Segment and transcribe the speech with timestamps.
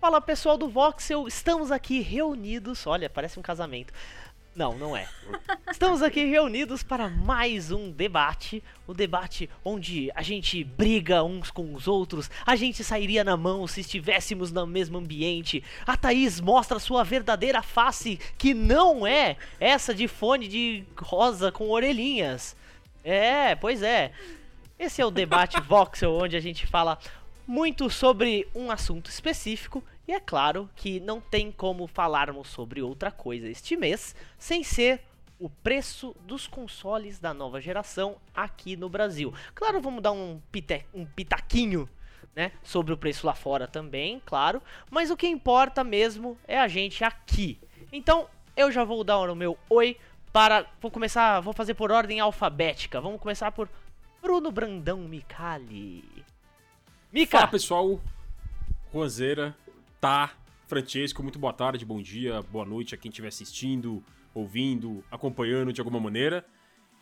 [0.00, 2.86] Fala pessoal do Voxel, estamos aqui reunidos.
[2.86, 3.92] Olha, parece um casamento.
[4.56, 5.06] Não, não é.
[5.70, 8.64] Estamos aqui reunidos para mais um debate.
[8.86, 12.30] O debate onde a gente briga uns com os outros.
[12.46, 15.62] A gente sairia na mão se estivéssemos no mesmo ambiente.
[15.86, 21.68] A Thaís mostra sua verdadeira face, que não é essa de fone de rosa com
[21.68, 22.56] orelhinhas.
[23.04, 24.12] É, pois é.
[24.78, 26.98] Esse é o debate Voxel, onde a gente fala
[27.50, 33.10] muito sobre um assunto específico e é claro que não tem como falarmos sobre outra
[33.10, 35.02] coisa este mês sem ser
[35.36, 39.34] o preço dos consoles da nova geração aqui no Brasil.
[39.52, 41.88] Claro, vamos dar um, pite, um pitaquinho
[42.36, 46.68] né, sobre o preço lá fora também, claro, mas o que importa mesmo é a
[46.68, 47.58] gente aqui.
[47.92, 49.96] Então, eu já vou dar o meu oi
[50.32, 53.00] para vou começar, vou fazer por ordem alfabética.
[53.00, 53.68] Vamos começar por
[54.22, 56.29] Bruno Brandão Micali.
[57.12, 57.38] Mica.
[57.38, 58.00] Fala, pessoal.
[58.92, 59.56] Roseira,
[60.00, 60.32] tá?
[60.68, 64.00] Francesco, muito boa tarde, bom dia, boa noite a quem estiver assistindo,
[64.32, 66.46] ouvindo, acompanhando de alguma maneira.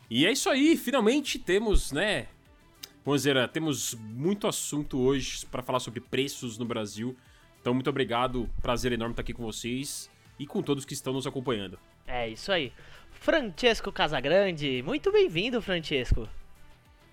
[0.09, 2.29] E é isso aí, finalmente temos, né?
[3.05, 7.15] Monzeira, temos muito assunto hoje para falar sobre preços no Brasil.
[7.61, 11.27] Então, muito obrigado, prazer enorme estar aqui com vocês e com todos que estão nos
[11.27, 11.79] acompanhando.
[12.07, 12.73] É isso aí.
[13.11, 16.27] Francesco Casagrande, muito bem-vindo, Francesco.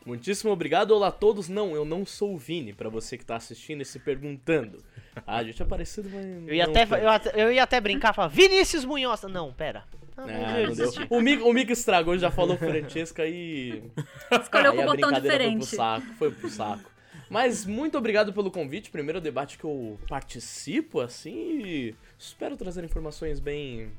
[0.06, 1.50] Muitíssimo obrigado, olá a todos.
[1.50, 4.84] Não, eu não sou o Vini, para você que tá assistindo e se perguntando.
[5.26, 6.48] Ah, a gente é parecido, mas.
[6.48, 9.24] Eu ia, até, eu, até, eu ia até brincar e falar, Vinícius Munhoz.
[9.24, 9.84] Não, pera.
[10.16, 11.08] Não, não.
[11.10, 13.84] O Mico, o Mico estragou, já falou Francesca e.
[14.42, 15.66] Escolheu com um botão diferente.
[15.66, 16.92] Foi pro saco, foi pro saco.
[17.28, 18.92] Mas muito obrigado pelo convite.
[18.92, 23.92] Primeiro debate que eu participo, assim, e espero trazer informações bem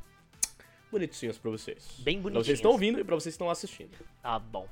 [0.91, 1.97] bonitinhas pra vocês.
[1.99, 2.33] Bem bonitinhas.
[2.33, 3.91] Pra vocês estão ouvindo e pra vocês estão assistindo.
[4.23, 4.69] Tá bom.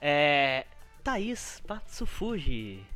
[0.00, 0.66] É.
[1.02, 2.86] Thaís Patsufuji.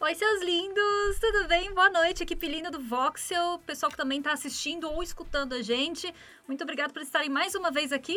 [0.00, 1.20] Oi, seus lindos!
[1.20, 1.72] Tudo bem?
[1.72, 6.12] Boa noite, equipe linda do Voxel, pessoal que também está assistindo ou escutando a gente.
[6.48, 8.16] Muito obrigado por estarem mais uma vez aqui.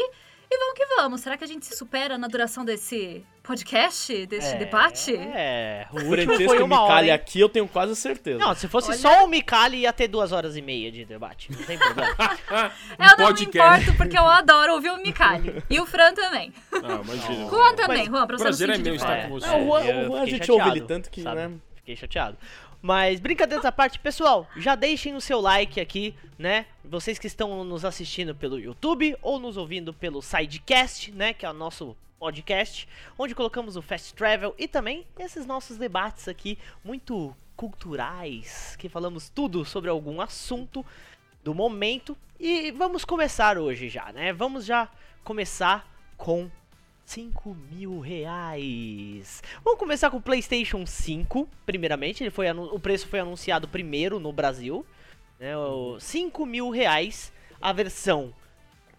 [0.49, 1.21] E vamos que vamos.
[1.21, 5.15] Será que a gente se supera na duração desse podcast, desse é, debate?
[5.15, 8.39] É, o último foi uma Micali hora, aqui, eu tenho quase certeza.
[8.39, 8.97] Não, se fosse Olha...
[8.97, 11.51] só o Micali, ia ter duas horas e meia de debate.
[11.51, 12.15] Não tem problema.
[12.99, 15.63] eu não me importo, porque eu adoro ouvir o Micali.
[15.69, 16.53] E o Fran também.
[16.71, 17.49] Ah, imagina.
[17.49, 19.47] Juan também, Juan, pra você prazer é meu estar com você.
[19.47, 21.35] Não, o Juan, o Juan a gente ouve ele tanto que, sabe?
[21.35, 21.51] né?
[21.75, 22.35] Fiquei chateado.
[22.85, 26.67] Mas brincadeiras à parte, pessoal, já deixem o seu like aqui, né?
[26.83, 31.33] Vocês que estão nos assistindo pelo YouTube ou nos ouvindo pelo Sidecast, né?
[31.33, 32.87] Que é o nosso podcast,
[33.17, 39.29] onde colocamos o Fast Travel e também esses nossos debates aqui muito culturais, que falamos
[39.29, 40.85] tudo sobre algum assunto
[41.43, 42.15] do momento.
[42.39, 44.31] E vamos começar hoje já, né?
[44.31, 44.87] Vamos já
[45.23, 46.51] começar com
[47.05, 49.41] 5 mil reais.
[49.63, 52.23] Vamos começar com o PlayStation 5, primeiramente.
[52.23, 54.85] Ele foi, o preço foi anunciado primeiro no Brasil.
[55.39, 57.31] Né, o 5 mil reais.
[57.61, 58.33] A versão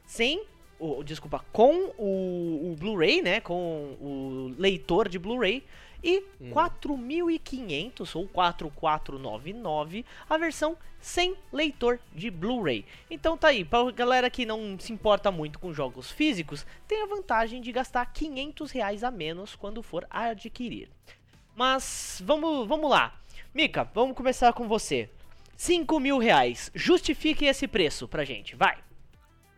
[0.06, 0.44] sem.
[0.78, 3.40] O, desculpa, com o, o Blu-ray, né?
[3.40, 5.64] Com o leitor de Blu-ray
[6.02, 6.50] e hum.
[6.50, 12.84] 4.500 ou 4.499 a versão sem leitor de Blu-ray.
[13.10, 17.06] Então tá aí, para galera que não se importa muito com jogos físicos, tem a
[17.06, 20.88] vantagem de gastar 500 reais a menos quando for adquirir.
[21.54, 23.18] Mas vamos, vamos lá.
[23.54, 25.08] Mika, vamos começar com você.
[25.56, 26.70] 5 mil reais.
[26.74, 28.78] Justifique esse preço pra gente, vai.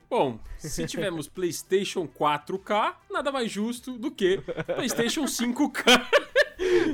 [0.09, 4.41] Bom, se tivermos PlayStation 4K, nada mais justo do que
[4.77, 6.28] PlayStation 5K.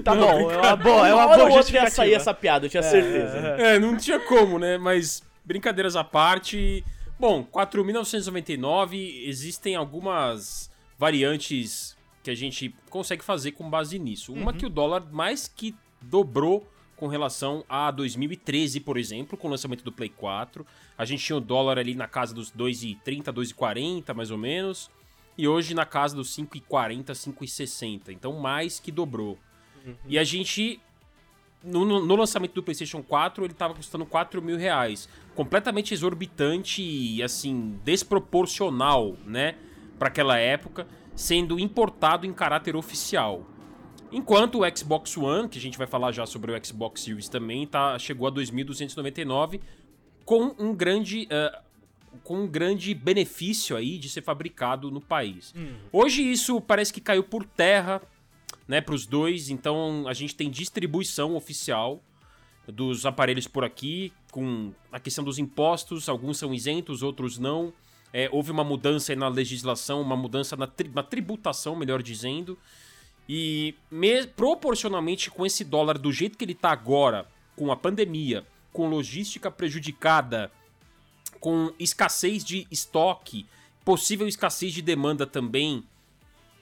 [0.05, 1.85] Tá não, bom, é uma boa, é uma boa justificativa.
[1.85, 3.39] ia sair essa piada, eu tinha é, certeza.
[3.59, 4.77] É, não tinha como, né?
[4.77, 6.85] Mas brincadeiras à parte.
[7.19, 14.33] Bom, 4.999 existem algumas variantes que a gente consegue fazer com base nisso.
[14.33, 14.59] Uma uhum.
[14.59, 16.67] que o dólar mais que dobrou
[16.97, 20.67] com relação a 2013, por exemplo, com o lançamento do Play 4.
[20.97, 24.91] A gente tinha o dólar ali na casa dos 2,30, 2,40 mais ou menos.
[25.37, 28.09] E hoje na casa dos 5,40, 5,60.
[28.11, 29.39] Então mais que dobrou.
[29.85, 29.95] Uhum.
[30.07, 30.81] E a gente.
[31.63, 35.09] No, no, lançamento do PlayStation 4, ele tava custando 4 mil reais.
[35.35, 39.55] Completamente exorbitante e, assim, desproporcional, né?
[39.99, 40.87] Para aquela época,
[41.17, 43.47] sendo importado em caráter oficial.
[44.13, 47.67] Enquanto o Xbox One, que a gente vai falar já sobre o Xbox Series também,
[47.67, 49.61] tá, chegou a 2.299
[50.25, 51.65] com um grande uh,
[52.23, 55.53] com um grande benefício aí de ser fabricado no país.
[55.57, 55.75] Uhum.
[55.93, 58.01] Hoje isso parece que caiu por terra,
[58.67, 59.51] né, para os dois.
[59.51, 62.03] Então a gente tem distribuição oficial
[62.67, 67.73] dos aparelhos por aqui, com a questão dos impostos, alguns são isentos, outros não.
[68.13, 72.57] É, houve uma mudança na legislação, uma mudança na, tri na tributação, melhor dizendo.
[73.29, 77.27] E me, proporcionalmente com esse dólar do jeito que ele está agora,
[77.57, 80.51] com a pandemia, com logística prejudicada,
[81.41, 83.47] com escassez de estoque,
[83.85, 85.85] possível escassez de demanda também,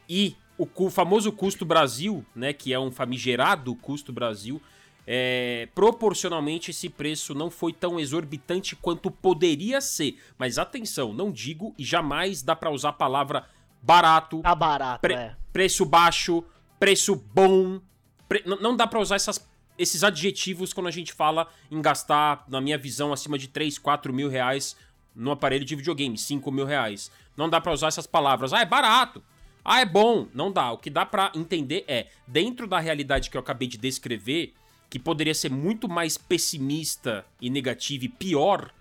[0.08, 4.60] e o cu- famoso custo Brasil, né, que é um famigerado custo Brasil,
[5.06, 10.16] é, proporcionalmente esse preço não foi tão exorbitante quanto poderia ser.
[10.38, 13.44] Mas atenção, não digo e jamais dá pra usar a palavra
[13.82, 15.36] barato, Tá barato, Pre- é.
[15.52, 16.44] preço baixo,
[16.78, 17.80] preço bom.
[18.28, 19.44] pre- Não dá pra usar essas-
[19.76, 24.12] esses adjetivos quando a gente fala em gastar, na minha visão, acima de 3, 4
[24.12, 24.76] mil reais
[25.14, 27.10] no aparelho de videogame, 5 mil reais.
[27.36, 28.52] Não dá pra usar essas palavras.
[28.52, 29.22] Ah, é barato.
[29.64, 30.26] Ah, é bom.
[30.34, 30.72] Não dá.
[30.72, 34.52] O que dá pra entender é, dentro da realidade que eu acabei de descrever,
[34.90, 38.72] que poderia ser muito mais pessimista e negativa e pior,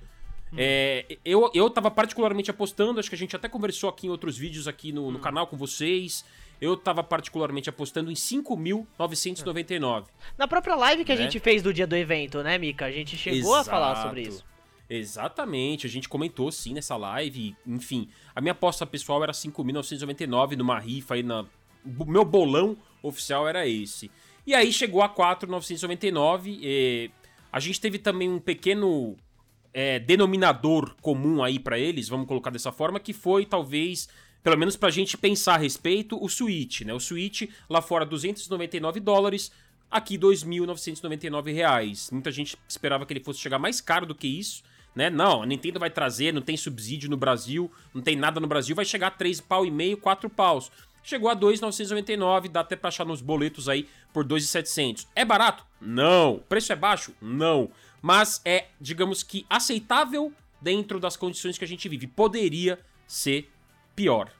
[0.57, 4.37] é, eu, eu tava particularmente apostando, acho que a gente até conversou aqui em outros
[4.37, 6.25] vídeos aqui no, no canal com vocês.
[6.59, 10.05] Eu tava particularmente apostando em 5.999.
[10.37, 11.23] Na própria live que a Né?
[11.23, 12.85] gente fez do dia do evento, né, Mika?
[12.85, 14.35] A gente chegou a falar sobre Exato.
[14.35, 14.50] isso.
[14.93, 18.09] Exatamente, a gente comentou sim nessa live, enfim.
[18.35, 21.45] A minha aposta pessoal era 5.999 numa rifa aí na
[21.85, 24.11] o meu bolão oficial era esse.
[24.45, 27.09] E aí chegou a 4.999, eh,
[27.51, 29.15] a gente teve também um pequeno
[29.73, 34.09] é, denominador comum aí pra eles, vamos colocar dessa forma, que foi talvez,
[34.43, 36.93] pelo menos pra gente pensar a respeito, o Switch, né?
[36.93, 39.51] O Switch lá fora 299 dólares,
[39.89, 42.09] aqui 2.999 reais.
[42.11, 44.63] Muita gente esperava que ele fosse chegar mais caro do que isso,
[44.95, 45.09] né?
[45.09, 48.75] Não, a Nintendo vai trazer, não tem subsídio no Brasil, não tem nada no Brasil,
[48.75, 50.71] vai chegar a 3 pau e meio, 4 paus.
[51.03, 55.07] Chegou a 2.999, dá até pra achar nos boletos aí por 2.700.
[55.15, 55.65] É barato?
[55.79, 56.43] Não.
[56.47, 57.13] Preço é baixo?
[57.19, 57.71] Não.
[58.01, 62.05] Mas é, digamos que, aceitável dentro das condições que a gente vive.
[62.05, 63.49] Poderia ser
[63.95, 64.31] pior.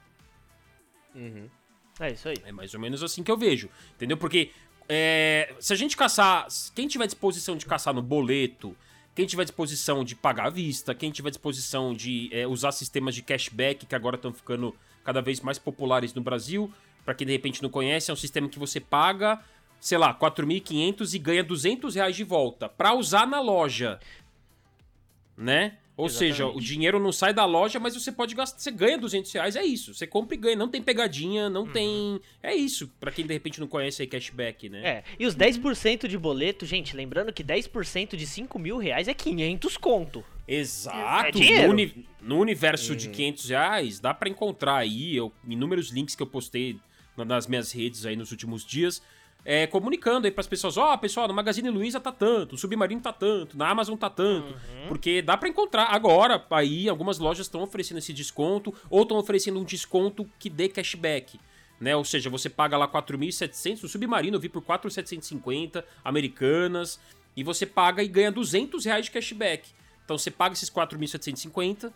[2.00, 2.36] É isso aí.
[2.44, 3.68] É mais ou menos assim que eu vejo.
[3.96, 4.16] Entendeu?
[4.16, 4.52] Porque
[4.88, 6.46] é, se a gente caçar.
[6.74, 8.76] Quem tiver disposição de caçar no boleto,
[9.14, 13.22] quem tiver disposição de pagar à vista, quem tiver disposição de é, usar sistemas de
[13.22, 14.74] cashback que agora estão ficando
[15.04, 16.72] cada vez mais populares no Brasil.
[17.04, 19.40] Pra quem de repente não conhece, é um sistema que você paga,
[19.80, 23.98] sei lá, 4.500 e ganha 200 reais de volta pra usar na loja.
[25.36, 25.76] Né?
[25.94, 29.30] Ou seja, o dinheiro não sai da loja, mas você pode gastar, você ganha 200
[29.32, 29.92] reais, é isso.
[29.94, 32.18] Você compra e ganha, não tem pegadinha, não tem...
[32.42, 34.80] É isso, pra quem de repente não conhece aí cashback, né?
[34.84, 39.12] É, e os 10% de boleto, gente, lembrando que 10% de 5 mil reais é
[39.14, 40.24] 500 conto.
[40.48, 40.96] Exato.
[41.42, 46.14] É no, uni- no universo de 500 reais, dá pra encontrar aí eu, inúmeros links
[46.14, 46.78] que eu postei
[47.16, 49.02] na- nas minhas redes aí nos últimos dias,
[49.44, 53.12] é, comunicando aí pras pessoas, ó, pessoal, no Magazine Luiza tá tanto, no Submarino tá
[53.12, 54.54] tanto, na Amazon tá tanto,
[54.86, 59.58] porque dá pra encontrar agora aí algumas lojas estão oferecendo esse desconto ou estão oferecendo
[59.58, 61.40] um desconto que dê cashback.
[61.80, 61.96] Né?
[61.96, 67.00] Ou seja, você paga lá 4.700, no Submarino eu vi por 4.750, Americanas,
[67.36, 69.68] e você paga e ganha 200 reais de cashback.
[70.04, 71.92] Então você paga esses 4.750,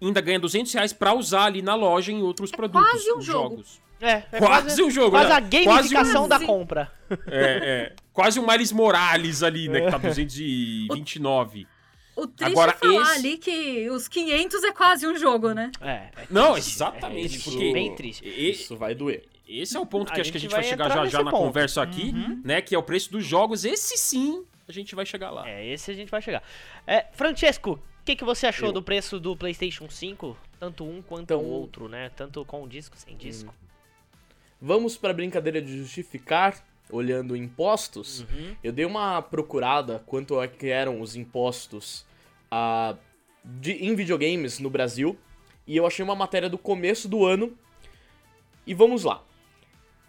[0.00, 3.56] ainda ganha 200 reais pra usar ali na loja em outros produtos, quase um jogo.
[3.56, 3.85] jogos.
[4.00, 5.34] É, é Quase um jogo, Quase né?
[5.36, 6.92] a gamificação Quase da um- compra.
[7.28, 7.92] É, é.
[8.12, 9.82] Quase um Miles Morales ali, né?
[9.82, 11.66] Que tá 229.
[12.16, 15.70] O triste Agora, é falar esse- ali que os 500 é quase um jogo, né?
[15.82, 18.24] É, é Não, triste, exatamente, é porque- bem triste.
[18.26, 19.24] Isso vai doer.
[19.46, 21.22] Esse é o ponto A que acho que a gente vai, vai chegar já já
[21.22, 21.42] na ponto.
[21.44, 22.12] conversa aqui,
[22.44, 22.60] né?
[22.62, 23.64] Que é o preço dos jogos.
[23.64, 25.48] Esse sim, a gente vai chegar lá.
[25.48, 26.42] É, esse a gente vai chegar.
[26.86, 28.72] É, Francesco, o que, que você achou Eu.
[28.72, 30.36] do preço do PlayStation 5?
[30.58, 32.10] Tanto um quanto Então- o outro, né?
[32.16, 33.54] Tanto com disco, sem disco.
[34.60, 38.20] Vamos pra brincadeira de justificar, olhando impostos.
[38.20, 38.56] Uhum.
[38.62, 42.06] Eu dei uma procurada quanto é que eram os impostos
[42.50, 42.96] ah,
[43.44, 45.16] de, em videogames no Brasil.
[45.66, 47.52] E eu achei uma matéria do começo do ano.
[48.66, 49.22] E vamos lá.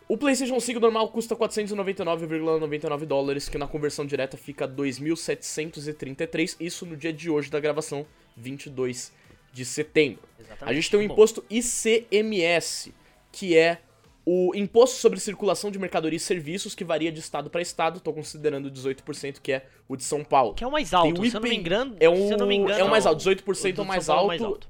[0.07, 6.55] O PlayStation 5 normal custa 499,99 dólares, que na conversão direta fica 2.733.
[6.59, 8.05] Isso no dia de hoje da gravação,
[8.37, 9.11] 22
[9.51, 10.23] de setembro.
[10.39, 10.71] Exatamente.
[10.71, 12.93] A gente tem o Bom, imposto ICMS,
[13.33, 13.81] que é
[14.29, 18.01] o imposto sobre circulação de mercadoria e serviços, que varia de estado para estado.
[18.01, 20.53] Tô considerando 18%, que é o de São Paulo.
[20.53, 21.95] Que é o mais alto, o se eu não me engano.
[21.97, 23.85] É, se eu não me um, engano, é o mais alto, o 18% é o
[23.85, 24.67] mais São Paulo alto.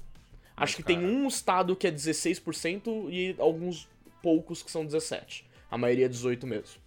[0.56, 3.88] Acho que tem um estado que é 16% e alguns
[4.22, 5.42] poucos que são 17%.
[5.68, 6.80] A maioria é 18% mesmo.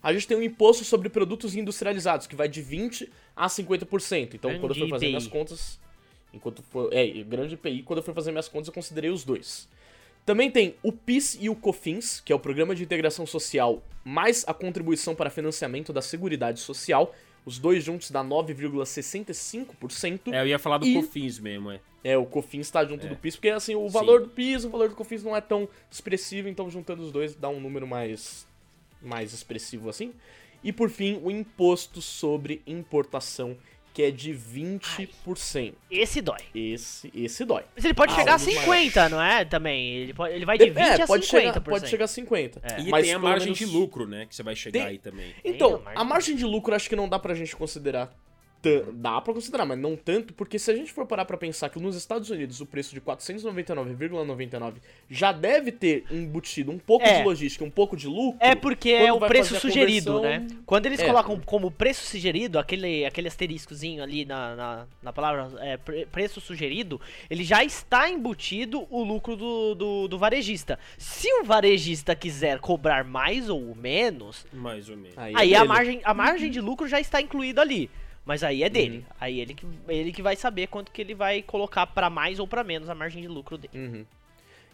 [0.00, 4.34] A gente tem um imposto sobre produtos industrializados, que vai de 20% a 50%.
[4.34, 5.08] Então, Grande quando eu for fazer IPI.
[5.08, 5.80] minhas contas.
[6.32, 6.92] Enquanto for.
[6.92, 9.68] É, grande IPI, quando eu for fazer minhas contas, eu considerei os dois.
[10.24, 14.42] Também tem o PIS e o COFINS, que é o Programa de Integração Social, mais
[14.46, 17.14] a contribuição para financiamento da Seguridade Social.
[17.44, 20.32] Os dois juntos dá 9,65%.
[20.32, 21.80] É, eu ia falar do E- Cofins mesmo, é.
[22.02, 23.08] É, o COFINS tá junto É.
[23.08, 23.92] do PIS, porque assim, o Sim.
[23.92, 27.34] valor do PIS, o valor do COFINS não é tão expressivo, então juntando os dois
[27.34, 28.46] dá um número mais
[29.00, 30.12] mais expressivo assim.
[30.62, 33.54] E por fim, o imposto sobre importação,
[33.94, 35.72] que é de 20%.
[35.88, 36.40] Esse dói.
[36.52, 37.62] Esse, esse dói.
[37.76, 39.44] Mas ele pode Ah, chegar a um dos 50, não é?
[39.44, 39.94] Também.
[39.94, 41.30] Ele, pode, ele vai de 20 é, a pode 50%.
[41.30, 42.60] chegar, pode chegar a 50.
[42.64, 42.80] É.
[42.80, 44.26] E Mas tem a margem menos- de lucro, né?
[44.26, 45.32] Que você vai chegar Tem- aí também.
[45.44, 48.12] Então, a margem de lucro acho que não dá pra gente considerar.
[48.92, 51.78] Dá pra considerar, mas não tanto, porque se a gente for parar pra pensar que
[51.78, 54.74] nos Estados Unidos o preço de 499,99
[55.08, 57.18] já deve ter embutido um pouco É.
[57.18, 58.38] de logística, um pouco de lucro.
[58.40, 60.56] É porque é o preço a sugerido, conversão- né?
[60.66, 61.06] Quando eles É.
[61.06, 66.40] colocam como preço sugerido, aquele, aquele asteriscozinho ali na, na, na palavra é, pre- preço
[66.40, 70.78] sugerido, ele já está embutido o lucro do, do, do varejista.
[70.98, 75.16] Se o varejista quiser cobrar mais ou menos, Mais ou menos.
[75.16, 75.68] é aí a dele.
[75.68, 77.90] margem, a margem de lucro já está incluída ali.
[78.24, 78.98] Mas aí é dele.
[78.98, 79.04] Uhum.
[79.20, 82.46] Aí ele que, ele que vai saber quanto que ele vai colocar pra mais ou
[82.46, 83.72] pra menos a margem de lucro dele.
[83.74, 84.06] Uhum.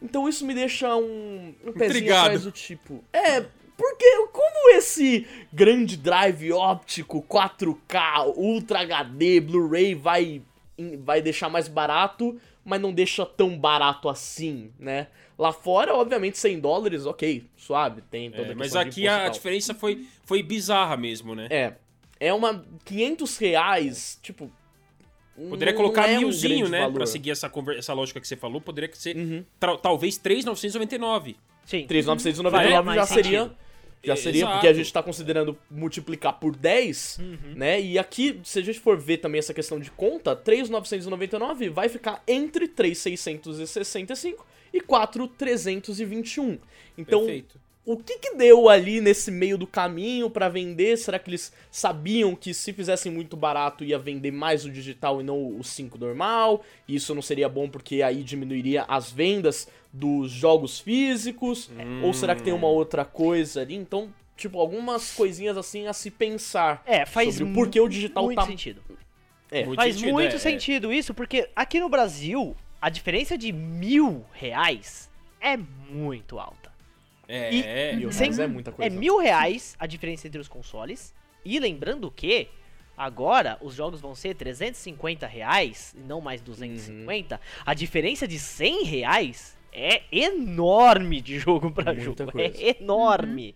[0.00, 2.20] Então isso me deixa um, um pezinho Intrigado.
[2.26, 3.02] atrás do tipo.
[3.12, 3.40] É,
[3.76, 10.42] porque como esse grande drive óptico 4K, Ultra HD, Blu-ray vai,
[10.98, 15.08] vai deixar mais barato, mas não deixa tão barato assim, né?
[15.38, 19.30] Lá fora, obviamente, 100 dólares, ok, suave, tem toda É, a mas aqui a tal.
[19.30, 21.46] diferença foi, foi bizarra mesmo, né?
[21.50, 21.74] É.
[22.18, 22.64] É uma.
[22.84, 24.50] 500 reais, tipo.
[25.50, 26.78] Poderia não colocar é um milzinho, grande né?
[26.80, 26.94] valor.
[26.94, 29.44] Pra seguir essa, conver- essa lógica que você falou, poderia ser Uhum.
[29.82, 31.36] talvez 3,999.
[31.66, 31.86] Sim.
[31.86, 33.42] 3,999 Faria já seria.
[33.42, 33.56] sentido.
[34.02, 34.52] Já É, seria, exato.
[34.54, 37.54] porque a gente tá considerando multiplicar por 10, Uhum.
[37.56, 37.78] né?
[37.80, 42.22] E aqui, se a gente for ver também essa questão de conta, 3,999 vai ficar
[42.26, 46.58] entre 3,665 e 4,321.
[46.98, 47.60] Então, Perfeito.
[47.84, 50.96] o que que deu ali nesse meio do caminho pra vender?
[50.96, 55.24] Será que eles sabiam que se fizessem muito barato ia vender mais o digital e
[55.24, 56.64] não o 5 normal?
[56.88, 61.70] E isso não seria bom porque aí diminuiria as vendas dos jogos físicos?
[62.02, 63.74] Ou será que tem uma outra coisa ali?
[63.74, 66.82] Então, tipo, algumas coisinhas assim a se pensar.
[66.86, 68.82] É, faz Sobre o porquê o digital muito tá- sentido.
[69.48, 69.64] É.
[69.64, 70.38] Muito Faz sentido, muito é, é.
[70.38, 72.56] sentido isso, porque aqui no Brasil,
[72.86, 76.70] a diferença de mil reais é muito alta.
[77.26, 77.96] É, E- é.
[77.96, 78.94] Mil Sem- reais é muita coisa.
[78.94, 81.12] É mil reais a diferença entre os consoles.
[81.44, 82.48] E lembrando que
[82.96, 87.40] agora os jogos vão ser 350 reais e não mais 250.
[87.64, 92.30] A diferença de 100 reais é enorme de jogo pra Muita jogo.
[92.32, 92.56] coisa.
[92.62, 93.52] É enorme.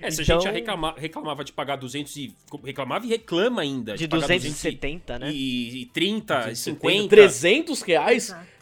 [0.00, 2.34] É, se a Então- gente já reclama- reclamava de pagar 200 e...
[2.62, 3.96] Reclamava e reclama ainda.
[3.96, 5.30] De pagar 270, né?
[5.32, 7.08] E, e 30, e 50.
[7.08, 8.24] 300 reais?
[8.28, 8.53] Exato.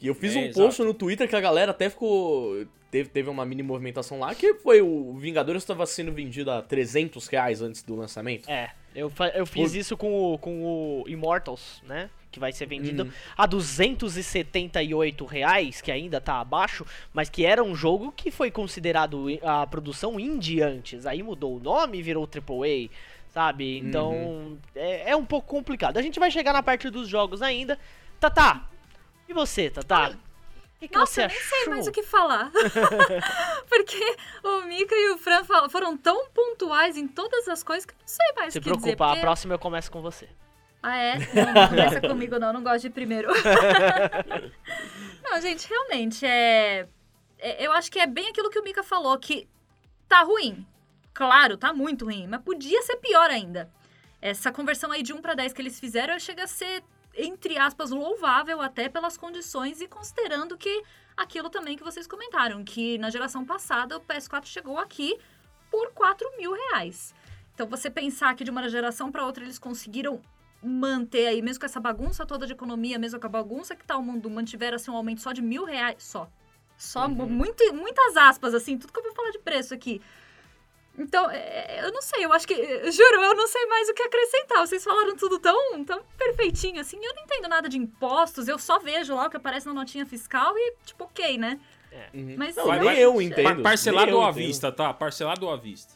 [0.00, 0.58] E eu fiz É, um exato.
[0.66, 2.64] post no Twitter que a galera até ficou.
[2.90, 7.28] Teve, teve uma mini movimentação lá que foi o Vingadores estava sendo vendido a 300
[7.28, 8.50] reais antes do lançamento.
[8.50, 12.10] É, eu, eu fiz Por- isso com o, com o Immortals, né?
[12.32, 13.10] Que vai ser vendido Uhum.
[13.36, 19.26] a 278 reais, que ainda tá abaixo, mas que era um jogo que foi considerado
[19.42, 21.06] a produção indie antes.
[21.06, 22.88] Aí mudou o nome e virou AAA,
[23.28, 23.78] sabe?
[23.78, 24.58] Então Uhum.
[24.74, 25.96] é, é um pouco complicado.
[25.98, 27.78] A gente vai chegar na parte dos jogos ainda.
[28.18, 28.68] Tatá,
[29.30, 30.10] e você, Tatá?
[30.10, 31.38] O que, que Nossa, eu achou?
[31.38, 32.50] nem sei mais o que falar.
[33.68, 37.98] porque o Mika e o Fran foram tão pontuais em todas as coisas que eu
[38.00, 38.80] não sei mais Se o que dizer.
[38.80, 40.28] preocupa, a porque- próxima eu começo com você.
[40.82, 41.18] Ah, é?
[41.34, 42.52] Não, não começa comigo, não.
[42.54, 43.28] Não gosto de ir primeiro.
[45.22, 46.88] não, gente, realmente, é...
[47.38, 49.46] é- Eu acho que é bem aquilo que o Mika falou, que
[50.08, 50.66] tá ruim.
[51.12, 53.70] Claro, tá muito ruim, mas podia ser pior ainda.
[54.22, 56.82] Essa conversão aí de 1 para 10 que eles fizeram chega a ser,
[57.16, 60.82] entre aspas, louvável até pelas condições e considerando que
[61.16, 65.18] aquilo também que vocês comentaram, que na geração passada o PS4 chegou aqui
[65.70, 67.14] por 4 mil reais.
[67.54, 70.20] Então você pensar que de uma geração para outra eles conseguiram
[70.62, 73.96] manter aí, mesmo com essa bagunça toda de economia, mesmo com a bagunça que tá
[73.96, 76.28] o mundo, mantiveram assim, um aumento só de mil reais, só.
[76.76, 77.28] Só, Uhum.
[77.28, 80.00] muito, muitas aspas, assim, tudo que eu vou falar de preço aqui.
[80.98, 82.54] Então, é, eu não sei, eu acho que.
[82.90, 84.66] Juro, eu não sei mais o que acrescentar.
[84.66, 86.98] Vocês falaram tudo tão, tão perfeitinho assim.
[87.02, 90.04] Eu não entendo nada de impostos, eu só vejo lá o que aparece na notinha
[90.04, 91.58] fiscal e, tipo, ok, né?
[92.14, 92.34] Uhum.
[92.36, 93.44] Mas não, sim, nem eu entendo.
[93.44, 94.46] Par- Parcelado eu ou à entendo.
[94.46, 94.92] vista, tá?
[94.92, 95.94] Parcelado ou à vista.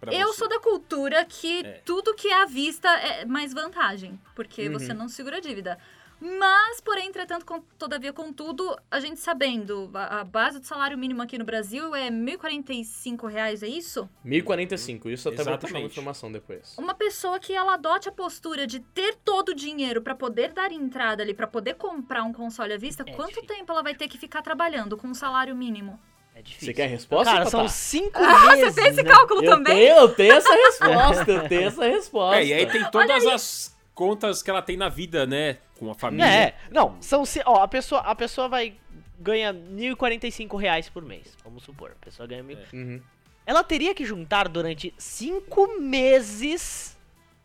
[0.00, 0.38] Pra Eu você.
[0.38, 1.80] sou da cultura que É.
[1.84, 4.72] tudo que é à vista é mais vantagem, porque Uhum.
[4.78, 5.78] você não segura a dívida.
[6.24, 11.20] Mas, porém, entretanto, com- todavia, contudo, a gente sabendo, a, a base do salário mínimo
[11.20, 14.08] aqui no Brasil é 1.045 reais, é isso?
[14.24, 15.90] 1045, isso até vou puxar uma Exatamente.
[15.92, 16.76] informação depois.
[16.78, 20.70] Uma pessoa que ela adote a postura de ter todo o dinheiro pra poder dar
[20.70, 23.56] entrada ali, pra poder comprar um console à vista, É quanto difícil.
[23.56, 25.98] tempo ela vai ter que ficar trabalhando com um salário mínimo?
[26.36, 26.66] É difícil.
[26.66, 27.32] Você quer a resposta?
[27.32, 29.10] Cara, são cinco Ah, meses, você fez esse né?
[29.10, 29.74] cálculo eu também?
[29.76, 32.40] tenho, eu tenho essa resposta, eu tenho essa resposta.
[32.40, 35.58] É, e aí tem todas as contas que ela tem na vida, né?
[35.78, 36.26] Com a família.
[36.26, 37.22] É, não, são.
[37.46, 38.74] Ó, a pessoa, a pessoa vai.
[39.18, 41.92] ganha 1.045 reais por mês, vamos supor.
[41.92, 42.58] A pessoa ganha mil.
[42.72, 43.00] Uhum.
[43.46, 46.96] Ela teria que juntar durante cinco meses,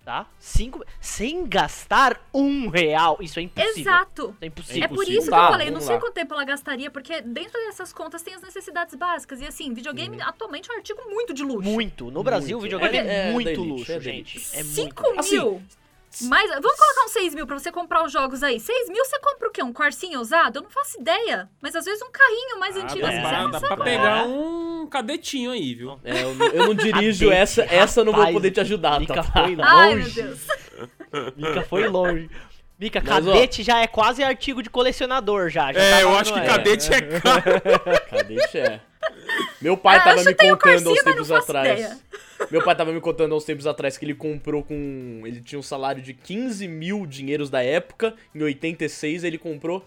[0.05, 0.27] tá?
[0.39, 0.83] Cinco.
[1.01, 3.17] Sem gastar um real.
[3.19, 3.81] Isso é impossível.
[3.81, 4.21] Exato.
[4.29, 4.83] Isso é impossível.
[4.83, 6.01] É por isso que eu dá, falei, eu não sei dá.
[6.01, 9.41] quanto tempo ela gastaria, porque dentro dessas contas tem as necessidades básicas.
[9.41, 11.67] E assim, videogame atualmente é um artigo muito de luxo.
[11.69, 12.11] Muito.
[12.11, 12.71] No Brasil, Muito.
[12.71, 14.37] videogame é, É- é muito luxo, é da gente.
[14.53, 14.75] É muito.
[14.75, 15.61] 5 Assim, mil.
[16.23, 18.59] Mas vamos colocar uns 6 mil pra você comprar os jogos aí.
[18.59, 19.61] 6 mil você compra o quê?
[19.63, 20.57] Um Corsinha usado?
[20.57, 21.49] Eu não faço ideia.
[21.61, 23.75] Mas às vezes um carrinho mais Ah, antigo dá, assim, pra, você não dá sabe.
[23.75, 25.99] pra pegar um cadetinho aí, viu?
[26.03, 29.15] É, eu, não- eu não dirijo essa, essa eu não vou poder te ajudar, Mika
[29.15, 29.23] tá?
[29.23, 30.21] foi Ai, meu longe.
[30.21, 30.39] Deus.
[31.35, 32.29] Mica foi longe.
[32.79, 35.73] Mica, Mas, ó, cadete já é quase artigo de colecionador já.
[35.73, 37.43] já É, tá eu acho que cadete é caro.
[38.09, 38.79] Cadete é.
[39.59, 41.79] Meu pai Ah, tava eu me contando Corsinha, uns não tempos atrás.
[41.79, 41.97] ideia.
[42.51, 45.21] Meu pai tava me contando uns tempos atrás que ele comprou com.
[45.25, 48.13] Ele tinha um salário de 15 mil dinheiros da época.
[48.35, 49.83] Em 86 ele comprou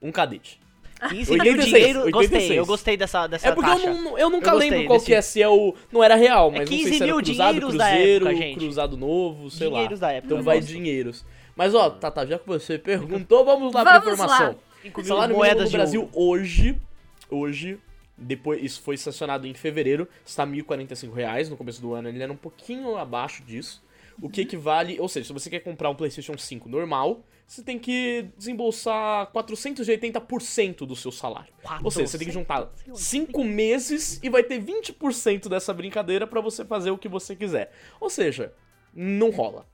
[0.00, 0.60] um cadete.
[1.08, 2.30] 15 mil 86, dinheiro, 86.
[2.30, 3.94] gostei, eu gostei dessa, dessa É porque eu, taxa.
[3.94, 5.74] não, eu nunca Eu lembro qual desse- que é, se é o.
[5.92, 8.42] Não era real, mas não 15 sei se era mil cruzado, dinheiros da cruzeiro, época,
[8.44, 8.58] gente.
[8.58, 10.06] cruzado novo, sei Dinheiros lá.
[10.08, 10.68] da época, Então eu vai gosto.
[10.68, 11.24] dinheiros.
[11.58, 14.24] Mas ó, Tata, já que você perguntou, vamos lá pra Vamos lá.
[14.26, 14.58] informação.
[14.80, 16.12] 5 O mil salário moedas no de Brasil ouro.
[16.14, 16.80] hoje,
[17.28, 17.80] hoje,
[18.16, 21.48] depois isso foi sancionado em fevereiro, está 1.045 reais.
[21.50, 23.82] No começo do ano ele era um pouquinho abaixo disso.
[24.22, 27.76] O que equivale, ou seja, se você quer comprar um PlayStation 5 normal, você tem
[27.76, 31.52] que desembolsar 480% do seu salário.
[31.82, 36.40] Ou seja, você tem que juntar 5 meses e vai ter 20% dessa brincadeira pra
[36.40, 37.72] você fazer o que você quiser.
[38.00, 38.52] Ou seja,
[38.94, 39.66] não rola.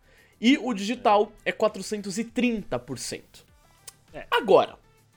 [0.44, 3.22] E o digital é 430%.
[4.12, 4.26] É.
[4.30, 4.76] Agora,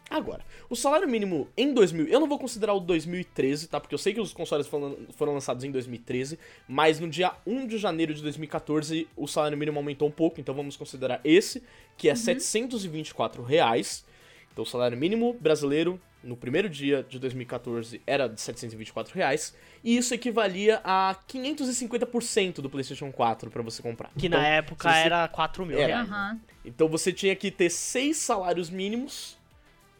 [0.10, 3.78] agora, o salário mínimo em 2000, eu não vou considerar o 2013, tá?
[3.78, 7.78] Porque eu sei que os consoles foram, lançados em 2013, mas no dia 1 de
[7.78, 11.62] janeiro de 2014 o salário mínimo aumentou um pouco, então vamos considerar esse,
[11.98, 14.06] que é 724 reais.
[14.54, 19.96] Então o salário mínimo brasileiro no primeiro dia de 2014 era de 724 reais, e
[19.98, 24.12] isso equivalia a 550% do PlayStation 4 pra você comprar.
[24.18, 25.88] Que Então, na época você- era 4 mil Era.
[25.88, 26.10] reais.
[26.10, 26.40] Aham.
[26.66, 29.37] então você tinha que ter seis salários mínimos,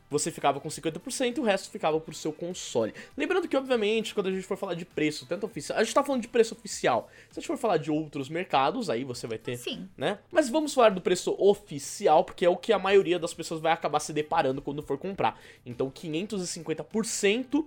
[0.10, 2.94] você ficava com 50% e o resto ficava pro seu console.
[3.18, 5.78] Lembrando que, obviamente, quando a gente for falar de preço, tanto oficial.
[5.78, 7.10] A gente tá falando de preço oficial.
[7.30, 9.58] Se a gente for falar de outros mercados, aí você vai ter.
[9.58, 9.90] Sim.
[9.98, 10.20] Né?
[10.32, 13.72] Mas vamos falar do preço oficial, porque é o que a maioria das pessoas vai
[13.74, 15.40] acabar se deparando quando for comprar.
[15.66, 17.66] Então, 550%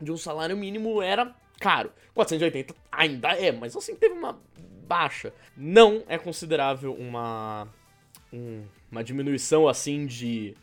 [0.00, 1.92] de um salário mínimo era caro.
[2.14, 4.38] 480 ainda é, mas assim, teve uma
[4.86, 5.32] baixa.
[5.56, 7.68] Não é considerável uma,
[8.32, 10.54] um- uma diminuição assim de,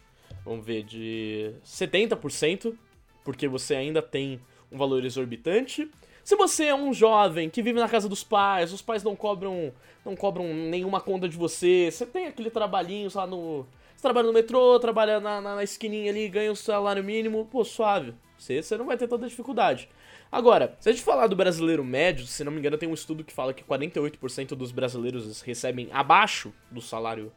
[0.43, 2.75] vamos ver, de 70%,
[3.23, 4.39] porque você ainda tem
[4.71, 5.89] um valor exorbitante.
[6.23, 9.73] Se você é um jovem que vive na casa dos pais, os pais não cobram,
[10.05, 13.65] não cobram nenhuma conta de você, você tem aquele trabalhinho lá no...
[13.95, 17.65] Você trabalha no metrô, trabalha na, na, na esquininha ali, ganha o salário mínimo, pô,
[17.65, 18.13] suave.
[18.37, 19.89] Você, você não vai ter tanta dificuldade.
[20.31, 23.23] Agora, se a gente falar do brasileiro médio, se não me engano, tem um estudo
[23.23, 27.31] que fala que 48% dos brasileiros recebem abaixo do salário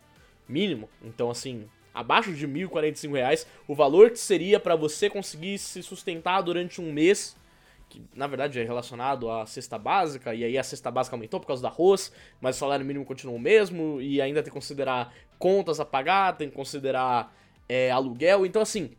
[0.46, 0.88] mínimo.
[1.02, 6.40] Então, assim, abaixo de 1.045 reais, o valor que seria para você conseguir se sustentar
[6.42, 7.36] durante um mês,
[7.88, 11.46] que na verdade é relacionado à cesta básica, e aí a cesta básica aumentou por
[11.46, 15.12] causa do arroz, mas o salário mínimo continua o mesmo, e ainda tem que considerar
[15.38, 17.34] contas a pagar, tem que considerar
[17.68, 18.46] é, aluguel.
[18.46, 18.92] Então, assim,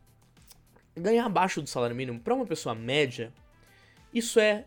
[0.96, 3.34] ganhar abaixo do salário mínimo para uma pessoa média,
[4.14, 4.66] isso é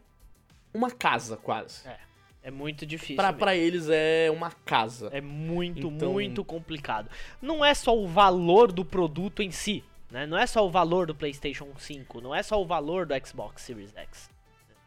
[0.75, 1.87] uma casa quase.
[1.87, 2.06] É
[2.51, 3.17] muito difícil.
[3.17, 3.39] Pra, mesmo.
[3.39, 5.09] pra eles é uma casa.
[5.13, 7.11] É muito, Então- muito complicado.
[7.43, 10.27] Não é só o valor do produto em si, né?
[10.27, 13.63] Não é só o valor do PlayStation 5, não é só o valor do Xbox
[13.63, 14.31] Series X.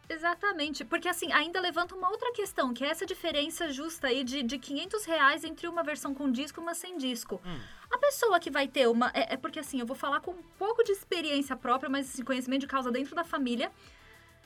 [0.08, 4.42] Exatamente, porque assim, ainda levanta uma outra questão, que é essa diferença justa aí de,
[4.42, 7.40] de 500 reais entre uma versão com disco e uma sem disco.
[7.46, 7.58] Hum.
[7.92, 9.12] A pessoa que vai ter uma...
[9.14, 12.24] É, é porque assim, eu vou falar com um pouco de experiência própria, mas assim,
[12.24, 13.70] conhecimento de causa dentro da família.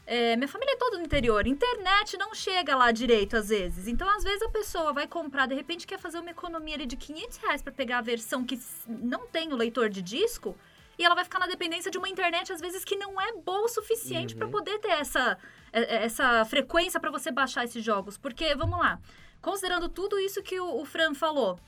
[0.07, 1.47] É, minha família é toda no interior.
[1.47, 3.89] Internet não chega lá direito às vezes.
[3.89, 6.97] Então, às vezes, a pessoa vai comprar, de repente, quer fazer uma economia ali de
[6.97, 10.55] 500 reais pra pegar a versão que não tem o leitor de disco.
[10.99, 13.63] E ela vai ficar na dependência de uma internet, às vezes, que não é boa
[13.65, 15.37] o suficiente pra poder ter essa,
[15.73, 18.17] é- é- essa frequência pra você baixar esses jogos.
[18.19, 19.01] Porque, vamos lá,
[19.41, 21.59] considerando tudo isso que o, o Fran falou,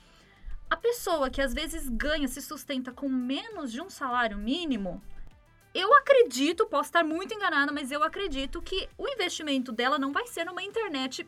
[0.69, 5.01] a pessoa que às vezes ganha, se sustenta com menos de um salário mínimo,
[5.73, 10.27] eu acredito, posso estar muito enganada, mas eu acredito que o investimento dela não vai
[10.27, 11.27] ser numa internet,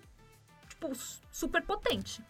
[0.67, 0.91] tipo,
[1.31, 2.23] super potente.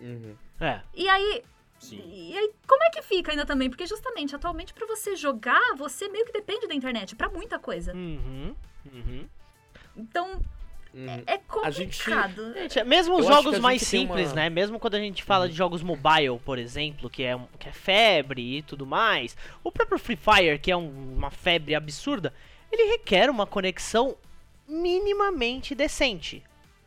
[0.00, 0.36] Uhum.
[0.60, 0.80] É.
[0.94, 1.44] E aí,
[1.78, 2.02] Sim.
[2.06, 3.68] e aí, como é que fica ainda também?
[3.68, 7.94] Porque justamente, atualmente, pra você jogar, você meio que depende da internet pra muita coisa.
[7.94, 8.54] Uhum.
[8.92, 9.28] Uhum.
[9.96, 10.40] Então,
[10.92, 11.22] Uhum.
[11.26, 12.52] é A gente- complicado.
[12.54, 14.50] Gente, é- mesmo os jogos mais simples, uma- né?
[14.50, 18.58] Mesmo quando a gente fala de jogos mobile, por exemplo, que é, que é febre
[18.58, 22.34] e tudo mais, o próprio Free Fire, que é um- uma febre absurda,
[22.72, 24.16] ele requer uma conexão
[24.68, 26.42] minimamente decente,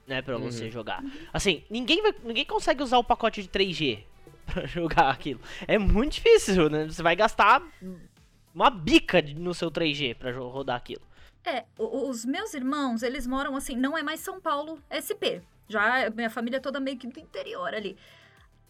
[0.08, 0.72] né, Pra você Uhum.
[0.72, 1.04] jogar.
[1.32, 4.00] Assim, ninguém vai, ninguém consegue usar o pacote de 3G
[4.46, 5.39] pra jogar aquilo.
[5.68, 6.86] É muito difícil, né?
[6.88, 7.62] Você vai gastar
[8.54, 11.02] uma bica no seu 3G pra jo- rodar aquilo.
[11.45, 15.41] É, os meus irmãos, eles moram assim, não é mais São Paulo SP.
[15.67, 17.97] Já é- minha família é toda meio que do interior ali.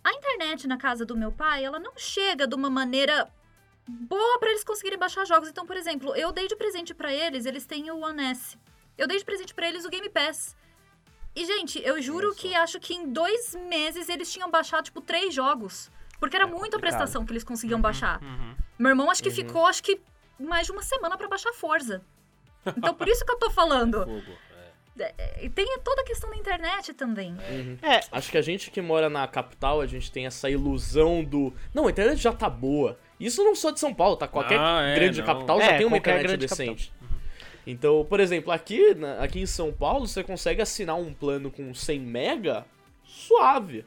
[0.03, 3.31] A internet na casa do meu pai, ela não chega de uma maneira
[3.87, 5.49] boa pra eles conseguirem baixar jogos.
[5.49, 8.57] Então, por exemplo, eu dei de presente pra eles, eles têm o One S.
[8.97, 10.55] Eu dei de presente pra eles o Game Pass.
[11.35, 12.39] E, gente, eu juro só.
[12.41, 15.91] que acho que em dois meses eles tinham baixado, tipo, três jogos.
[16.19, 18.21] Porque era É muita prestação que eles conseguiam baixar.
[18.21, 18.55] Uhum.
[18.79, 19.35] Meu irmão acho que Uhum.
[19.35, 19.99] ficou, acho que
[20.39, 22.03] mais de uma semana pra baixar Forza.
[22.65, 24.03] Então por isso que eu tô falando.
[24.05, 24.21] Fogo.
[24.99, 25.43] É.
[25.43, 27.31] E tem toda a questão da internet também.
[27.49, 27.77] Uhum.
[27.81, 31.51] É, Acho que a gente que mora na capital, a gente tem essa ilusão do.
[31.73, 32.97] Não, a internet já tá boa.
[33.19, 34.27] Isso não só de São Paulo, tá?
[34.27, 35.25] Qualquer Ah, é, grande não.
[35.25, 36.93] capital É, já tem uma internet grande decente.
[37.65, 41.73] Então, por exemplo, aqui, na- aqui em São Paulo, você consegue assinar um plano com
[41.73, 42.65] 100 mega
[43.05, 43.85] suave.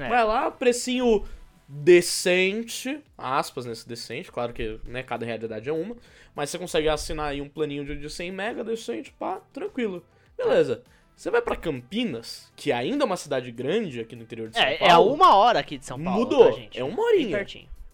[0.00, 0.08] É.
[0.08, 1.24] Vai lá, precinho
[1.68, 5.96] decente, aspas nesse decente, claro que né, cada realidade é uma,
[6.34, 10.04] mas você consegue assinar aí um planinho de de 100 mega decente, pá, tranquilo.
[10.36, 10.82] Beleza.
[11.14, 14.64] Você vai pra Campinas, que ainda é uma cidade grande aqui no interior de São
[14.64, 15.10] é, é Paulo.
[15.10, 16.78] a uma hora aqui de São Paulo, Mudou, tá, gente?
[16.80, 17.46] é uma horinha.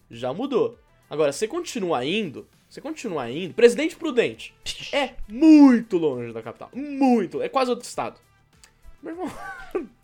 [0.09, 0.79] Já mudou.
[1.09, 3.53] Agora, você continua indo, você continua indo.
[3.53, 4.53] Presidente Prudente
[4.93, 6.69] é muito longe da capital.
[6.73, 7.41] Muito.
[7.41, 8.19] É quase outro estado.
[9.03, 9.31] Meu irmão,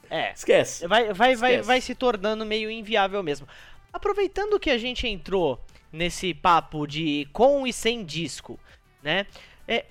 [0.10, 0.32] É.
[0.34, 0.86] esquece.
[0.88, 1.68] Vai, vai, vai, Esquece.
[1.68, 3.48] vai se tornando meio inviável mesmo.
[3.92, 5.60] Aproveitando que a gente entrou
[5.96, 8.60] nesse papo de com e sem disco,
[9.02, 9.26] né?
[9.68, 9.86] É,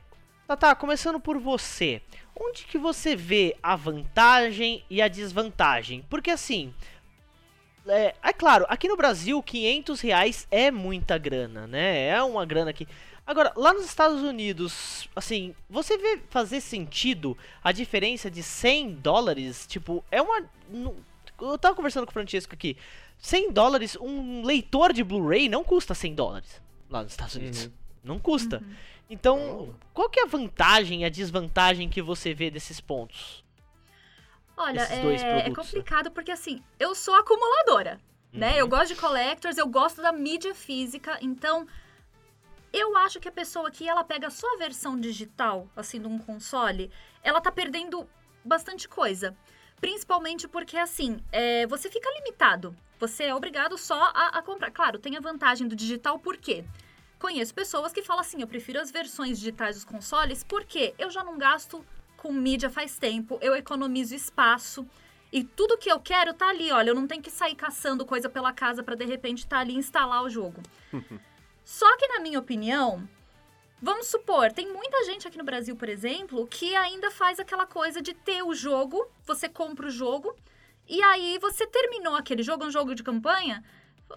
[0.46, 2.02] Tata, começando por você.
[2.38, 6.04] Onde que você vê a vantagem e a desvantagem?
[6.10, 6.74] Porque assim,
[7.86, 12.08] é, é claro, aqui no Brasil 500 reais é muita grana, né?
[12.08, 12.88] É uma grana que...
[13.26, 19.66] Agora, lá nos Estados Unidos, assim, você vê fazer sentido a diferença de 100 dólares?
[19.66, 20.42] Tipo, é uma...
[21.40, 22.76] Eu tava conversando com o Francesco aqui.
[23.24, 26.60] 100 dólares, um leitor de Blu-ray não custa 100 dólares
[26.90, 27.64] lá nos Estados Unidos.
[27.64, 27.72] Uhum.
[28.04, 28.62] Não custa.
[29.08, 29.74] Então, Não.
[29.94, 33.42] qual que é a vantagem e a desvantagem que você vê desses pontos?
[34.54, 35.54] Olha, é, é né?
[35.54, 37.98] complicado porque assim, eu sou acumuladora,
[38.30, 38.40] Uhum.
[38.40, 38.60] né?
[38.60, 41.66] Eu gosto de collectors, eu gosto da mídia física, então
[42.74, 46.18] eu acho que a pessoa que ela pega só a versão digital, assim, de um
[46.18, 46.90] console,
[47.22, 48.06] ela tá perdendo
[48.44, 49.34] bastante coisa.
[49.84, 52.74] Principalmente porque, assim, é, você fica limitado.
[52.98, 54.70] Você é obrigado só a, a comprar.
[54.70, 56.64] Claro, tem a vantagem do digital, por quê?
[57.18, 61.22] Conheço pessoas que falam assim, eu prefiro as versões digitais dos consoles, porque eu já
[61.22, 61.84] não gasto
[62.16, 64.86] com mídia faz tempo, eu economizo espaço.
[65.30, 68.30] E tudo que eu quero tá ali, olha, eu não tenho que sair caçando coisa
[68.30, 70.62] pela casa pra de repente tá ali e instalar o jogo.
[71.62, 73.06] Só que na minha opinião,
[73.84, 78.00] vamos supor, tem muita gente aqui no Brasil, por exemplo, que ainda faz aquela coisa
[78.00, 80.34] de ter o jogo, você compra o jogo
[80.88, 83.62] e aí você terminou aquele jogo, um jogo de campanha.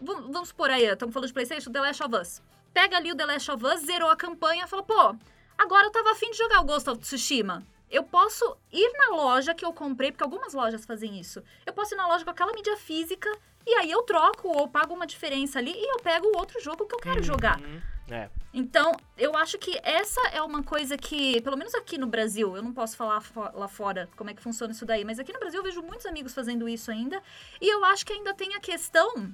[0.02, 2.42] v- Vamos supor aí, estamos falando de PlayStation, The Last of Us.
[2.74, 5.16] Pega ali o The Last of Us, zerou a campanha, fala, pô,
[5.58, 7.64] agora eu tava afim de jogar o Ghost of Tsushima.
[7.90, 11.42] Eu posso ir na loja que eu comprei, porque algumas lojas fazem isso.
[11.66, 13.30] Eu posso ir na loja com aquela mídia física
[13.66, 16.86] e aí eu troco ou pago uma diferença ali e eu pego o outro jogo
[16.86, 17.60] que eu quero jogar.
[18.10, 18.30] É.
[18.54, 22.64] Então, eu acho que essa é uma coisa que, pelo menos aqui no Brasil, eu
[22.64, 25.40] não posso falar fo- lá fora como é que funciona isso daí, mas aqui no
[25.40, 27.22] Brasil eu vejo muitos amigos fazendo isso ainda.
[27.62, 29.34] E eu acho que ainda tem a questão.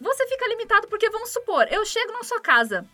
[0.00, 2.86] Você fica limitado porque, vamos supor, eu chego na sua casa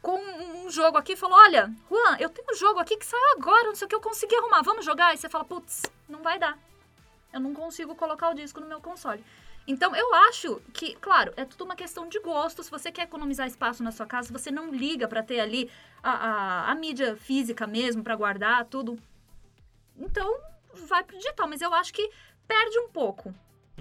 [0.00, 3.32] com um jogo aqui e falo: Olha, Juan, eu tenho um jogo aqui que saiu
[3.38, 5.14] agora, não sei o que eu consegui arrumar, vamos jogar?
[5.14, 6.58] E você fala: Putz, não vai dar.
[7.32, 9.24] eu não consigo colocar o disco no meu console.
[9.66, 12.62] Então, eu acho que, claro, é tudo uma questão de gosto.
[12.62, 15.70] Se você quer economizar espaço na sua casa, se você não liga pra ter ali
[16.02, 18.98] a, a, a mídia física mesmo, pra guardar tudo,
[19.96, 20.38] então
[20.86, 21.48] vai pro digital.
[21.48, 22.10] Mas eu acho que
[22.46, 23.34] perde um pouco.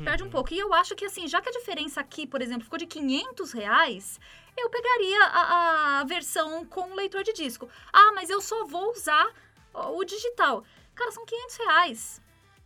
[0.04, 0.54] Perde um pouco.
[0.54, 3.52] E eu acho que, assim, já que a diferença aqui, por exemplo, ficou de 500
[3.52, 4.20] reais,
[4.58, 7.70] eu pegaria a, a versão com leitor de disco.
[7.92, 9.32] Ah, mas eu só vou usar
[9.74, 10.64] o digital.
[10.96, 12.22] Cara, são 500 reais.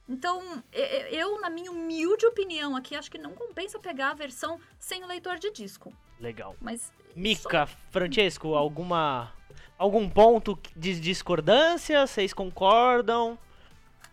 [0.09, 0.63] Então,
[1.11, 5.07] eu, na minha humilde opinião aqui, acho que não compensa pegar a versão sem o
[5.07, 5.93] leitor de disco.
[6.19, 6.55] Legal.
[6.61, 6.93] Mas.
[7.15, 9.33] Mica, Francesco, alguma.
[9.77, 12.07] Algum ponto de discordância?
[12.07, 13.37] Vocês concordam?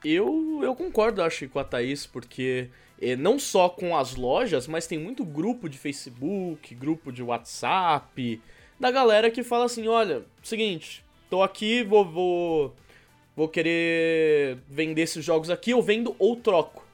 [0.05, 2.69] Eu, eu concordo, acho, com a Thaís, porque
[3.01, 8.43] eh, não só com as lojas, mas tem muito grupo de Facebook, grupo de WhatsApp,
[8.79, 12.77] da galera que fala assim, olha, seguinte, tô aqui, vou, vou,
[13.37, 16.85] vou querer vender esses jogos aqui, eu vendo ou troco.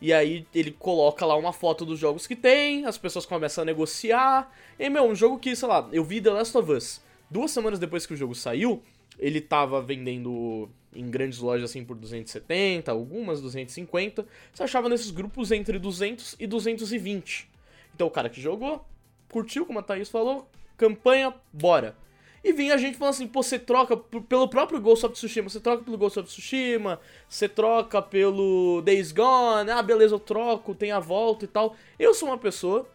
[0.00, 3.64] E aí ele coloca lá uma foto dos jogos que tem, as pessoas começam a
[3.64, 4.50] negociar.
[4.78, 7.02] E, meu, um jogo que, sei lá, eu vi The Last of Us.
[7.30, 8.82] Duas semanas depois que o jogo saiu,
[9.18, 14.26] ele tava vendendo em grandes lojas assim por 270, algumas 250.
[14.52, 17.48] Você achava nesses grupos entre 200 e 220.
[17.94, 18.84] Então o cara que jogou,
[19.28, 21.94] curtiu, como a Thaís falou, campanha, bora.
[22.42, 25.60] E vinha a gente falando assim, pô, você troca pelo próprio Ghost of Tsushima, você
[25.60, 26.98] troca pelo Ghost of Tsushima,
[27.28, 31.76] você troca pelo Days Gone, ah, beleza, eu troco, tem a volta e tal.
[31.98, 32.88] Eu sou uma pessoa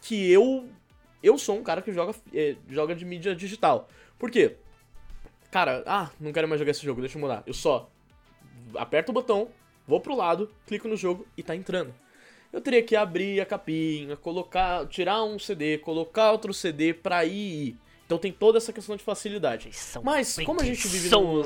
[0.00, 0.68] que eu
[1.22, 3.88] eu sou um cara que joga, eh, joga de mídia digital.
[4.18, 4.56] Por quê?
[5.50, 7.42] Cara, ah, não quero mais jogar esse jogo, deixa eu mudar.
[7.46, 7.90] Eu só
[8.76, 9.48] aperto o botão,
[9.86, 11.94] vou pro lado, clico no jogo e tá entrando.
[12.52, 17.76] Eu teria que abrir a capinha, colocar, tirar um CD, colocar outro CD pra ir.
[18.06, 19.68] Então tem toda essa questão de facilidade.
[19.72, 21.42] São Mas como a gente vive num...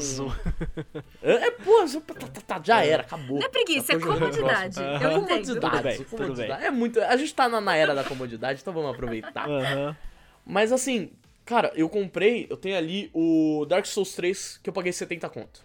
[1.23, 3.39] É, é, pô, isso- tá, tá, tá, já era, acabou.
[3.39, 4.79] Não é preguiça, é comodidade.
[4.79, 5.15] Eu entendo.
[5.15, 6.59] Comodidade, Tudo bem, tudo comodidade.
[6.61, 6.67] bem.
[6.67, 7.01] É muito.
[7.01, 9.49] A gente tá na, na era da comodidade, então vamos aproveitar.
[9.49, 9.97] Aham.
[10.45, 11.11] Mas assim,
[11.47, 15.65] cara, eu comprei, eu tenho ali o Dark Souls 3 que eu paguei 70 conto.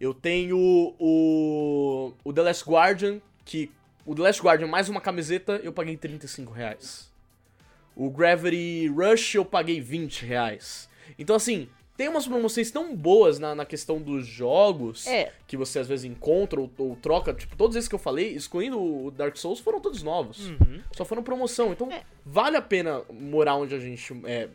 [0.00, 0.56] Eu tenho
[0.98, 3.70] o, o The Last Guardian, que
[4.06, 7.14] o The Last Guardian mais uma camiseta eu paguei 35 reais.
[7.96, 10.88] O Gravity Rush eu paguei 20 reais.
[11.18, 15.78] Então assim, tem umas promoções tão boas na, na questão dos jogos É, que você
[15.78, 17.32] às vezes encontra ou, ou troca.
[17.32, 20.50] Tipo, todos esses que eu falei, excluindo o Dark Souls, foram todos novos.
[20.50, 20.82] uhum.
[20.92, 21.72] Só foram promoção.
[21.72, 22.02] Então, É.
[22.24, 24.12] vale a pena morar onde a gente.
[24.26, 24.48] É,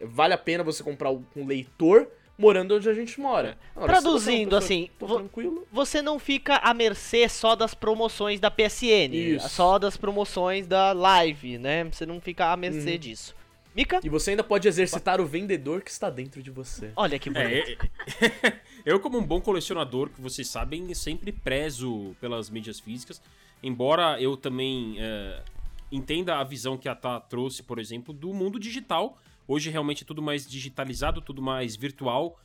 [0.00, 2.08] vale a pena você comprar um leitor
[2.42, 3.56] morando onde a gente mora.
[3.74, 5.66] Traduzindo, pessoa assim, vo- tranquilo.
[5.72, 9.48] você não fica à mercê só das promoções da PSN, Isso.
[9.48, 11.84] só das promoções da Live, né?
[11.84, 12.98] Você não fica à mercê Uhum.
[12.98, 13.34] disso.
[13.74, 14.00] Mica?
[14.04, 16.90] E você ainda pode exercitar o vendedor que está dentro de você.
[16.96, 17.70] Olha que bonito.
[18.20, 23.22] É, é- eu, como um bom colecionador, que vocês sabem, sempre prezo pelas mídias físicas.
[23.62, 25.40] Embora eu também é,
[25.90, 29.16] entenda a visão que a Tá trouxe, por exemplo, do mundo digital.
[29.52, 32.40] Hoje realmente é tudo mais digitalizado, tudo mais virtual.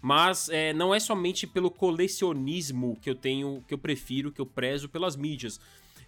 [0.00, 4.46] Mas é, não é somente pelo colecionismo que eu tenho, que eu prefiro, que eu
[4.46, 5.58] prezo pelas mídias.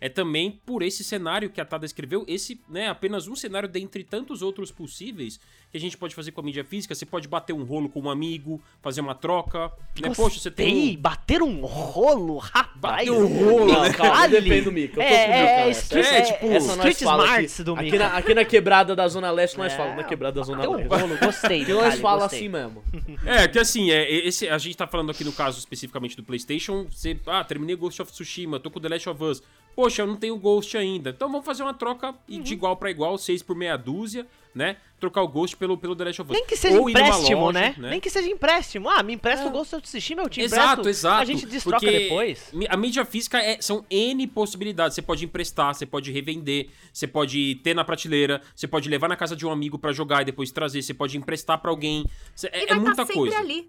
[0.04, 4.04] É também por esse cenário que a Tada escreveu, esse, né, apenas um cenário dentre
[4.04, 5.40] tantos outros possíveis
[5.70, 6.94] que a gente pode fazer com a mídia física.
[6.94, 10.12] Você pode bater um rolo com um amigo, fazer uma troca, né?
[10.14, 11.00] Poxa, você tem um...
[11.00, 13.08] bater um rolo, rapaz.
[13.08, 13.92] Bater um rolo, Não, né?
[13.94, 15.00] calma, depende do Mica.
[15.02, 17.54] Eu tô É, com o é, Mica é, street- Essa é, tipo, é, street smarts
[17.54, 17.98] aqui, do aqui Mica.
[17.98, 20.70] na, aqui na quebrada da Zona Leste nós É, falamos, na quebrada da Zona Bater
[20.70, 20.94] um Leste.
[21.08, 21.62] rolo, gostei.
[21.62, 22.38] Aqui nós detalhe, fala gostei.
[22.40, 22.84] assim mesmo.
[23.24, 26.86] É, que assim, é, esse, a gente tá falando aqui no caso especificamente do PlayStation.
[26.90, 29.42] Você, ah, terminei Ghost of Tsushima, tô com The Last of Us.
[29.74, 31.10] Poxa, eu não tenho Ghost ainda.
[31.10, 34.76] Então vamos fazer uma troca e de igual pra igual, 6 por meia dúzia, né?
[35.00, 36.36] Trocar o Ghost pelo, pelo The Last of Us.
[36.38, 37.74] Nem que seja Ou empréstimo, loja, né?
[37.78, 38.88] Nem que seja empréstimo.
[38.88, 40.88] Ah, me empresta o Ghost eu te Exato, empresto.
[40.88, 41.22] exato.
[41.22, 42.52] A gente destroca depois.
[42.68, 44.94] A mídia física é- são N possibilidades.
[44.94, 49.16] Você pode emprestar, você pode revender, você pode ter na prateleira, você pode levar na
[49.16, 52.06] casa de um amigo pra jogar e depois trazer, você pode emprestar pra alguém.
[52.34, 53.38] Cê- é, é vai muita sempre coisa.
[53.38, 53.68] ali.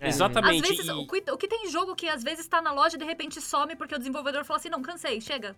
[0.00, 0.08] É.
[0.08, 0.68] Às Exatamente.
[0.68, 2.98] vezes, e- o, que, o que tem jogo que às vezes tá na loja e
[2.98, 5.54] de repente some porque o desenvolvedor falou assim, não, cansei, chega.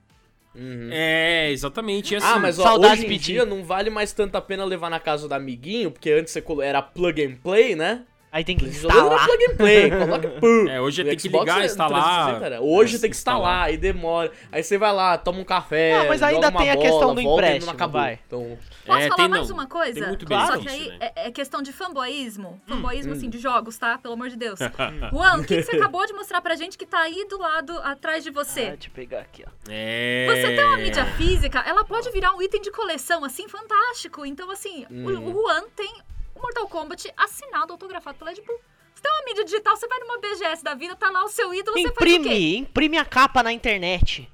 [0.90, 2.14] É, exatamente.
[2.14, 3.18] e assim, Ah, mas ó, hoje em pedir.
[3.35, 6.42] dia não vale mais tanto a pena levar na casa do amiguinho, porque antes você
[6.62, 8.03] era plug and play, né?
[8.33, 9.25] Aí tem que era instalar.
[9.27, 10.68] plug and play, coloca pum.
[10.68, 12.03] É, hoje tem que ligar, é instalar.
[12.27, 12.61] 360 era.
[12.62, 13.64] Hoje É, tem que instalar, instalar.
[13.68, 14.33] aí demora.
[14.53, 15.94] Aí você vai lá, toma um café.
[15.94, 18.18] Ah, mas ainda tem a bola, questão do e empréstimo, vai.
[18.27, 19.57] Então, Posso É, falar tem mais não.
[19.57, 19.94] uma coisa?
[20.01, 20.55] Tem muito Claro.
[20.55, 20.96] Só que aí né?
[21.01, 22.61] é, é questão de fanboísmo.
[22.66, 22.75] Hum.
[22.77, 23.16] Fanboísmo, Hum.
[23.16, 23.99] assim, de jogos, tá?
[23.99, 24.59] Pelo amor de Deus.
[25.12, 27.77] Juan, o que, que você acabou de mostrar pra gente que tá aí do lado,
[27.83, 28.70] atrás de Ah, você?
[28.70, 29.51] deixa eu pegar aqui, ó.
[29.68, 30.27] É...
[30.31, 34.25] Você tem uma mídia física, ela pode virar um item de coleção, assim, fantástico.
[34.25, 35.27] Então, assim, o- Hum.
[35.29, 35.92] o Juan tem
[36.35, 38.57] o Mortal Kombat assinado, autografado pela Ed Boon.
[38.94, 41.53] Você tem uma mídia digital, você vai numa BGS da vida, tá lá o seu
[41.53, 42.14] ídolo, você faz o quê?
[42.16, 44.27] Imprime, imprime a capa na internet.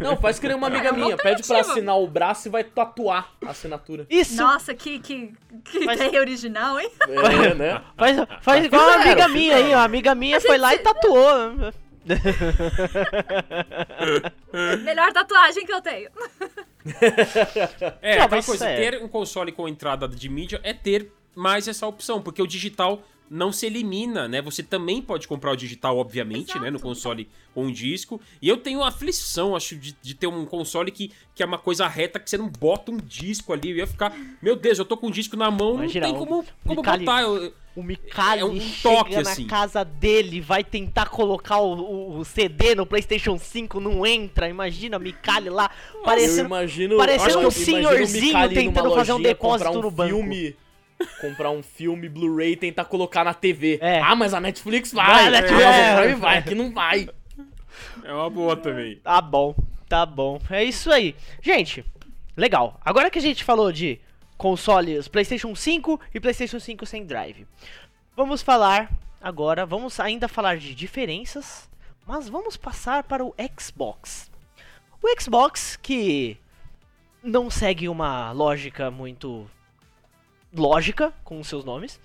[0.00, 1.16] Não, faz que nem uma amiga É uma minha.
[1.16, 4.06] Pede pra assinar o braço e vai tatuar a assinatura.
[4.10, 4.36] Isso.
[4.42, 5.32] Nossa, que, que,
[5.64, 6.90] que Mas- ideia original, hein?
[7.08, 7.82] É, né?
[7.96, 9.78] Faz, faz igual a fizeram, amiga minha aí, ó.
[9.78, 11.72] A amiga minha A foi gente lá e tatuou.
[14.84, 16.10] Melhor tatuagem que eu tenho.
[18.00, 18.76] É, Não, aquela mas coisa, é.
[18.90, 23.02] ter um console com entrada de mídia é ter mais essa opção, porque o digital
[23.30, 24.40] não se elimina, né?
[24.42, 26.60] Você também pode comprar o digital, obviamente, Exato.
[26.60, 26.70] né?
[26.70, 28.20] No console com um disco.
[28.40, 31.86] E eu tenho aflição, acho, de, de ter um console que, que é uma coisa
[31.86, 33.70] reta, que você não bota um disco ali.
[33.70, 34.12] Eu ia ficar,
[34.42, 36.80] meu Deus, eu tô com um disco na mão, Imagina, não tem um- como, como
[36.80, 37.22] Micali- botar.
[37.22, 39.46] Eu- O Mikali É um chega toque, na assim.
[39.46, 44.48] casa dele, vai tentar colocar o, o- o CD no PlayStation 5, não entra.
[44.48, 46.46] Imagina o Mikali lá, eu parecendo.
[46.48, 50.08] imagino, parecendo eu um senhorzinho Mikali tentando fazer um depósito um no banco.
[50.16, 50.56] Filme,
[51.20, 53.78] comprar um filme Blu-ray e tentar colocar na TV.
[53.80, 54.00] É.
[54.00, 55.06] Ah, mas a Netflix vai.
[55.06, 56.00] Vai, a Netflix- é.
[56.00, 57.08] Prime vai, aqui não vai.
[58.04, 58.96] É uma boa também.
[58.96, 59.54] Tá bom,
[59.88, 60.40] tá bom.
[60.50, 61.14] É isso aí.
[61.40, 61.84] Gente,
[62.36, 62.80] legal.
[62.84, 64.00] Agora que a gente falou de
[64.36, 67.46] consoles PlayStation 5 e PlayStation 5 sem drive,
[68.16, 71.68] vamos falar agora, vamos ainda falar de diferenças,
[72.06, 74.30] mas vamos passar para o Xbox.
[75.02, 76.36] O Xbox que
[77.22, 79.48] não segue uma lógica muito
[80.54, 81.98] lógica com os seus nomes,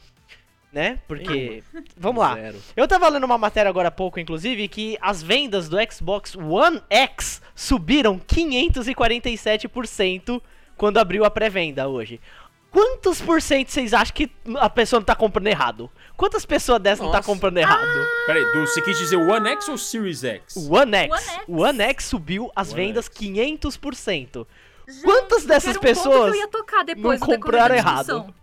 [0.71, 0.99] né?
[1.07, 1.63] Porque
[1.97, 2.35] vamos lá.
[2.35, 2.57] Zero.
[2.75, 6.81] Eu tava lendo uma matéria agora há pouco, inclusive, que as vendas do Xbox One
[6.89, 10.41] X subiram 547%
[10.75, 12.19] quando abriu a pré-venda hoje.
[12.71, 15.91] Quantos por cento vocês acham que a pessoa não tá comprando errado?
[16.17, 17.29] Quantas pessoas dessas não tá Nossa.
[17.29, 17.85] comprando errado?
[18.25, 20.55] Peraí, Du, você quis dizer One X ou Series X?
[20.55, 21.11] O One X.
[21.11, 21.43] One X.
[21.47, 23.15] One X subiu as One vendas X.
[23.15, 24.47] 500%.
[25.03, 28.05] Quantas dessas um pessoas que eu ia tocar depois não compraram errado?
[28.05, 28.33] discussão.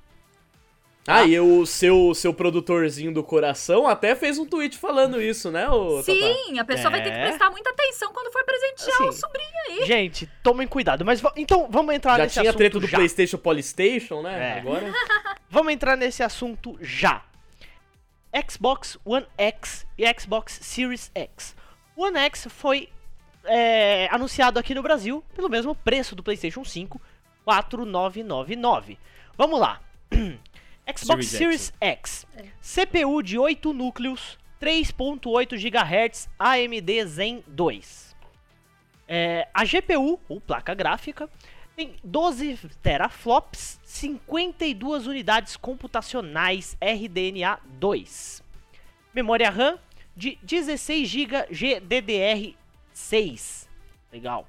[1.06, 5.68] Ah, e o seu, seu produtorzinho do coração até fez um tweet falando isso, né,
[5.68, 6.02] ô?
[6.02, 7.26] Sim, a pessoa vai ter que É.
[7.28, 9.86] prestar muita atenção quando for presentear Assim, o sobrinho aí.
[9.86, 11.04] Gente, tomem cuidado.
[11.04, 12.96] Mas então vamos entrar Já nesse tinha assunto treta do já.
[12.98, 14.56] PlayStation Polystation, né?
[14.56, 14.60] É.
[14.60, 14.92] Agora.
[15.48, 17.24] Vamos entrar nesse assunto já.
[18.48, 21.56] Xbox One X e Xbox Series X.
[21.96, 22.88] One X foi
[23.44, 27.00] é, anunciado aqui no Brasil pelo mesmo preço do PlayStation 5,
[27.44, 28.98] 4,999.
[29.36, 29.80] Vamos lá.
[30.96, 32.26] Xbox Series Series X.
[32.60, 38.16] CPU de 8 núcleos, 3.8 GHz, AMD Zen 2.
[39.08, 41.28] É, a GPU, ou placa gráfica,
[41.74, 48.42] tem 12 teraflops, 52 unidades computacionais RDNA 2.
[49.14, 49.78] Memória RAM
[50.14, 52.56] de 16 GB
[53.10, 53.66] GDDR6.
[54.12, 54.46] Legal.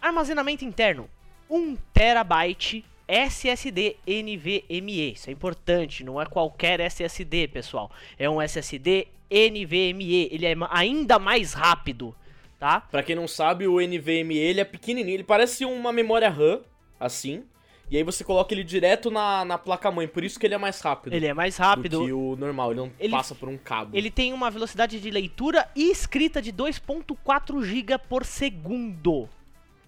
[0.00, 1.08] Armazenamento interno
[1.48, 5.12] 1 terabyte SSD NVMe.
[5.12, 7.90] Isso é importante, não é qualquer SSD, pessoal.
[8.18, 10.28] É um SSD NVMe.
[10.30, 12.14] Ele é ainda mais rápido,
[12.58, 12.80] tá?
[12.80, 16.60] Pra quem não sabe, o NVMe ele é pequenininho, ele parece uma memória RAM,
[16.98, 17.44] assim.
[17.90, 20.80] E aí você coloca ele direto na, na placa-mãe, por isso que ele é mais
[20.80, 21.12] rápido.
[21.12, 22.04] Ele é mais do rápido.
[22.04, 23.96] que o normal, ele não Ele- passa por um cabo.
[23.96, 29.28] Ele tem uma velocidade de leitura e escrita de 2.4 GB por segundo.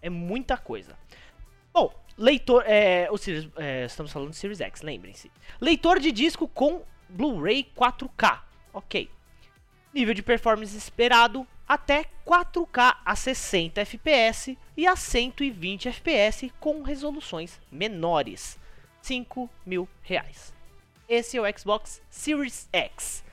[0.01, 0.99] É muita coisa.
[1.73, 2.65] Bom, leitor.
[2.67, 5.31] É, o Series, é, estamos falando de Series X, lembrem-se.
[5.61, 8.41] Leitor de disco com Blu-ray 4K.
[8.73, 9.09] Ok.
[9.95, 17.59] Nível de performance esperado até 4K a 60 FPS e a 120 FPS com resoluções
[17.71, 18.59] menores.
[19.01, 20.53] 5 mil reais.
[21.09, 23.25] Esse é o Xbox Series X.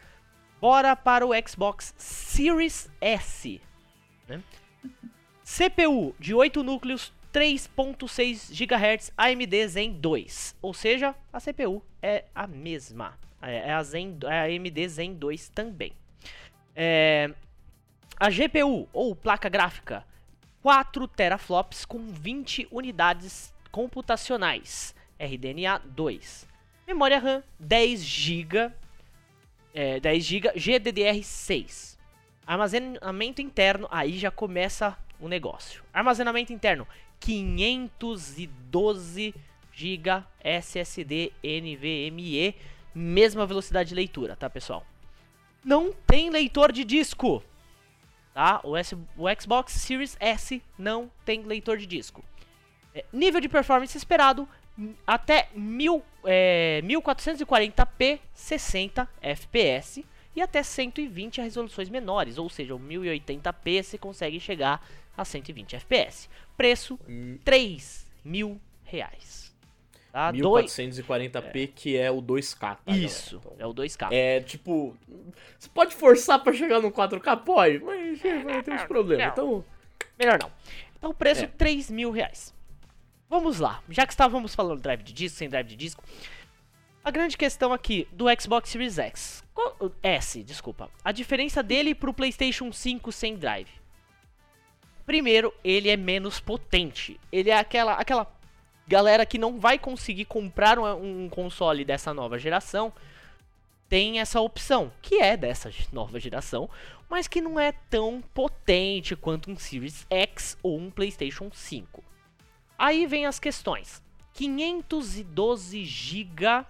[0.61, 3.61] Bora para o Xbox Series S.
[4.25, 4.41] né?
[5.43, 10.55] CPU de 8 núcleos, 3.6 GHz, AMD Zen 2.
[10.61, 13.19] Ou seja, a CPU é a mesma.
[13.41, 15.91] É é a, Zen, é a AMD Zen 2 também.
[16.73, 17.33] É,
[18.19, 20.05] a GPU, ou placa gráfica,
[20.61, 24.93] 4 teraflops com 20 unidades computacionais.
[25.17, 26.47] RDNA 2.
[26.85, 28.71] Memória RAM, 10 GB
[29.73, 31.97] é, 10 GB GDDR6.
[32.45, 35.83] Armazenamento interno, aí já começa o negócio.
[35.93, 36.87] Armazenamento interno,
[37.19, 39.35] 512
[39.71, 42.55] GB SSD NVMe,
[42.93, 44.85] mesma velocidade de leitura, tá, pessoal?
[45.63, 47.43] Não tem leitor de disco,
[48.39, 48.61] tá?
[48.63, 52.23] O, S- o Xbox Series S não tem leitor de disco.
[52.95, 54.47] É, nível de performance esperado
[55.05, 62.79] até mil, é, 1440p 60 fps e até 120 a resoluções menores, ou seja, o
[62.79, 64.81] 1080p você consegue chegar
[65.17, 66.29] a 120 fps.
[66.55, 69.48] Preço Hum, 3 mil reais.
[70.11, 70.31] Tá?
[70.31, 70.71] Dois...
[70.71, 73.63] 1440p, que é o 2K, tá, Isso, galera?
[73.63, 73.95] é o 2K.
[74.07, 74.97] Então, é tipo.
[75.57, 77.43] Você pode forçar pra chegar no 4K?
[77.43, 79.27] Pode, mas vai ter uns problemas.
[79.31, 79.63] Então.
[80.17, 80.51] Melhor não.
[80.97, 81.47] Então o preço, É.
[81.47, 82.53] 3 mil reais.
[83.29, 86.03] Vamos lá, já que estávamos falando drive de disco, sem drive de disco.
[87.03, 89.43] A grande questão aqui do Xbox Series X.
[89.53, 90.89] Qual- S, desculpa.
[91.03, 93.69] A diferença dele pro PlayStation 5 sem drive.
[95.05, 97.19] Primeiro, ele é menos potente.
[97.31, 98.25] Ele é aquela, aquela
[98.89, 102.91] galera que não vai conseguir comprar um, um console dessa nova geração.
[103.87, 106.67] Tem essa opção, que é dessa nova geração,
[107.07, 112.03] mas que não é tão potente quanto um Series X ou um PlayStation 5.
[112.77, 114.01] Aí vem as questões.
[114.33, 116.65] 512 GB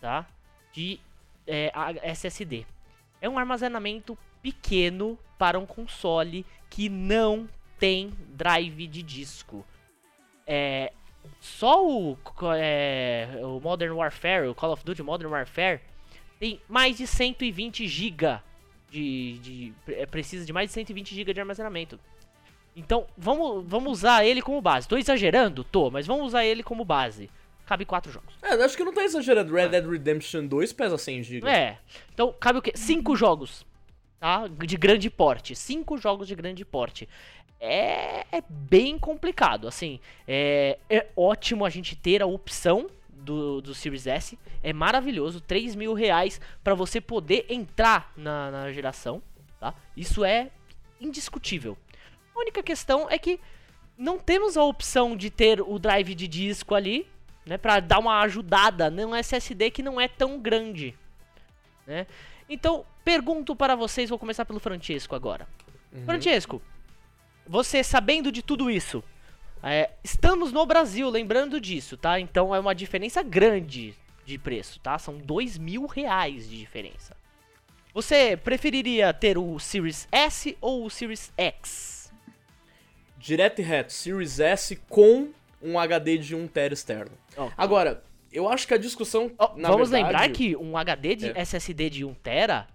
[0.00, 0.26] tá,
[0.72, 0.98] de
[1.46, 1.72] é,
[2.02, 2.66] SSD.
[3.20, 9.64] É um armazenamento pequeno para um console que não tem drive de disco.
[10.46, 10.92] É,
[11.40, 12.16] só o,
[12.56, 15.80] é, o Modern Warfare, o Call of Duty Modern Warfare,
[16.38, 18.40] tem mais de 120 GB
[18.90, 21.98] de, de é, precisa de mais de 120 GB de armazenamento.
[22.74, 24.86] Então, vamos, vamos usar ele como base.
[24.86, 25.64] Tô exagerando?
[25.64, 27.28] Tô, mas vamos usar ele como base.
[27.66, 28.34] Cabe quatro jogos.
[28.40, 29.52] É, acho que não tá exagerando.
[29.52, 31.48] Red Dead Redemption 2 pesa 100 GB.
[31.48, 31.78] É.
[32.14, 32.72] Então, cabe o quê?
[32.74, 33.66] Cinco jogos.
[34.18, 34.46] Tá?
[34.46, 35.54] De grande porte.
[35.54, 37.08] Cinco jogos de grande porte.
[37.60, 39.66] É, é bem complicado.
[39.66, 44.38] Assim, é, é ótimo a gente ter a opção do, do Series S.
[44.62, 45.40] É maravilhoso.
[45.40, 49.22] 3 mil reais pra você poder entrar na, na geração.
[49.58, 49.74] Tá?
[49.96, 50.50] Isso é
[51.00, 51.76] indiscutível.
[52.34, 53.40] A única questão é que
[53.96, 57.06] não temos a opção de ter o drive de disco ali,
[57.44, 60.94] né, para dar uma ajudada num SSD que não é tão grande,
[61.86, 62.06] né?
[62.48, 65.48] Então, pergunto para vocês, vou começar pelo Francesco agora.
[66.04, 66.62] Francesco,
[67.48, 69.02] você sabendo de tudo isso,
[69.62, 72.20] é, estamos no Brasil, lembrando disso, tá?
[72.20, 73.94] Então é uma diferença grande
[74.24, 74.98] de preço, tá?
[74.98, 77.16] São dois mil reais de diferença.
[77.94, 82.12] Você preferiria ter o Series S ou o Series X?
[83.16, 85.30] Direto e reto, Series S com
[85.60, 87.10] um HD de 1TB externo.
[87.36, 89.32] Ó, Agora, eu acho que a discussão.
[89.56, 91.40] na vamos verdade- lembrar que um HD de É.
[91.40, 92.66] SSD de 1TB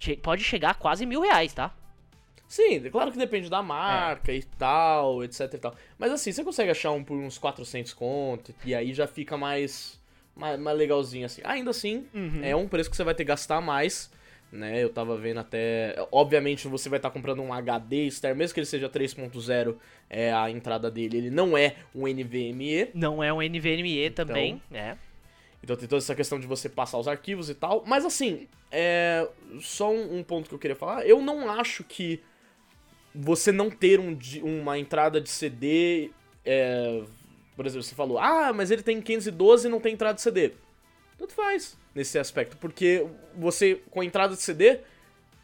[0.00, 1.72] che- pode chegar a quase mil reais, tá?
[2.52, 5.74] Sim, claro que depende da marca e tal, etc e tal.
[5.98, 9.98] Mas assim, você consegue achar um por uns 400 conto, e aí já fica mais,
[10.36, 11.40] mais, mais legalzinho assim.
[11.44, 12.06] Ainda assim,
[12.42, 14.10] é um preço que você vai ter que gastar mais,
[14.52, 14.84] né?
[14.84, 15.96] Eu tava vendo até...
[16.12, 19.74] Obviamente você vai estar comprando um HD externo, mesmo que ele seja 3.0,
[20.10, 22.90] é a entrada dele, ele não é um NVMe.
[22.92, 24.98] Não é um NVMe Então, também, né?
[25.64, 27.82] Então tem toda essa questão de você passar os arquivos e tal.
[27.86, 29.26] Mas assim, é.
[29.60, 31.06] Só um, um ponto que eu queria falar.
[31.06, 32.20] Eu não acho que
[33.14, 36.10] você não ter um, uma entrada de CD.
[36.44, 37.02] é,
[37.54, 40.52] por exemplo, você falou, ah, mas ele tem 512 e não tem entrada de CD.
[41.18, 42.56] Tanto faz nesse aspecto.
[42.56, 43.06] Porque
[43.36, 44.80] você, com a entrada de CD,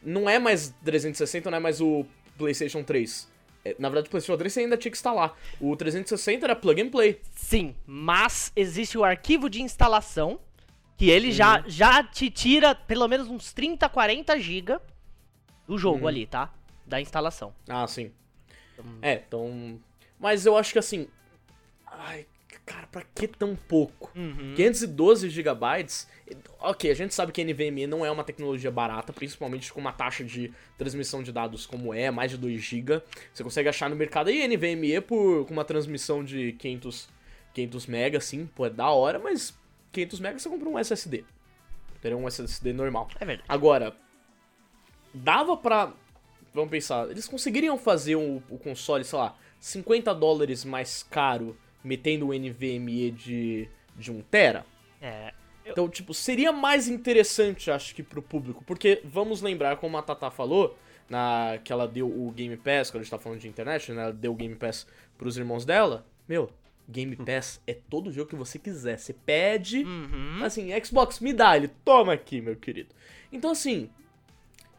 [0.02, 2.04] não é mais 360, não é mais o
[2.38, 3.28] PlayStation 3.
[3.64, 5.36] É, na verdade, o PlayStation 3 você ainda tinha que instalar.
[5.60, 7.20] O 360 era plug and play.
[7.36, 10.40] Sim, mas existe o arquivo de instalação,
[10.96, 11.34] que ele Uhum.
[11.34, 14.78] já, já te tira pelo menos uns 30, 40 GB
[15.66, 16.08] do jogo Uhum.
[16.08, 16.52] ali, tá?
[16.88, 17.54] Da instalação.
[17.68, 18.10] Ah, sim.
[19.02, 19.78] É, então.
[20.18, 21.08] Mas eu acho que assim.
[21.86, 22.26] Ai,
[22.64, 24.10] cara, pra que tão pouco?
[24.16, 24.54] Uhum.
[24.56, 25.86] 512 GB.
[26.60, 30.24] Ok, a gente sabe que NVMe não é uma tecnologia barata, principalmente com uma taxa
[30.24, 33.02] de transmissão de dados como é, mais de 2 GB.
[33.32, 37.08] Você consegue achar no mercado aí NVMe por, com uma transmissão de 500,
[37.54, 39.56] 500 MB, assim, pô, é da hora, mas
[39.92, 41.24] 500 MB você compra um SSD.
[42.00, 43.08] Teria um SSD normal.
[43.18, 43.48] É verdade.
[43.48, 43.96] Agora,
[45.12, 45.92] dava pra.
[46.54, 52.28] Vamos pensar, eles conseguiriam fazer o, o console, sei lá, 50 dólares mais caro, metendo
[52.28, 54.64] o NVMe de, de 1 tera?
[55.00, 55.32] É,
[55.66, 58.64] Então, tipo, seria mais interessante, acho que, pro público.
[58.66, 60.76] Porque, vamos lembrar, como a Tata falou,
[61.08, 64.02] na, que ela deu o Game Pass, quando a gente tá falando de internet, né?
[64.04, 64.86] Ela deu o Game Pass
[65.16, 66.06] pros irmãos dela.
[66.28, 66.50] Meu,
[66.88, 68.98] Game Pass é todo jogo que você quiser.
[68.98, 70.40] Você pede, Uhum.
[70.42, 71.68] assim, Xbox, me dá ele.
[71.84, 72.94] Toma aqui, meu querido.
[73.32, 73.90] Então, assim,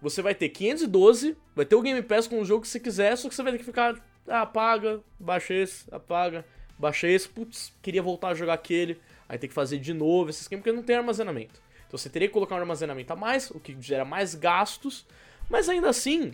[0.02, 3.16] você vai ter 512, vai ter o Game Pass com o jogo que você quiser,
[3.18, 3.96] só que você vai ter que ficar,
[4.28, 6.46] ah, apaga, baixa esse, apaga,
[6.78, 10.42] baixa esse, putz, queria voltar a jogar aquele, aí tem que fazer de novo esse
[10.42, 11.62] esquema, porque não tem armazenamento.
[11.88, 15.06] Então você teria que colocar um armazenamento a mais, o que gera mais gastos,
[15.50, 16.34] mas ainda assim,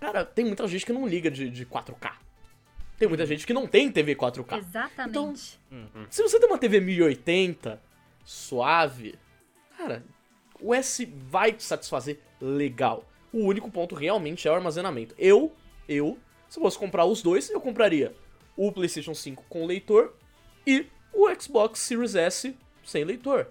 [0.00, 2.12] cara, tem muita gente que não liga de, de 4K.
[2.98, 4.58] Tem muita gente que não tem TV 4K.
[4.58, 5.58] Exatamente.
[6.10, 7.80] Se você tem uma TV 1080,
[8.24, 9.18] suave,
[9.76, 10.04] cara,
[10.60, 13.04] o S vai te satisfazer legal.
[13.32, 15.14] O único ponto realmente é o armazenamento.
[15.18, 15.52] Eu,
[15.88, 16.18] eu,
[16.48, 18.14] se eu fosse comprar os dois, eu compraria
[18.56, 20.14] o PlayStation 5 com leitor
[20.66, 23.46] e o Xbox Series S sem leitor.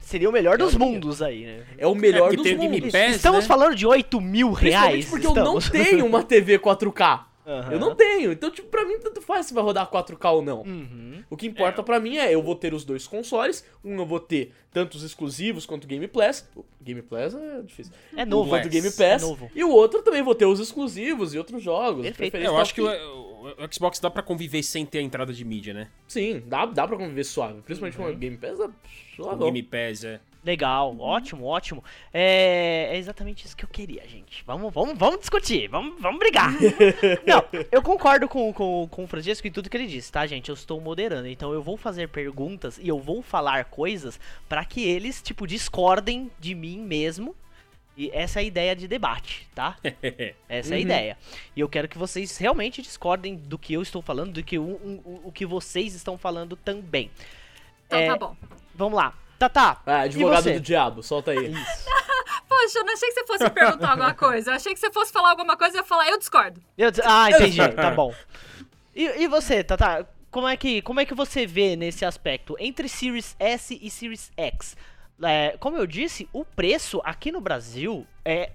[0.00, 0.84] Seria o melhor dos Olha.
[0.84, 1.64] mundos aí, né?
[1.78, 2.90] É o melhor porque dos mundos.
[2.90, 3.46] Pass, Estamos né?
[3.46, 5.04] falando de 8 mil reais.
[5.08, 5.70] porque eu não estamos.
[5.70, 7.24] tenho uma TV 4K.
[7.46, 7.72] Aham.
[7.72, 8.30] Eu não tenho.
[8.32, 10.62] Então, tipo, pra mim, tanto faz se vai rodar 4K ou não.
[10.62, 11.24] Uhum.
[11.28, 13.64] O que importa pra mim é eu vou ter os dois consoles.
[13.84, 16.48] Um eu vou ter tanto os exclusivos quanto o Game Pass.
[16.54, 17.92] O Game Pass é difícil.
[18.16, 18.68] É novo, Quanto é.
[18.68, 19.22] o Game Pass.
[19.22, 19.50] É novo.
[19.54, 22.02] E o outro também vou ter os exclusivos e outros jogos.
[22.02, 22.36] Perfeito.
[22.36, 25.44] É, eu acho que o, o- Xbox dá pra conviver sem ter a entrada de
[25.44, 25.88] mídia, né?
[26.06, 27.60] Sim, dá, dá pra conviver suave.
[27.62, 29.36] Principalmente com o Game Pass, é O.
[29.36, 30.20] Game Pass, é.
[30.44, 31.84] Legal, ótimo, ótimo.
[32.12, 34.42] É, é exatamente isso que eu queria, gente.
[34.44, 36.50] Vamos, vamos, vamos discutir, vamos, vamos brigar.
[37.24, 40.48] Não, eu concordo com, com, com o Francisco e tudo que ele disse, tá, gente?
[40.48, 44.18] Eu estou moderando, então eu vou fazer perguntas e eu vou falar coisas
[44.48, 47.36] pra que eles, tipo, discordem de mim mesmo.
[47.96, 49.76] E essa é a ideia de debate, tá?
[50.48, 50.82] Essa é a Uhum.
[50.82, 51.18] ideia.
[51.54, 54.62] E eu quero que vocês realmente discordem do que eu estou falando, do que o,
[54.62, 57.10] o, o que vocês estão falando também.
[57.86, 58.34] Então É, tá bom.
[58.74, 59.12] Vamos lá.
[59.48, 61.50] Tatá, Ah, e advogado do diabo, solta aí.
[61.50, 61.86] Isso.
[62.48, 64.50] Poxa, eu não achei que você fosse perguntar alguma coisa.
[64.50, 66.60] Eu achei que você fosse falar alguma coisa e eu ia falar, eu discordo.
[66.78, 67.56] Eu ah, entendi.
[67.74, 68.14] tá bom.
[68.94, 70.08] E, e você, Tata?
[70.30, 74.30] Como é, que, como é que você vê nesse aspecto entre Series S e Series
[74.36, 74.76] X?
[75.20, 78.52] É, como eu disse, o preço aqui no Brasil é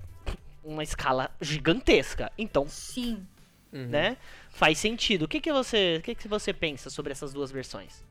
[0.63, 2.31] uma escala gigantesca.
[2.37, 3.27] Então, Sim.
[3.71, 4.15] Né?
[4.49, 5.23] Faz sentido.
[5.23, 8.03] O que, que você, o que, que você pensa sobre essas duas versões?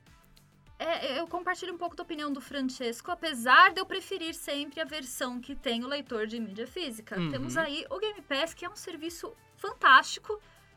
[0.79, 4.85] É, eu compartilho um pouco da opinião do Francesco, apesar de eu preferir sempre a
[4.85, 7.18] versão que tem o leitor de mídia física.
[7.18, 7.31] Uhum.
[7.31, 10.35] Temos aí o Game Pass, que é um serviço fantástico.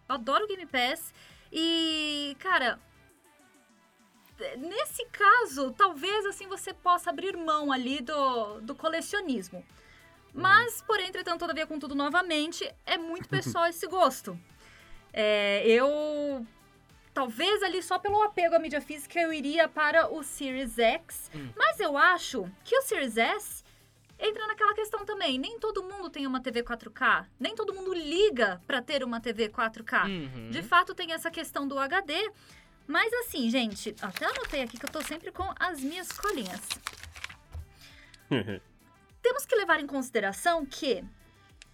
[0.08, 1.14] Eu adoro o Game Pass.
[1.52, 2.80] E, cara,
[4.58, 9.66] nesse caso, talvez assim você possa abrir mão ali do, do colecionismo.
[10.34, 14.39] Mas, por entretanto, todavia, contudo, novamente, é muito pessoal esse gosto.
[15.12, 16.45] É, eu
[17.14, 21.49] talvez ali só pelo apego à mídia física eu iria para o Series X, Hum.
[21.55, 23.64] mas eu acho que o Series S
[24.18, 25.39] entra naquela questão também.
[25.39, 29.49] Nem todo mundo tem uma TV 4K, nem todo mundo liga para ter uma TV
[29.49, 30.07] 4K.
[30.07, 30.49] Uhum.
[30.49, 32.32] De fato tem essa questão do HD,
[32.86, 36.62] mas assim, gente, até anotei aqui que eu tô sempre com as minhas colinhas.
[39.22, 41.03] Temos que levar em consideração que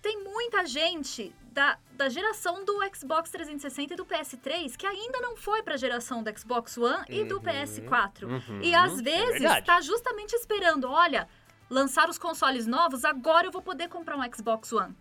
[0.01, 5.35] tem muita gente da, da geração do Xbox 360 e do PS3 que ainda não
[5.37, 8.23] foi para a geração do Xbox One e do Uhum, PS4.
[8.23, 9.65] uhum, E às vezes verdade.
[9.65, 11.27] tá justamente esperando, olha,
[11.69, 14.95] lançar os consoles novos, agora eu vou poder comprar um Xbox One.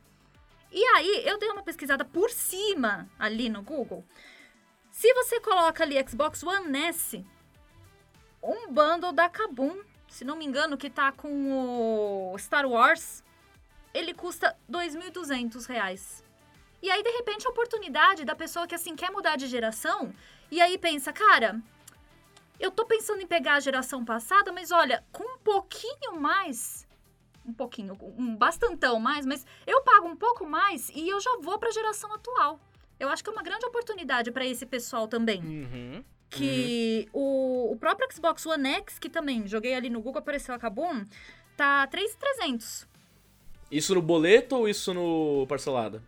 [0.71, 4.05] E aí, eu dei uma pesquisada por cima ali no Google.
[4.91, 7.25] Se você coloca ali Xbox One S,
[8.43, 9.77] um bundle da Kabum,
[10.09, 13.23] se não me engano, que tá com o Star Wars,
[13.93, 16.24] ele custa 2.200 reais.
[16.85, 20.13] E aí, de repente, a oportunidade da pessoa que, assim, quer mudar de geração,
[20.51, 21.59] e aí pensa, cara,
[22.61, 26.87] eu tô pensando em pegar a geração passada, mas olha, com um pouquinho mais,
[27.43, 31.59] um pouquinho, um bastantão mais, mas eu pago um pouco mais e eu já vou
[31.59, 32.61] pra geração atual.
[33.01, 35.41] Eu acho que é uma grande oportunidade para esse pessoal também.
[35.41, 36.05] Uhum.
[36.29, 40.59] Que o, o próprio Xbox One X, que também joguei ali no Google, apareceu a
[40.59, 41.03] Kabum,
[41.57, 42.87] tá 3,300.
[43.71, 46.03] Isso no boleto ou isso no parcelada?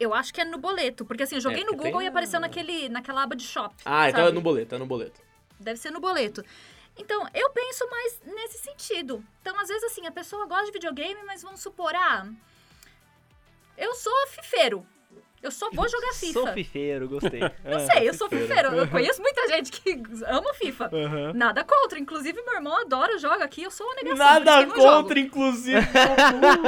[0.00, 2.08] Eu acho que é no boleto, porque assim, eu joguei É, no Google tem e
[2.08, 3.74] apareceu naquele, naquela aba de shop.
[3.84, 4.32] Ah, então sabe?
[4.32, 5.20] é no boleto, é no boleto.
[5.60, 6.42] Deve ser no boleto.
[6.96, 9.22] Então, eu penso mais nesse sentido.
[9.42, 12.26] Então, às vezes, assim, a pessoa gosta de videogame, mas vamos supor, ah,
[13.76, 14.86] eu sou fifeiro.
[15.42, 16.32] Eu só vou jogar FIFA.
[16.32, 17.40] Sou fifeiro, gostei.
[17.64, 18.68] Eu sei, eu sou fifeiro.
[18.76, 19.92] Eu conheço muita gente que
[20.28, 20.90] ama FIFA.
[20.92, 21.32] Uhum.
[21.34, 21.98] Nada contra.
[21.98, 23.62] Inclusive, meu irmão adora, joga aqui.
[23.62, 24.16] Eu sou uma negação.
[24.18, 25.78] Nada isso não contra, inclusive.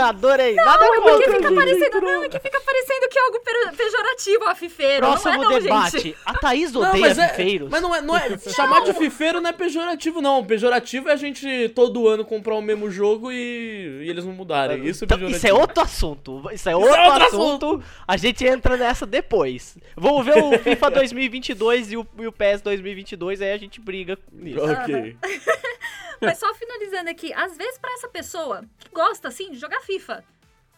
[0.02, 0.54] Adorei.
[0.54, 1.32] Nada Não, é porque contra.
[1.36, 5.06] fica parecendo, não, é que fica parecendo que é algo pe- pejorativo a fifeiro.
[5.06, 5.90] Próximo não é não, debate.
[6.00, 6.16] gente.
[6.24, 7.68] A Thaís Não, odeia mas, é, fifeiros.
[7.70, 8.38] mas não é, não é.
[8.38, 10.44] Chamar de fifeiro não é pejorativo, não.
[10.44, 14.86] Pejorativo é a gente todo ano comprar o mesmo jogo e, e eles não mudarem.
[14.86, 15.36] Isso é Então, pejorativo.
[15.36, 16.42] isso é outro assunto.
[16.52, 17.82] Isso é outro, outro assunto.
[18.08, 19.76] A gente entra nessa depois.
[19.96, 24.18] Vamos ver o FIFA 2022 e o, e o PES 2022, aí a gente briga
[24.30, 24.60] nisso.
[24.64, 25.16] Ok.
[26.20, 30.24] Mas só finalizando aqui, às vezes pra essa pessoa que gosta, assim, de jogar FIFA,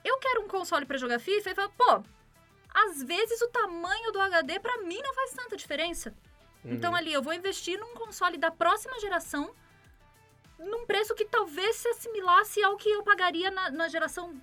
[0.05, 2.03] eu quero um console pra jogar FIFA e fala, pô,
[2.75, 6.15] às vezes o tamanho do HD pra mim não faz tanta diferença.
[6.65, 9.55] Então ali, eu vou investir num console da próxima geração
[10.59, 14.35] num preço que talvez se assimilasse ao que eu pagaria na, na geração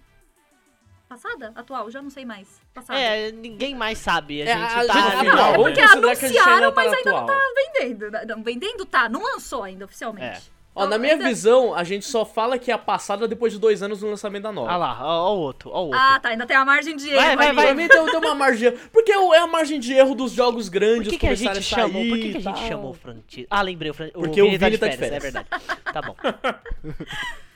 [1.16, 1.52] passada?
[1.56, 1.92] Atual?
[1.92, 2.48] Já não sei mais.
[2.74, 2.98] Passada.
[3.00, 4.42] É, ninguém mais sabe.
[4.42, 4.82] A É, gente a tá.
[4.82, 7.38] gente- Ah, ali, não, é porque a gente anunciaram, tá mas na ainda não atual.
[7.38, 8.12] tá vendendo.
[8.28, 10.52] Não, vendendo tá, não lançou ainda oficialmente.
[10.74, 13.84] Ó, na minha visão, a gente só fala que é a passada depois de dois
[13.84, 14.70] anos do lançamento da nova.
[14.70, 16.00] Olha lá, ó, ó o outro, ó o outro.
[16.00, 17.66] Ah, tá, ainda tem a margem de erro Vai, vai, vai.
[17.66, 18.90] Pra mim tem, tem uma margem de erro.
[18.94, 21.54] Porque é a margem de erro dos jogos Por grandes que, que a gente a
[21.56, 22.06] sair chamou?
[22.08, 23.48] Por que, que a gente chamou o Francisco?
[23.50, 24.10] Ah, lembrei, o, Fran...
[24.14, 25.22] Porque o Vini tá de É férias.
[25.24, 25.48] verdade.
[25.92, 26.16] Tá bom.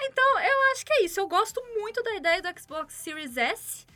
[0.00, 1.20] Então, eu acho que é isso.
[1.20, 3.86] Eu gosto muito da ideia do Xbox Series S.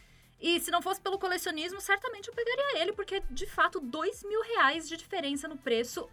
[0.41, 4.43] E se não fosse pelo colecionismo, certamente eu pegaria ele, porque de fato, dois mil
[4.43, 6.09] reais de diferença no preço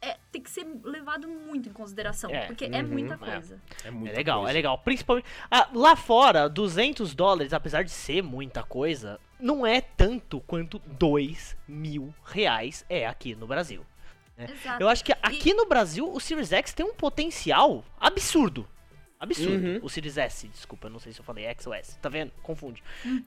[0.00, 2.30] é, tem que ser levado muito em consideração.
[2.30, 3.16] É, porque é uhum, muita é.
[3.18, 3.60] coisa.
[3.84, 4.50] É, muita É legal, coisa.
[4.50, 4.78] é legal.
[4.78, 5.26] Principalmente.
[5.50, 11.56] ah, lá fora, 200 dólares, apesar de ser muita coisa, não é tanto quanto 2
[11.68, 13.84] mil reais é aqui no Brasil.
[14.38, 14.82] Exato.
[14.82, 18.68] Eu acho que aqui no Brasil o Series X tem um potencial absurdo.
[19.18, 19.66] Absurdo.
[19.66, 19.80] Uhum.
[19.82, 22.32] O Series S, desculpa, eu não sei se eu falei X ou S, tá vendo?
[22.42, 22.82] Confunde.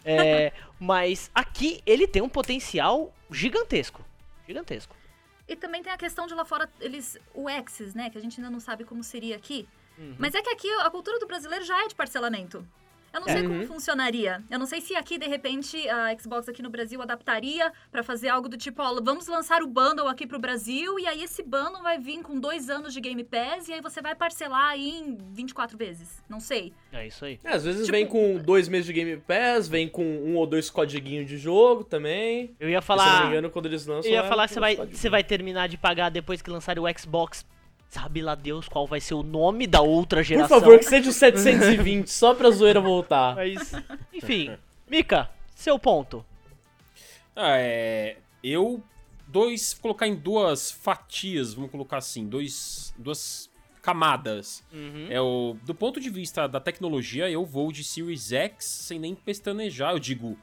[0.06, 4.06] É, mas aqui ele tem um potencial gigantesco.
[4.48, 4.96] Gigantesco.
[5.48, 7.18] E também tem a questão de lá fora, eles.
[7.34, 8.10] O X's, né?
[8.12, 9.68] Que a gente ainda não sabe como seria aqui.
[9.98, 10.16] Uhum.
[10.20, 12.66] Mas é que aqui a cultura do brasileiro já é de parcelamento.
[13.14, 13.68] Eu não sei como Uhum.
[13.68, 14.44] funcionaria.
[14.50, 18.30] Eu não sei se aqui, de repente, a Xbox aqui no Brasil adaptaria pra fazer
[18.30, 21.82] algo do tipo, ó, vamos lançar o bundle aqui pro Brasil e aí esse bundle
[21.82, 25.18] vai vir com dois anos de Game Pass e aí você vai parcelar aí em
[25.32, 26.22] 24 vezes.
[26.30, 26.74] Não sei.
[26.92, 27.40] É isso aí.
[27.44, 30.46] É, às vezes Tipo- vem com dois meses de Game Pass, vem com um ou
[30.46, 32.56] dois codiguinhos de jogo também.
[32.60, 33.22] Eu ia E, se eu não falar.
[33.24, 34.10] me engano, quando eles lançam.
[34.12, 37.00] Eu ia é falar você vai, você vai terminar de pagar depois que lançarem o
[37.00, 37.46] Xbox.
[37.90, 40.60] Sabe lá Deus qual vai ser o nome da outra Por geração.
[40.60, 43.36] favor, que seja o 720, só pra zoeira voltar.
[43.36, 43.72] Mas,
[44.14, 44.52] enfim.
[44.88, 46.24] Mika, seu ponto.
[47.36, 48.18] Ah, é.
[48.44, 48.84] Eu.
[49.28, 49.74] Dois.
[49.74, 52.94] Colocar em duas fatias, vamos colocar assim, dois.
[52.98, 53.50] Duas
[53.82, 54.64] camadas.
[54.72, 55.08] Uhum.
[55.10, 55.58] É o.
[55.64, 60.00] Do ponto de vista da tecnologia, eu vou de Series X sem nem pestanejar, eu
[60.00, 60.38] digo.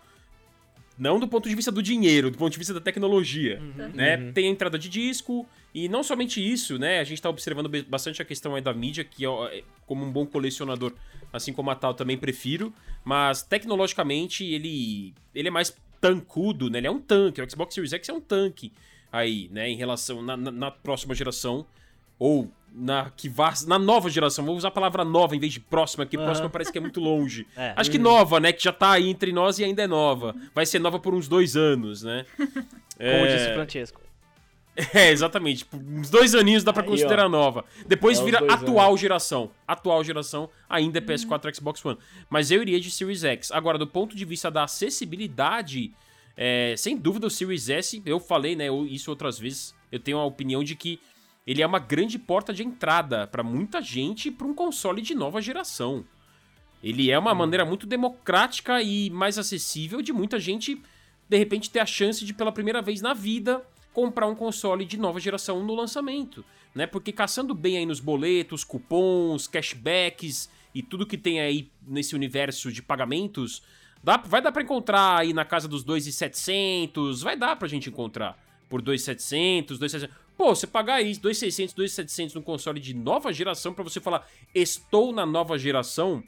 [0.98, 3.60] Não do ponto de vista do dinheiro, do ponto de vista da tecnologia.
[3.94, 4.16] Né?
[4.16, 4.32] Uhum.
[4.32, 5.46] Tem a entrada de disco,
[5.78, 7.00] e não somente isso, né?
[7.00, 10.10] A gente tá observando bastante a questão aí da mídia, que ó, é, como um
[10.10, 10.94] bom colecionador,
[11.30, 12.72] assim como a tal, também prefiro.
[13.04, 16.78] Mas tecnologicamente ele, ele é mais tancudo, né?
[16.78, 17.42] Ele é um tanque.
[17.42, 18.72] O Xbox Series X é um tanque
[19.12, 19.68] aí, né?
[19.68, 21.66] Em relação na, na- na próxima geração.
[22.18, 24.46] Ou na que vá, na nova geração.
[24.46, 26.24] Vou usar a palavra nova em vez de próxima, porque Aham.
[26.24, 27.46] próxima parece que é muito longe.
[27.54, 27.74] É.
[27.76, 28.50] Acho que nova, né?
[28.50, 30.34] Que já tá aí entre nós e ainda é nova.
[30.54, 32.24] Vai ser nova por uns dois anos, né?
[32.38, 34.05] Como disse o Francesco.
[34.92, 35.58] É, exatamente.
[35.58, 37.64] Tipo, uns dois aninhos dá pra Aí, considerar nova.
[37.86, 39.00] Depois É, vira atual anos.
[39.00, 39.50] geração.
[39.66, 41.98] Atual geração ainda é PS4 Xbox One.
[42.28, 43.50] Mas eu iria de Series X.
[43.52, 45.92] Agora, do ponto de vista da acessibilidade,
[46.36, 50.24] é, sem dúvida o Series S, eu falei né, isso outras vezes, eu tenho a
[50.24, 51.00] opinião de que
[51.46, 55.40] ele é uma grande porta de entrada pra muita gente pra um console de nova
[55.40, 56.04] geração.
[56.82, 60.80] Ele é uma maneira muito democrática e mais acessível de muita gente,
[61.28, 63.62] de repente, ter a chance de, pela primeira vez na vida,
[63.96, 66.44] comprar um console de nova geração no lançamento.
[66.74, 66.86] Né?
[66.86, 72.70] Porque caçando bem aí nos boletos, cupons, cashbacks e tudo que tem aí nesse universo
[72.70, 73.62] de pagamentos,
[74.04, 78.38] dá, vai dar pra encontrar aí na casa dos 2,700, vai dar pra gente encontrar
[78.68, 80.14] por 2,700, 2,700.
[80.36, 85.10] Pô, você pagar isso, 2,600, 2,700 num console de nova geração pra você falar, estou
[85.10, 86.22] na nova geração,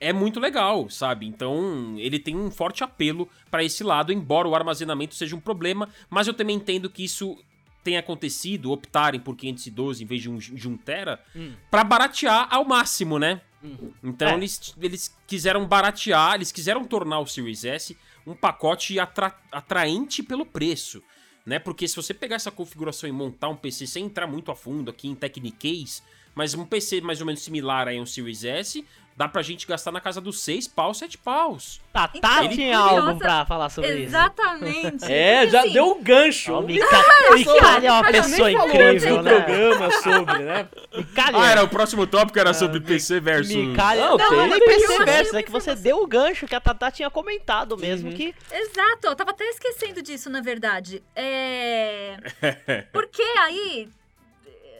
[0.00, 1.26] é muito legal, sabe?
[1.26, 5.88] Então, ele tem um forte apelo pra esse lado, embora o armazenamento seja um problema,
[6.10, 7.36] mas eu também entendo que isso
[7.82, 11.52] tenha acontecido, optarem por 512 em vez de um, de um tera, Hum.
[11.70, 13.40] pra baratear ao máximo, né?
[13.62, 13.92] Uhum.
[14.02, 14.34] Então É.
[14.34, 20.44] eles, eles quiseram baratear, eles quiseram tornar o Series S um pacote atra- atraente pelo
[20.44, 21.00] preço,
[21.44, 21.58] né?
[21.60, 24.90] Porque se você pegar essa configuração e montar um PC sem entrar muito a fundo
[24.90, 26.02] aqui em Techniquez,
[26.36, 28.84] mas um PC mais ou menos similar aí a um Series S,
[29.16, 31.80] dá pra gente gastar na casa dos 6 paus, 7 paus.
[31.90, 34.02] Tatá Então, tinha algo pra falar sobre isso.
[34.08, 35.10] Exatamente.
[35.10, 36.52] É, Porque, já assim, deu o gancho.
[36.52, 39.40] Ó, o Micalha é uma pessoa incrível, né?
[39.40, 40.68] programa sobre, né?
[40.94, 43.54] Micalha, Ah, era o próximo tópico, era sobre PC versus...
[43.56, 46.54] Micalha, Não, não, não, nem tem- PC versus, é que você deu o gancho que
[46.54, 51.02] a Tatá tinha comentado mesmo, que Exato, eu tava até esquecendo disso, na verdade.
[51.14, 52.18] É.
[52.92, 53.88] Porque aí.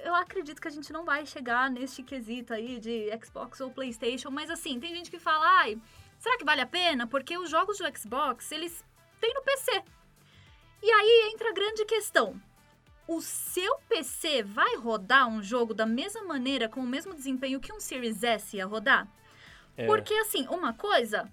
[0.07, 4.31] Eu acredito que a gente não vai chegar neste quesito aí de Xbox ou PlayStation,
[4.31, 5.77] mas assim, tem gente que fala, ai,
[6.17, 7.09] será que vale a pena?
[7.09, 8.85] Porque os jogos do Xbox, eles
[9.21, 9.83] têm no PC.
[10.81, 12.41] E aí entra a grande questão.
[13.09, 17.73] O seu PC vai rodar um jogo da mesma maneira, com o mesmo desempenho que
[17.73, 19.09] um Series S ia rodar?
[19.77, 19.87] É.
[19.87, 21.29] Porque, assim, uma coisa,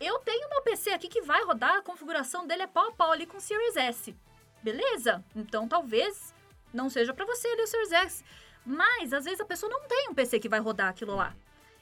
[0.00, 3.12] eu tenho meu PC aqui que vai rodar, a configuração dele é pau a pau
[3.12, 4.16] ali com o Series S.
[4.64, 5.24] Beleza?
[5.34, 6.34] Então talvez
[6.72, 8.24] não seja pra você ali o Series X.
[8.64, 11.34] Mas às vezes a pessoa não tem um PC que vai rodar aquilo lá.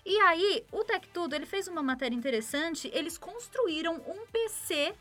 [0.05, 4.95] E aí, o Tech Tudo, ele fez uma matéria interessante, eles construíram um PC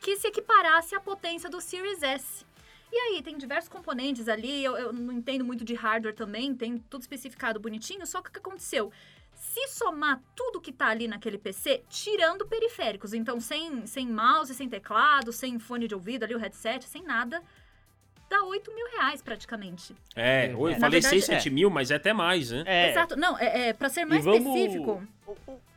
[0.00, 2.46] que se equiparasse à potência do Series S.
[2.90, 6.78] E aí, tem diversos componentes ali, eu, eu não entendo muito de hardware também, tem
[6.78, 8.90] tudo especificado bonitinho, só que o que aconteceu?
[9.34, 14.66] Se somar tudo que tá ali naquele PC, tirando periféricos, então sem, sem mouse, sem
[14.66, 17.42] teclado, sem fone de ouvido ali, o headset, sem nada,
[18.28, 19.94] dá 8 mil reais praticamente.
[20.14, 22.64] É, eu Na falei verdade, 6, 7 mil, mas é até mais, né?
[22.66, 25.02] É, Exato, não, é, é pra ser mais vamos- específico,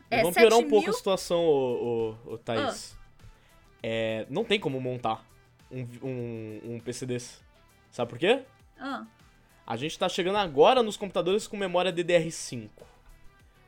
[0.10, 0.94] é vamos 7 piorar um pouco mil...
[0.94, 2.98] a situação, ô, ô, ô, Thaís.
[3.82, 5.26] É, não tem como montar
[5.72, 7.38] um, um, um PC desse.
[7.92, 8.42] Sabe por quê?
[8.80, 9.06] Ah,
[9.66, 12.70] A gente tá chegando agora nos computadores com memória DDR5.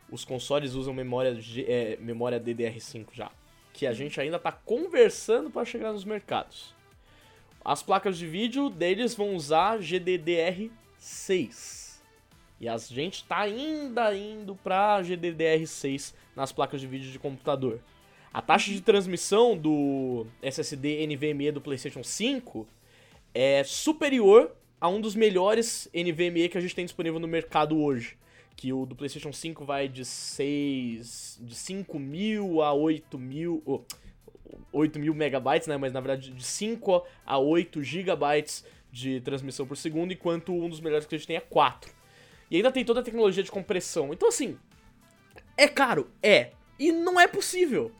[0.09, 3.31] Os consoles usam memória, é, memória DDR5 já.
[3.71, 6.75] Que a gente ainda tá conversando para chegar nos mercados.
[7.63, 11.91] As placas de vídeo deles vão usar GDDR6.
[12.59, 17.79] E a gente tá ainda indo pra GDDR6 nas placas de vídeo de computador.
[18.33, 22.65] A taxa de transmissão do SSD NVMe do PlayStation 5
[23.33, 28.17] é superior a um dos melhores NVMe que a gente tem disponível no mercado hoje.
[28.55, 31.39] Que o do PlayStation 5 vai de 6.
[31.41, 33.61] de 5 mil a 8 mil.
[33.65, 33.81] Oh,
[34.71, 35.77] 8 mil megabytes, né?
[35.77, 40.79] Mas na verdade de 5 a 8 gigabytes de transmissão por segundo, enquanto um dos
[40.81, 41.91] melhores que a gente tem é 4.
[42.49, 44.11] E ainda tem toda a tecnologia de compressão.
[44.13, 44.57] Então, assim,
[45.55, 46.11] é caro?
[46.21, 46.51] É.
[46.77, 47.91] E não é possível.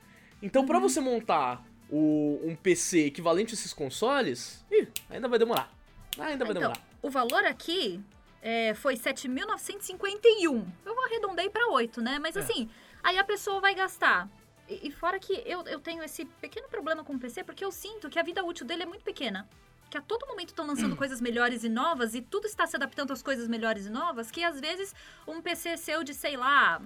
[0.42, 5.72] Então, pra você montar o- um PC equivalente a esses consoles, ih, ainda vai demorar.
[6.20, 6.82] Ainda vai então, demorar.
[7.02, 8.02] o valor aqui
[8.42, 10.66] é, foi 7.951.
[10.86, 12.16] Eu arredondei pra 8, né?
[12.16, 12.20] É.
[12.20, 12.70] Mas assim,
[13.04, 14.28] aí a pessoa vai gastar.
[14.72, 17.72] E, e fora que eu, eu tenho esse pequeno problema com o PC, porque eu
[17.72, 19.48] sinto que a vida útil dele é muito pequena.
[19.90, 20.70] Que a todo momento estão Hum.
[20.70, 24.32] lançando coisas melhores e novas, e tudo está se adaptando às coisas melhores e novas,
[24.32, 24.96] que às vezes
[25.28, 26.82] um PC seu de, sei lá,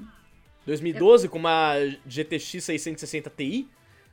[0.66, 1.74] 2012, com uma
[2.08, 3.70] GTX 660 Ti,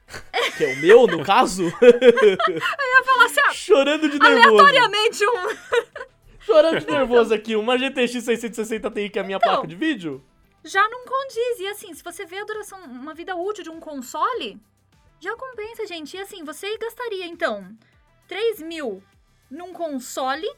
[0.58, 4.58] que é o meu, no caso, falar assim, ah, chorando de nervoso.
[4.60, 5.56] aleatoriamente um,
[6.40, 9.48] Chorando de nervoso aqui, uma GTX 660 Ti, que é a minha Então.
[9.54, 10.22] placa de vídeo.
[10.64, 11.60] Já não condiz.
[11.60, 14.58] E assim, se você vê a duração, uma vida útil de um console,
[15.20, 16.16] já compensa, gente.
[16.16, 17.68] E assim, você gastaria, então,
[18.28, 19.02] 3 mil
[19.50, 20.48] num console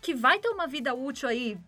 [0.00, 1.58] que vai ter uma vida útil aí.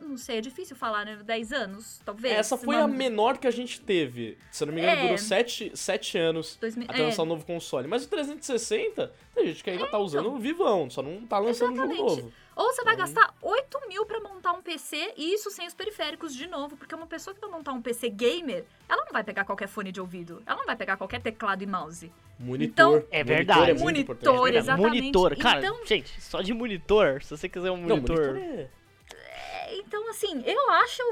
[0.00, 1.16] eu Não sei, é difícil falar, né?
[1.16, 2.34] 10 anos, talvez.
[2.34, 4.38] Essa foi Uma- a menor que a gente teve.
[4.50, 5.02] Se não me engano, É.
[5.02, 7.86] durou 7, sete anos dois mil- até é, lançar o novo console.
[7.86, 11.72] Mas o 360, tem gente que ainda tá usando o vivão, só não tá lançando
[11.72, 12.22] um jogo Exatamente.
[12.22, 12.32] novo.
[12.56, 16.34] Ou você vai gastar 8 mil pra montar um PC, e isso sem os periféricos
[16.34, 19.44] de novo, porque uma pessoa que vai montar um PC gamer, ela não vai pegar
[19.44, 22.12] qualquer fone de ouvido, ela não vai pegar qualquer teclado e mouse.
[22.38, 23.04] Monitor.
[23.10, 23.60] é Monitor verdade.
[23.60, 24.56] é muito Monitor, importante.
[24.56, 24.96] exatamente.
[24.96, 28.26] Monitor, cara, Então- gente, só de monitor, se você quiser um Não, monitor.
[28.34, 28.70] monitor é...
[29.14, 31.02] É, Então, assim, eu acho.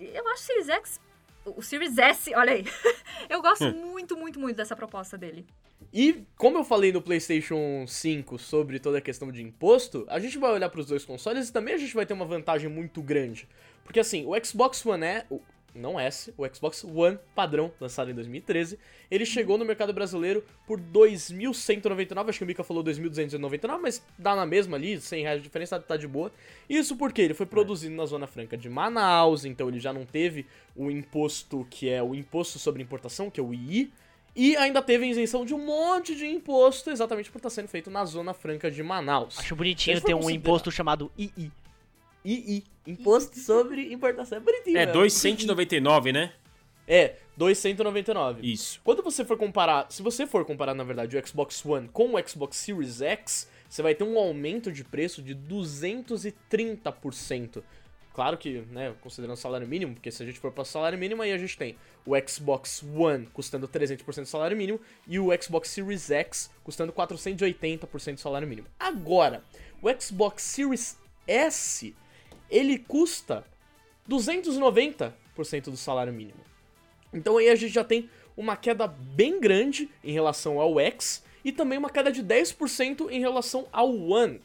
[0.00, 1.00] Eu acho o Series X.
[1.44, 2.64] O Series S, olha aí.
[3.30, 5.46] eu gosto muito, muito, muito dessa proposta dele.
[5.92, 10.36] E como eu falei no PlayStation 5 sobre toda a questão de imposto, a gente
[10.36, 13.00] vai olhar para os dois consoles e também a gente vai ter uma vantagem muito
[13.00, 13.48] grande.
[13.84, 15.26] Porque assim, o Xbox One é,
[15.74, 18.78] não S, o Xbox One padrão, lançado em 2013,
[19.10, 24.36] ele chegou no mercado brasileiro por 2.199, acho que o Mika falou 2.299, mas dá
[24.36, 26.30] na mesma ali, 100 reais de diferença, tá de boa.
[26.68, 30.44] Isso porque ele foi produzido na Zona Franca de Manaus, então ele já não teve
[30.76, 33.90] o imposto que é o imposto sobre importação, que é o II,
[34.36, 37.90] e ainda teve a isenção de um monte de imposto, exatamente por estar sendo feito
[37.90, 39.38] na Zona Franca de Manaus.
[39.38, 41.50] Acho bonitinho ter um considerar- imposto chamado II.
[42.24, 44.38] II, Imposto sobre Importação.
[44.38, 44.92] É bonitinho, É né?
[44.92, 46.32] 299, né?
[46.86, 48.50] É, 299.
[48.50, 48.80] Isso.
[48.82, 52.28] Quando você for comparar, se você for comparar, na verdade, o Xbox One com o
[52.28, 57.62] Xbox Series X, você vai ter um aumento de preço de 230%.
[58.18, 60.98] Claro que, né, considerando o salário mínimo, porque se a gente for para o salário
[60.98, 65.28] mínimo, aí a gente tem o Xbox One custando 300% do salário mínimo e o
[65.40, 68.66] Xbox Series X custando 480% do salário mínimo.
[68.76, 69.44] Agora,
[69.80, 70.98] o Xbox Series
[71.28, 71.94] S,
[72.50, 73.44] ele custa
[74.10, 75.12] 290%
[75.66, 76.40] do salário mínimo.
[77.14, 81.52] Então aí a gente já tem uma queda bem grande em relação ao X e
[81.52, 84.40] também uma queda de 10% em relação ao One.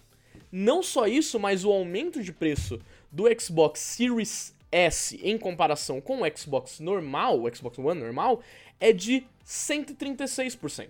[0.52, 2.80] Não só isso, mas o aumento de preço
[3.14, 8.42] do Xbox Series S em comparação com o Xbox normal, o Xbox One normal,
[8.80, 10.90] é de 136%.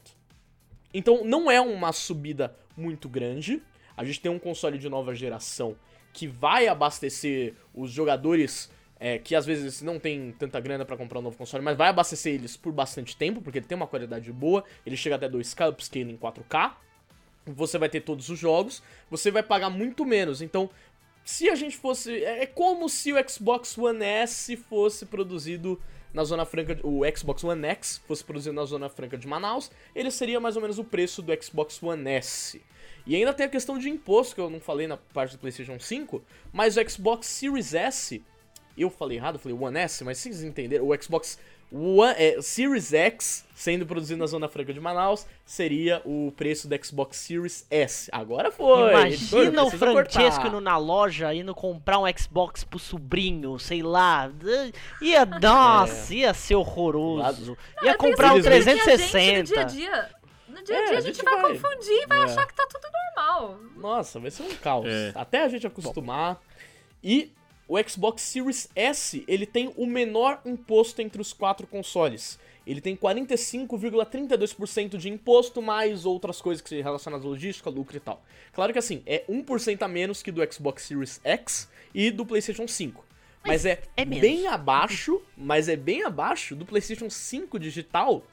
[0.93, 3.61] Então não é uma subida muito grande.
[3.95, 5.75] A gente tem um console de nova geração
[6.13, 11.19] que vai abastecer os jogadores é, que às vezes não tem tanta grana pra comprar
[11.19, 14.31] um novo console, mas vai abastecer eles por bastante tempo, porque ele tem uma qualidade
[14.31, 16.71] boa, ele chega até 2K upscaling em 4K.
[17.47, 20.41] Você vai ter todos os jogos, você vai pagar muito menos.
[20.41, 20.69] Então,
[21.23, 22.23] se a gente fosse.
[22.23, 25.81] É é como se o Xbox One S fosse produzido
[26.13, 30.11] na Zona Franca, o Xbox One X fosse produzido na Zona Franca de Manaus, ele
[30.11, 32.61] seria mais ou menos o preço do Xbox One S.
[33.05, 35.79] E ainda tem a questão de imposto, que eu não falei na parte do PlayStation
[35.79, 38.23] 5, mas o Xbox Series S,
[38.77, 41.39] eu falei errado, eu falei One S, mas vocês entenderam, o Xbox
[41.75, 46.85] One, é, Series X, sendo produzido na Zona Franca de Manaus, seria o preço do
[46.85, 48.09] Xbox Series S.
[48.11, 48.93] Agora foi!
[49.07, 50.47] editor, Imagina o precisa Francesco cortar.
[50.49, 54.29] indo na loja, indo comprar um Xbox pro sobrinho, sei lá.
[55.01, 57.57] Ia, nossa, ia ser horroroso.
[57.81, 59.19] Ia Eu comprar um tenho certeza que a 360.
[59.19, 60.09] gente, no dia a dia,
[60.47, 61.51] no dia a É, dia a a gente gente vai, vai.
[61.53, 62.23] confundir e vai É.
[62.25, 63.59] achar que tá tudo normal.
[63.77, 64.85] Nossa, vai ser um caos.
[64.87, 65.11] É.
[65.15, 66.39] Até a gente acostumar.
[67.03, 67.31] E
[67.67, 72.37] o Xbox Series S, ele tem o menor imposto entre os quatro consoles.
[72.65, 77.99] Ele tem 45,32% de imposto, mais outras coisas que se relacionam à logística, lucro e
[77.99, 78.23] tal.
[78.53, 82.67] Claro que assim, é 1% a menos que do Xbox Series X e do PlayStation
[82.67, 83.05] 5.
[83.45, 84.21] Mas, é, é menos.
[84.21, 88.23] bem abaixo, mas é bem abaixo do PlayStation 5 digital,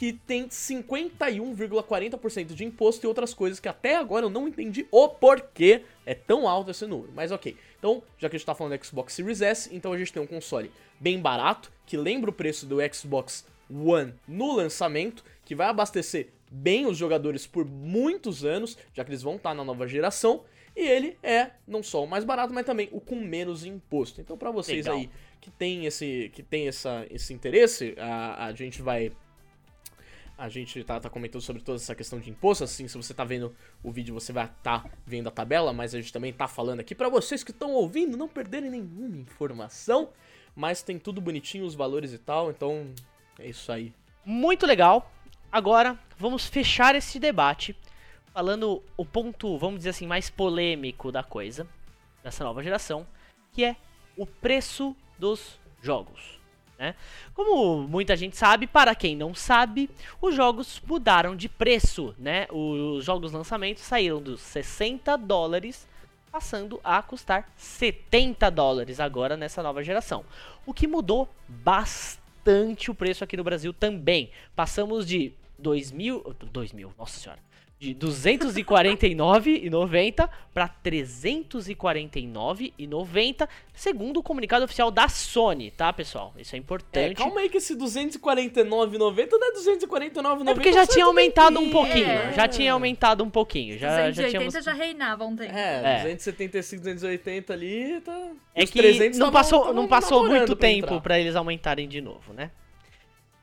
[0.00, 5.06] que tem 51,40% de imposto e outras coisas que até agora eu não entendi o
[5.10, 7.12] porquê é tão alto esse número.
[7.14, 7.54] Mas ok.
[7.78, 10.22] Então, já que a gente tá falando do Xbox Series S, então a gente tem
[10.22, 15.66] um console bem barato, que lembra o preço do Xbox One no lançamento, que vai
[15.66, 20.44] abastecer bem os jogadores por muitos anos, já que eles vão estar na nova geração.
[20.74, 24.22] E ele é não só o mais barato, mas também o com menos imposto.
[24.22, 24.96] Então, pra vocês Legal.
[24.96, 25.10] aí
[25.42, 29.12] que tem esse que tem essa, esse interesse, a, a gente vai
[30.40, 33.24] a gente tá, tá comentando sobre toda essa questão de imposto, assim, se você tá
[33.24, 36.80] vendo o vídeo, você vai estar vendo a tabela, mas a gente também tá falando
[36.80, 40.08] aqui pra vocês que estão ouvindo não perderem nenhuma informação,
[40.56, 42.90] mas tem tudo bonitinho, os valores e tal, então
[43.38, 43.92] é isso aí.
[44.24, 45.12] Muito legal.
[45.52, 47.76] Agora, vamos fechar esse debate
[48.32, 51.68] falando o ponto, vamos dizer assim, mais polêmico da coisa,
[52.24, 53.06] dessa nova geração,
[53.52, 53.76] que é
[54.16, 56.39] o preço dos jogos.
[56.80, 56.94] Né?
[57.34, 62.14] Como muita gente sabe, para quem não sabe, os jogos mudaram de preço.
[62.18, 62.46] Né?
[62.50, 65.86] Os jogos lançamentos saíram dos 60 dólares
[66.32, 70.24] passando a custar 70 dólares agora nessa nova geração.
[70.64, 74.30] O que mudou bastante o preço aqui no Brasil também.
[74.56, 77.42] Passamos de 2000, 2000, nossa senhora,
[77.80, 86.34] de 249,90 para 349,90, segundo o comunicado oficial da Sony, tá, pessoal?
[86.36, 87.14] Isso é É, importante.
[87.16, 89.10] calma aí que esse 249,90 não
[89.48, 92.32] é 249,90 É porque já tinha aumentado um pouquinho, É.
[92.34, 94.52] já tinha aumentado um pouquinho, já, já 280 tínhamos...
[94.64, 95.56] já reinava um tempo.
[95.56, 96.02] É, É.
[96.02, 98.28] 275, 280 ali, tá...
[98.54, 101.88] É Os que 300 não passou, tavam não passou muito pra tempo pra eles aumentarem
[101.88, 102.50] de novo, né?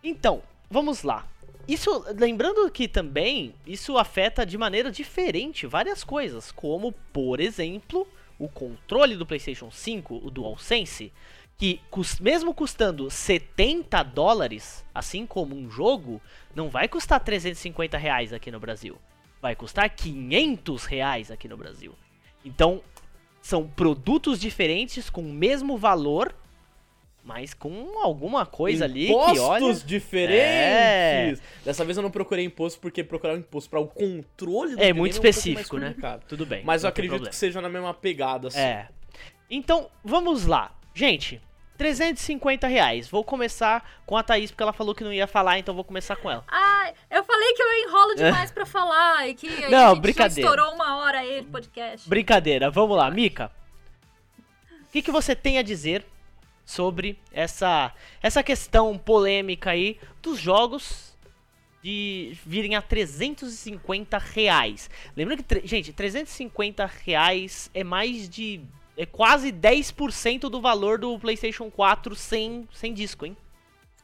[0.03, 1.25] Então, vamos lá.
[1.67, 8.07] Isso, lembrando que também isso afeta de maneira diferente várias coisas, como, por exemplo,
[8.39, 11.11] o controle do PlayStation 5, o DualSense,
[11.57, 11.81] que
[12.21, 16.21] mesmo custando 70 dólares, assim como um jogo,
[16.55, 18.97] não vai custar 350 reais aqui no Brasil.
[19.41, 21.93] Vai custar 500 reais aqui no Brasil.
[22.45, 22.81] Então,
[23.41, 26.33] são produtos diferentes com o mesmo valor,
[27.27, 29.73] mas com alguma coisa ali que Impostos olha.
[29.73, 31.39] diferentes.
[31.41, 31.65] É.
[31.65, 34.93] Dessa vez eu não procurei imposto porque procurar um imposto para o controle do É
[34.93, 35.93] muito um pouco mais específico, né?
[36.25, 36.63] Tudo bem.
[36.63, 37.29] Mas eu acredito problema.
[37.29, 38.59] que seja na mesma pegada, assim.
[38.59, 38.87] É.
[39.49, 40.71] Então, vamos lá.
[40.93, 41.41] Gente,
[41.77, 43.09] 350 reais.
[43.09, 46.15] Vou começar com a Thaís, porque ela falou que não ia falar, então vou começar
[46.15, 46.45] com ela.
[46.47, 50.01] Ah, eu falei que eu enrolo demais pra falar e que aí Não, a gente
[50.01, 50.49] brincadeira.
[50.49, 52.07] já estourou uma hora aí de podcast.
[52.07, 53.51] Brincadeira, vamos lá, Mika.
[54.87, 56.05] O que, que você tem a dizer
[56.67, 61.15] sobre essa, essa questão polêmica aí dos jogos
[61.81, 64.89] de virem a 350 reais?
[65.15, 68.59] Lembrando que, gente, 350 reais é mais de.
[68.97, 73.37] É quase 10% do valor do PlayStation 4 sem, sem disco, hein?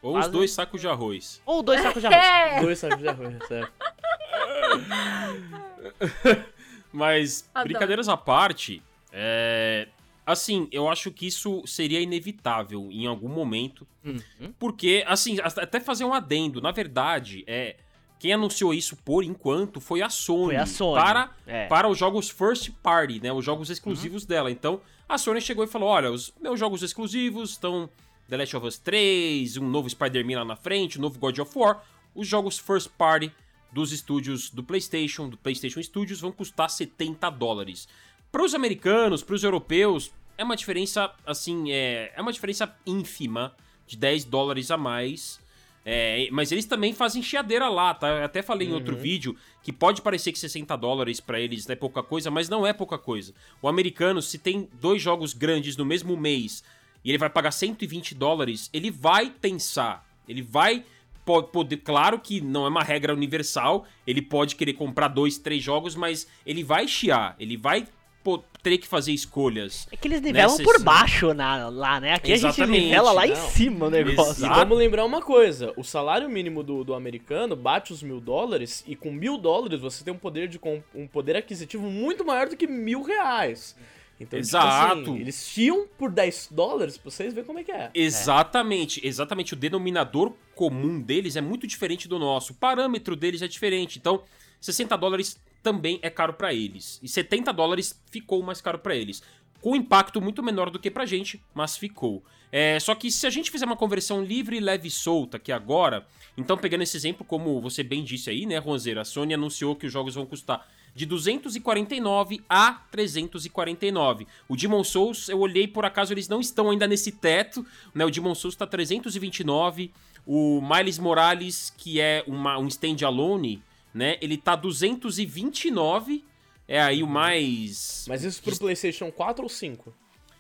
[0.02, 0.32] Ou os Quase.
[0.32, 1.42] dois sacos de arroz.
[1.46, 2.26] Ou dois sacos de arroz.
[2.26, 3.72] É, Dois sacos de arroz, certo.
[6.92, 7.70] Mas, Adoro.
[7.70, 9.88] brincadeiras à parte, é...
[10.26, 13.88] assim, eu acho que isso seria inevitável em algum momento.
[14.04, 14.54] Uhum.
[14.58, 17.78] Porque, assim, até fazer um adendo, na verdade, é.
[18.20, 20.54] Quem anunciou isso por enquanto foi a Sony.
[20.54, 21.68] Foi a Sony, Para, é.
[21.68, 23.34] para os jogos first party, né?
[23.34, 24.50] Os jogos exclusivos dela.
[24.50, 27.90] Então, a Sony chegou e falou: olha, os meus jogos exclusivos estão
[28.30, 31.52] The Last of Us 3, um novo Spider-Man lá na frente, um novo God of
[31.54, 31.84] War.
[32.16, 33.30] Os jogos first party
[33.74, 37.90] dos estúdios do PlayStation, do PlayStation Studios, vão custar 70 dólares.
[38.34, 43.56] Para os americanos, para os europeus, é uma diferença, assim, é, é uma diferença ínfima
[43.86, 45.40] de 10 dólares a mais.
[45.86, 48.08] É, mas eles também fazem chiadeira lá, tá?
[48.08, 51.76] Eu até falei em outro vídeo que pode parecer que 60 dólares pra eles é
[51.76, 53.36] pouca coisa, mas não é pouca coisa.
[53.62, 56.64] O americano, se tem dois jogos grandes no mesmo mês
[57.06, 60.84] e ele vai pagar 120 dólares, ele vai pensar, ele vai
[61.24, 65.62] po- poder, claro que não é uma regra universal, ele pode querer comprar dois, três
[65.62, 67.86] jogos, mas ele vai chiar, ele vai
[68.24, 69.88] po- ter que fazer escolhas.
[69.92, 72.14] É que eles nivelam Nessa por esse- baixo na, lá, né?
[72.14, 73.50] Aqui a Exatamente, gente nivela lá em não.
[73.50, 74.46] cima o negócio.
[74.46, 78.84] E vamos lembrar uma coisa: o salário mínimo do, do americano bate os mil dólares,
[78.88, 80.60] e com mil dólares você tem um poder, de
[80.96, 83.76] um poder aquisitivo muito maior do que mil reais.
[84.20, 85.02] Então, tipo Exato.
[85.02, 87.90] assim, eles chiam por 10 dólares pra vocês verem como é que é.
[87.94, 89.54] Exatamente, exatamente.
[89.54, 92.54] O denominador comum deles é muito diferente do nosso.
[92.54, 93.98] O parâmetro deles é diferente.
[94.00, 94.22] Então,
[94.62, 97.00] 60 dólares também é caro pra eles.
[97.02, 99.24] E 70 dólares ficou mais caro pra eles.
[99.62, 102.22] Com impacto muito menor do que pra gente, mas ficou.
[102.52, 106.06] É, só que se a gente fizer uma conversão livre, leve e solta aqui agora,
[106.38, 109.88] então pegando esse exemplo, como você bem disse aí, né, Ronzeira, a Sony anunciou que
[109.88, 114.28] os jogos vão custar de 249 a 349.
[114.48, 118.06] O Demon Souls, eu olhei por acaso, eles não estão ainda nesse teto, né?
[118.06, 119.92] O Demon Souls tá 329,
[120.26, 123.62] o Miles Morales, que é uma, um standalone,
[123.94, 124.18] né?
[124.22, 126.24] Ele tá 229,
[126.68, 128.06] é aí o mais...
[128.08, 129.94] Mas isso pro PlayStation 4 ou 5?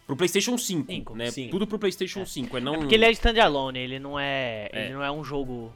[0.05, 1.15] Pro PlayStation 5, Cinco.
[1.15, 1.31] né?
[1.31, 1.51] Cinco.
[1.51, 2.79] Tudo pro PlayStation 5, é não...
[2.79, 4.85] Porque ele é standalone, ele não é, É.
[4.85, 5.73] ele não é um jogo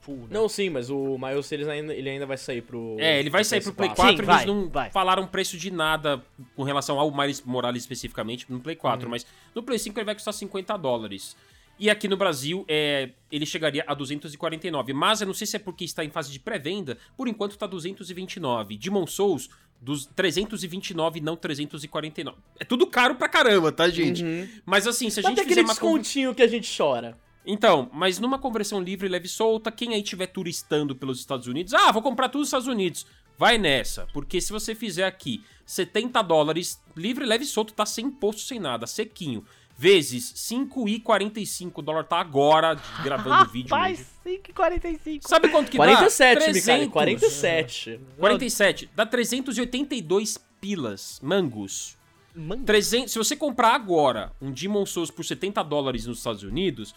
[0.00, 0.28] full, né?
[0.30, 2.96] Não, sim, mas o Miles eles ainda, ele ainda vai sair pro.
[2.98, 3.94] É, ele vai sair pro Play PS4.
[3.96, 4.90] 4, Sim, eles vai, não vai.
[4.90, 6.22] falaram preço de nada
[6.56, 10.14] com relação ao Miles Morales especificamente no Play 4, mas no Play 5 ele vai
[10.14, 11.36] custar 50 dólares.
[11.78, 14.92] E aqui no Brasil, é, ele chegaria a 249.
[14.92, 17.66] Mas eu não sei se é porque está em fase de pré-venda, por enquanto tá
[17.66, 18.76] 229.
[18.76, 19.48] Demon Souls,
[19.80, 22.36] dos 329, não 349.
[22.58, 24.24] É tudo caro pra caramba, tá, gente?
[24.24, 24.48] Uhum.
[24.66, 25.68] Mas assim, se a gente fizer aquele uma...
[25.68, 27.16] descontinho que a gente chora.
[27.46, 31.74] então, mas numa conversão livre, leve e solta, quem aí estiver turistando pelos Estados Unidos,
[31.74, 33.06] ah, vou comprar tudo nos Estados Unidos.
[33.38, 38.06] Vai nessa, porque se você fizer aqui 70 dólares, livre, leve e solto, tá sem
[38.06, 39.44] imposto, sem nada, sequinho.
[39.80, 42.74] Vezes 5,45, o dólar tá agora
[43.04, 43.70] gravando o vídeo.
[43.70, 44.40] Rapaz, hoje.
[44.52, 45.20] 5,45.
[45.22, 46.52] Sabe quanto que 47, dá?
[46.52, 48.00] Micali, 47.
[48.18, 51.96] 47, dá 382 pilas, mangos.
[52.34, 56.92] Mano, 300, se você comprar agora um Demon Souls por 70 dólares nos Estados Unidos,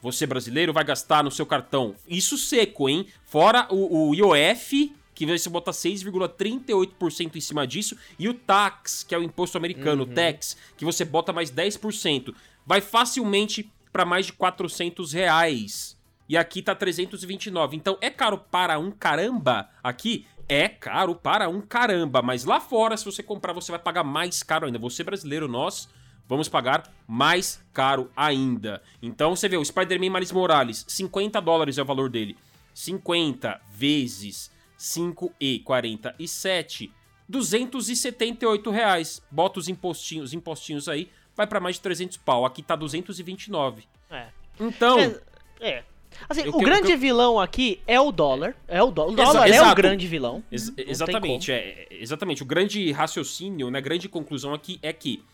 [0.00, 3.04] você brasileiro vai gastar no seu cartão isso seco, hein?
[3.24, 4.94] Fora o, o IOF,
[5.26, 10.02] que você bota 6,38% em cima disso, e o tax, que é o imposto americano,
[10.04, 12.34] o tax, que você bota mais 10%.
[12.66, 15.96] Vai facilmente para mais de 400 reais.
[16.28, 17.76] E aqui tá 329.
[17.76, 20.26] Então é caro para um caramba aqui?
[20.48, 22.22] É caro para um caramba.
[22.22, 24.78] Mas lá fora, se você comprar, você vai pagar mais caro ainda.
[24.78, 25.88] Você brasileiro, nós
[26.28, 28.82] vamos pagar mais caro ainda.
[29.02, 32.36] Então você vê, o Spider-Man Miles Morales, 50 dólares é o valor dele.
[32.74, 34.50] 50 vezes
[34.82, 36.90] 5,47,
[37.28, 39.22] 278 reais.
[39.30, 42.44] Bota os impostinhos, impostinhos aí, vai para mais de 300 pau.
[42.44, 43.84] Aqui tá 229.
[44.10, 44.26] é.
[44.60, 45.18] Então, É,
[45.60, 45.82] é.
[46.28, 48.54] Assim, Eu o que- grande eu- vilão aqui é o dólar.
[48.68, 49.12] É o dólar.
[49.12, 50.44] O Exa- dólar é o grande vilão.
[50.52, 52.42] Ex- exatamente, é, exatamente.
[52.42, 55.24] O grande raciocínio, né, grande conclusão aqui é que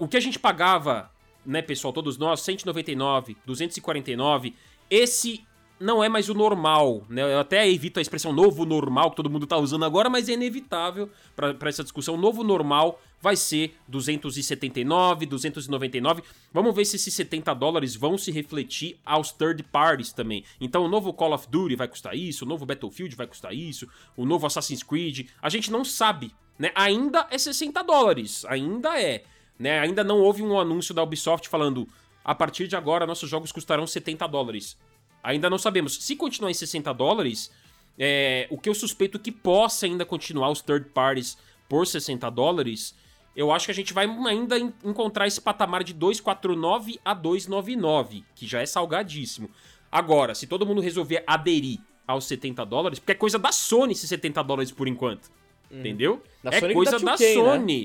[0.00, 1.08] o que a gente pagava,
[1.46, 4.56] né, pessoal, todos nós, 199, 249,
[4.90, 5.46] esse
[5.82, 7.22] não é mais o normal, né?
[7.22, 10.32] Eu até evito a expressão novo normal que todo mundo tá usando agora, mas é
[10.32, 12.14] inevitável pra essa discussão.
[12.14, 16.22] O novo normal vai ser 279, 299.
[16.52, 20.44] Vamos ver se esses 70 dólares vão se refletir aos third parties também.
[20.60, 23.88] Então o novo Call of Duty vai custar isso, o novo Battlefield vai custar isso,
[24.16, 25.28] o novo Assassin's Creed.
[25.40, 26.70] A gente não sabe, né?
[26.74, 29.24] Ainda é 60 dólares, ainda é.
[29.58, 29.80] Né?
[29.80, 31.88] Ainda não houve um anúncio da Ubisoft falando
[32.24, 34.76] a partir de agora nossos jogos custarão 70 dólares.
[35.22, 35.96] Ainda não sabemos.
[36.02, 37.50] Se continuar em 60 dólares,
[37.98, 41.36] é, o que eu suspeito que possa ainda continuar os third parties
[41.68, 42.94] por 60 dólares,
[43.36, 48.24] eu acho que a gente vai ainda en- encontrar esse patamar de 249 a 299,
[48.34, 49.48] que já é salgadíssimo.
[49.90, 54.08] Agora, se todo mundo resolver aderir aos 70 dólares, porque é coisa da Sony esses
[54.08, 55.30] 70 dólares por enquanto.
[55.70, 56.22] Entendeu?
[56.42, 57.18] Da é Sony coisa dá da 2K,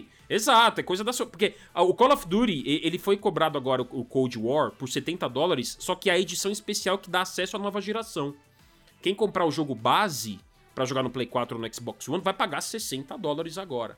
[0.03, 0.07] né?
[0.29, 1.29] Exato, é coisa da Sony.
[1.29, 5.77] Porque o Call of Duty, ele foi cobrado agora, o Cold War, por 70 dólares,
[5.79, 8.35] só que a edição especial que dá acesso à nova geração.
[9.01, 10.39] Quem comprar o jogo base
[10.75, 13.97] pra jogar no Play 4 ou no Xbox One vai pagar 60 dólares agora.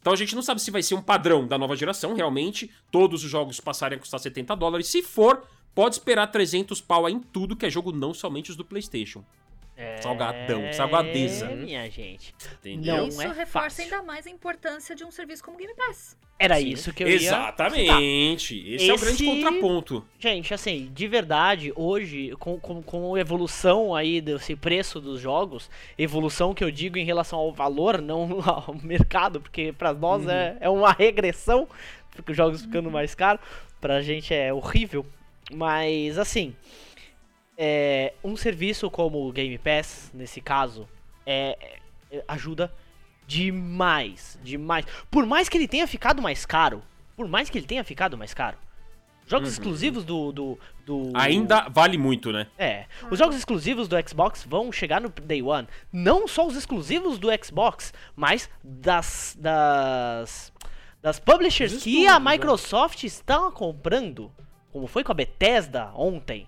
[0.00, 3.22] Então a gente não sabe se vai ser um padrão da nova geração, realmente, todos
[3.22, 4.86] os jogos passarem a custar 70 dólares.
[4.86, 8.64] Se for, pode esperar 300 pau em tudo que é jogo, não somente os do
[8.64, 9.22] PlayStation.
[9.80, 11.46] É, Salgadão, salgadeza.
[11.48, 12.34] minha gente.
[12.60, 12.96] Entendeu?
[12.98, 13.84] Não Isso é reforça fácil.
[13.84, 16.16] ainda mais a importância de um serviço como Game Pass.
[16.38, 16.68] Era Sim.
[16.68, 17.14] isso que eu ia.
[17.16, 18.56] Exatamente.
[18.74, 20.04] Esse, é o grande Esse- contraponto.
[20.18, 25.70] Gente, assim, de verdade, hoje, com, com, com a evolução aí desse preço dos jogos,
[25.98, 30.56] evolução que eu digo em relação ao valor, não ao mercado, porque pra nós é,
[30.60, 31.68] é uma regressão,
[32.14, 33.40] porque os jogos ficando mais caros.
[33.80, 35.04] Pra gente é horrível.
[35.52, 36.54] Mas assim,
[37.62, 40.88] é, um serviço como o Game Pass, nesse caso,
[41.26, 41.58] é,
[42.10, 42.72] é- ajuda
[43.44, 44.86] demais, demais.
[45.10, 46.82] Por mais que ele tenha ficado mais caro,
[47.16, 48.56] por mais que ele tenha ficado mais caro,
[49.26, 49.52] jogos Uhum.
[49.52, 52.46] exclusivos do, do, do- Ainda vale muito, né?
[52.58, 55.68] é, os jogos exclusivos do Xbox vão chegar no Day One.
[55.92, 60.52] Não só os exclusivos do Xbox, mas das das
[61.02, 62.32] das publishers que a né?
[62.32, 64.30] Microsoft está comprando,
[64.72, 66.46] como foi com a Bethesda ontem,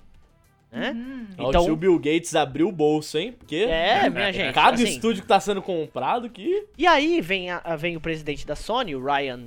[0.72, 0.92] né?
[0.92, 1.26] Hum.
[1.34, 3.32] Então, o tio Bill Gates abriu o bolso, hein?
[3.32, 6.66] Porque é, minha gente, cada assim, estúdio que tá sendo comprado que.
[6.78, 9.40] E aí vem a- vem o presidente da Sony, o Ryan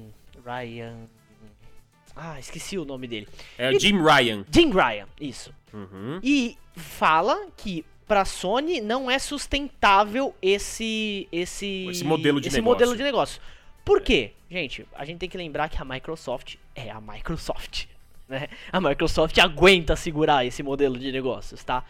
[0.45, 1.07] Ryan
[2.15, 3.27] Ah, esqueci o nome dele.
[3.57, 4.45] É o Jim Ryan.
[4.49, 5.53] Jim Ryan, isso.
[5.73, 6.19] Uhum.
[6.23, 12.73] E fala que pra Sony não é sustentável esse esse Esse modelo de esse negócio.
[12.73, 13.41] modelo de negócio.
[13.83, 14.31] Por quê?
[14.49, 17.85] Gente, a gente tem que lembrar que a Microsoft é a Microsoft,
[18.27, 18.47] né?
[18.71, 21.83] A Microsoft aguenta segurar esse modelo de negócios, tá?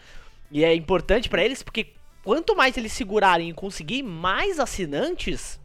[0.50, 1.88] E é importante pra eles porque
[2.24, 5.60] quanto mais eles segurarem e conseguir mais assinantes,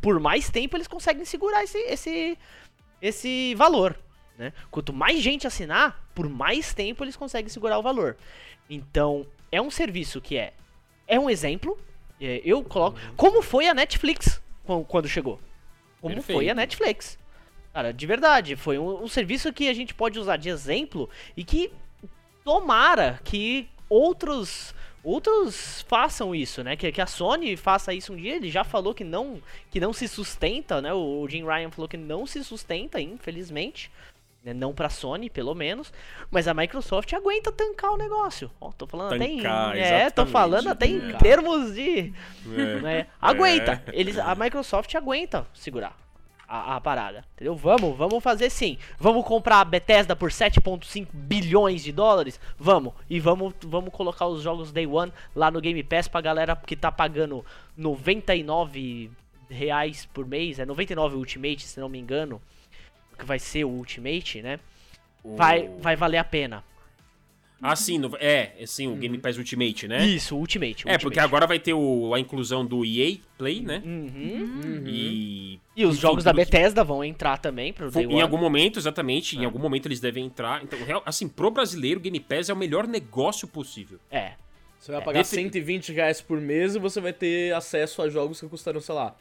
[0.00, 2.38] por mais tempo eles conseguem segurar esse esse
[3.00, 3.98] esse valor,
[4.38, 4.52] né?
[4.70, 8.16] Quanto mais gente assinar, por mais tempo eles conseguem segurar o valor.
[8.68, 10.52] Então, é um serviço que é
[11.06, 11.78] é um exemplo.
[12.20, 15.40] é, Eu coloco como foi a Netflix quan- quando chegou.
[16.00, 16.50] Como foi Perfeito.
[16.50, 17.18] a Netflix.
[17.72, 21.44] Cara, de verdade, foi um, um serviço que a gente pode usar de exemplo e
[21.44, 21.70] que
[22.44, 26.76] tomara que outros outros façam isso, né?
[26.76, 28.36] Que, que a Sony faça isso um dia.
[28.36, 29.40] Ele já falou que não
[29.70, 30.92] que não se sustenta, né?
[30.92, 33.90] O, o Jim Ryan falou que não se sustenta, infelizmente.
[34.44, 34.52] né?
[34.52, 35.92] Não pra Sony, pelo menos.
[36.30, 38.50] Mas a Microsoft aguenta tancar o negócio.
[38.60, 39.36] Ó, tô falando até em.
[39.38, 41.16] Tancar, É, tô falando até em É.
[41.16, 42.12] termos de.
[42.54, 42.80] É.
[42.80, 43.82] né, aguenta.
[43.92, 45.96] Eles, a Microsoft aguenta segurar
[46.50, 47.24] a, a parada.
[47.34, 47.54] Entendeu?
[47.54, 48.76] Vamos, vamos fazer sim.
[48.98, 52.40] Vamos comprar a Bethesda por 7,5 bilhões de dólares?
[52.58, 52.92] Vamos.
[53.08, 56.74] E vamos, vamos colocar os jogos Day One lá no Game Pass pra galera que
[56.74, 57.46] tá pagando
[57.76, 59.12] 99
[59.48, 60.58] reais por mês.
[60.58, 62.42] É 99 Ultimate, se não me engano.
[63.16, 64.58] Que vai ser o Ultimate, né?
[65.24, 66.64] Vai, vai valer a pena.
[67.62, 70.06] Ah, sim, no- é, assim, o Game Pass Ultimate, né?
[70.06, 70.68] Isso, Ultimate.
[70.70, 71.02] É, Ultimate.
[71.02, 73.82] porque agora vai ter o- a inclusão do EA Play, né?
[73.84, 74.82] Uhum.
[74.86, 75.60] E.
[75.76, 78.22] E os jogos da Bethesda vão entrar também pro Day Em One.
[78.22, 79.42] algum momento, exatamente, É.
[79.42, 80.62] em algum momento eles devem entrar.
[80.62, 83.98] Então, real- assim, pro brasileiro, o Game Pass é o melhor negócio possível.
[84.10, 84.32] É.
[84.78, 88.08] Você vai É, pagar defini- 120 reais por mês e você vai ter acesso a
[88.08, 89.14] jogos que custarão, sei lá.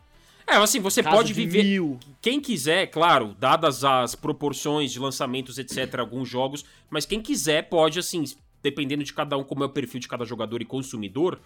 [0.49, 1.63] É, assim, você caso pode de viver.
[1.63, 1.99] Mil.
[2.21, 7.99] Quem quiser, claro, dadas as proporções de lançamentos, etc., alguns jogos, mas quem quiser pode,
[7.99, 8.23] assim,
[8.61, 11.39] dependendo de cada um, como é o perfil de cada jogador e consumidor,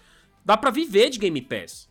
[0.43, 1.89] dá pra viver de Game Pass.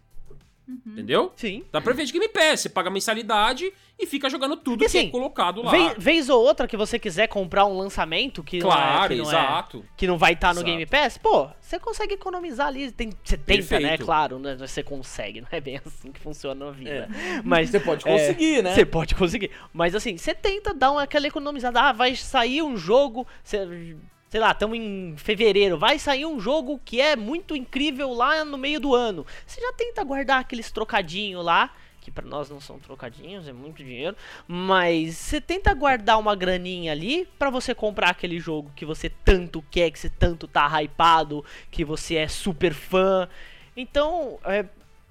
[0.86, 1.32] Entendeu?
[1.36, 1.64] Sim.
[1.72, 2.60] Dá pra viver de Game Pass.
[2.60, 5.70] Você paga mensalidade e fica jogando tudo E que é assim, colocado lá.
[5.70, 9.20] Vez, vez ou outra que você quiser comprar um lançamento que não é- Claro, que
[9.20, 9.84] não é, exato.
[9.96, 10.66] que não vai estar no Exato.
[10.70, 12.90] Game Pass, pô, você consegue economizar ali.
[12.92, 13.80] Tem, você tenta, né?
[13.80, 14.04] Perfeito.
[14.04, 15.40] Claro, né, você consegue.
[15.40, 17.08] Não é bem assim que funciona na vida.
[17.44, 18.74] Mas Você pode é, conseguir, né?
[18.74, 19.50] Você pode conseguir.
[19.72, 21.80] Mas assim, você tenta dar uma, aquela economizada.
[21.80, 23.26] Ah, vai sair um jogo.
[23.42, 23.96] cê-
[24.32, 25.76] sei lá, estamos em fevereiro.
[25.76, 29.26] Vai sair um jogo que é muito incrível lá no meio do ano.
[29.46, 31.70] Você já tenta guardar aqueles trocadinhos lá.
[32.00, 34.16] Que pra nós não são trocadinhos, é muito dinheiro.
[34.48, 39.62] Mas você tenta guardar uma graninha ali pra você comprar aquele jogo que você tanto
[39.70, 43.28] quer, que você tanto tá hypado, que você é super fã.
[43.76, 44.64] Então, é,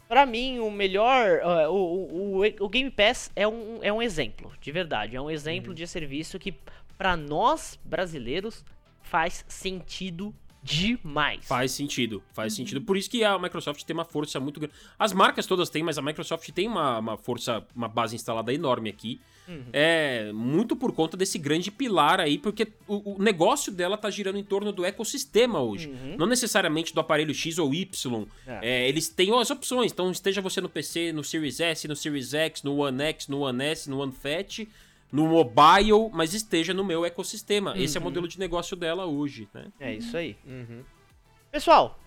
[0.09, 1.39] Pra mim, o melhor.
[1.69, 5.15] o, o, o- Game Pass é um, é um exemplo, de verdade.
[5.15, 6.53] É um exemplo de serviço que,
[6.97, 8.65] pra nós brasileiros,
[9.11, 10.33] faz sentido
[10.63, 11.45] demais.
[11.45, 12.79] Faz sentido, faz sentido.
[12.81, 14.73] Por isso que a Microsoft tem uma força muito grande.
[14.97, 18.89] As marcas todas têm, mas a Microsoft tem uma, uma força, uma base instalada enorme
[18.89, 19.19] aqui.
[19.73, 24.37] É muito por conta desse grande pilar aí, porque o, o negócio dela tá girando
[24.37, 25.91] em torno do ecossistema hoje.
[26.17, 28.25] Não necessariamente do aparelho X ou Y.
[28.47, 28.59] É.
[28.61, 29.91] É, eles têm as opções.
[29.91, 33.41] Então, esteja você no PC, no Series S, no Series X, no One X, no
[33.41, 34.65] One S, no One Fat,
[35.11, 37.73] no mobile, mas esteja no meu ecossistema.
[37.77, 39.65] Esse é o modelo de negócio dela hoje, né?
[39.79, 40.37] É isso aí.
[40.45, 40.83] Uhum.
[41.51, 41.99] Pessoal,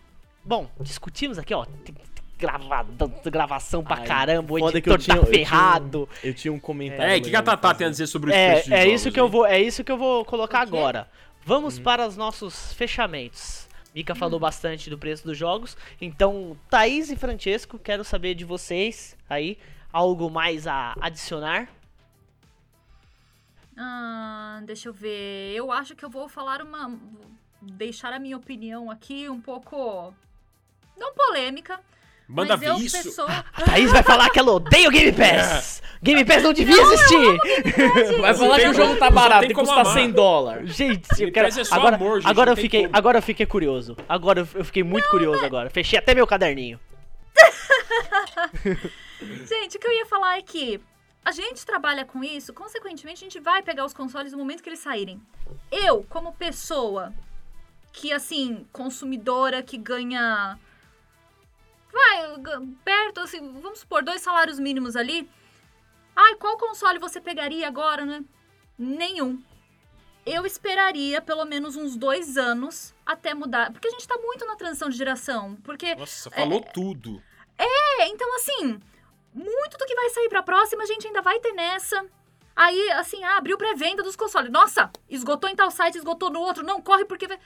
[0.44, 1.64] bom, discutimos aqui, ó.
[1.64, 1.94] Tem,
[2.39, 5.44] gravada- gravação pra Ai, caramba, o foda que editor eu tinha- tá eu tinha um-
[5.47, 6.09] ferrado.
[6.22, 7.12] Eu tinha um comentário.
[7.12, 9.01] É, o que, a Tatá tem a dizer sobre os É, preços de é jogos
[9.01, 9.31] isso que eu aí?
[9.31, 11.09] vou, é isso que eu vou colocar agora.
[11.44, 11.85] Vamos Uhum.
[11.85, 13.68] para os nossos fechamentos.
[13.94, 19.16] Mika falou bastante do preço dos jogos, então Thaís e Francesco, quero saber de vocês
[19.31, 19.56] aí
[19.93, 21.68] algo mais a adicionar.
[23.76, 25.52] Ah, deixa eu ver.
[25.55, 26.96] Eu acho que eu vou falar uma.
[27.60, 30.14] Deixar a minha opinião aqui um pouco.
[30.96, 31.80] Não polêmica.
[32.28, 33.02] Manda mas ver isso.
[33.02, 33.44] pessoa.
[33.52, 35.82] A Thaís vai falar que ela odeia o Game Pass.
[36.02, 38.20] Game Pass não devia existir!
[38.20, 39.92] Vai falar que o jogo tá barato e como custa amar.
[39.94, 40.74] 100 dólares.
[40.74, 41.48] Gente, eu quero.
[41.48, 42.96] É agora, amor, gente, agora não eu fiquei, como.
[42.96, 43.96] agora eu fiquei curioso.
[44.09, 45.68] Agora eu- eu fiquei muito curioso agora.
[45.70, 46.78] Fechei até meu caderninho.
[49.48, 50.80] Gente, o que eu ia falar é que
[51.24, 54.68] a gente trabalha com isso, consequentemente a gente vai pegar os consoles no momento que
[54.68, 55.20] eles saírem.
[55.70, 57.12] Eu, como pessoa
[57.92, 60.59] que, assim, consumidora que ganha.
[61.92, 65.30] Vai, perto, assim, vamos supor, dois salários mínimos ali.
[66.14, 68.24] Ai, qual console você pegaria agora, né?
[68.76, 69.42] Nenhum.
[70.26, 73.72] Eu esperaria pelo menos uns dois anos até mudar.
[73.72, 75.56] Porque a gente tá muito na transição de geração.
[75.62, 77.22] Porque Nossa, falou tudo.
[77.56, 78.80] é, então assim,
[79.35, 82.06] muito do que vai sair pra próxima a gente ainda vai ter nessa.
[82.55, 84.51] Aí, assim, ah, abriu pré-venda dos consoles.
[84.51, 86.65] Nossa, esgotou em tal site, esgotou no outro.
[86.65, 87.39] Não, corre porque vai...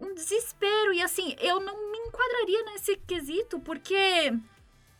[0.00, 0.92] Um desespero.
[0.92, 4.32] E assim, eu não me enquadraria nesse quesito, porque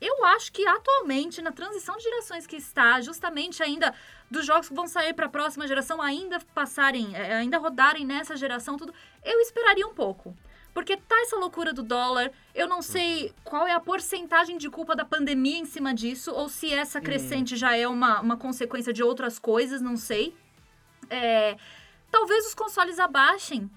[0.01, 3.93] eu acho que atualmente, na transição de gerações que está, justamente ainda
[4.31, 8.77] dos jogos que vão sair pra próxima geração ainda passarem, eh, ainda rodarem nessa geração,
[8.77, 8.94] tudo,
[9.24, 10.36] eu esperaria um pouco.
[10.81, 14.97] Porque tá essa loucura do dólar, eu não sei qual é a porcentagem de culpa
[14.97, 19.02] da pandemia em cima disso, ou se essa crescente já é uma, uma consequência de
[19.02, 20.35] outras coisas, não sei.
[21.11, 21.55] É,
[22.11, 23.70] talvez os consoles abaixem.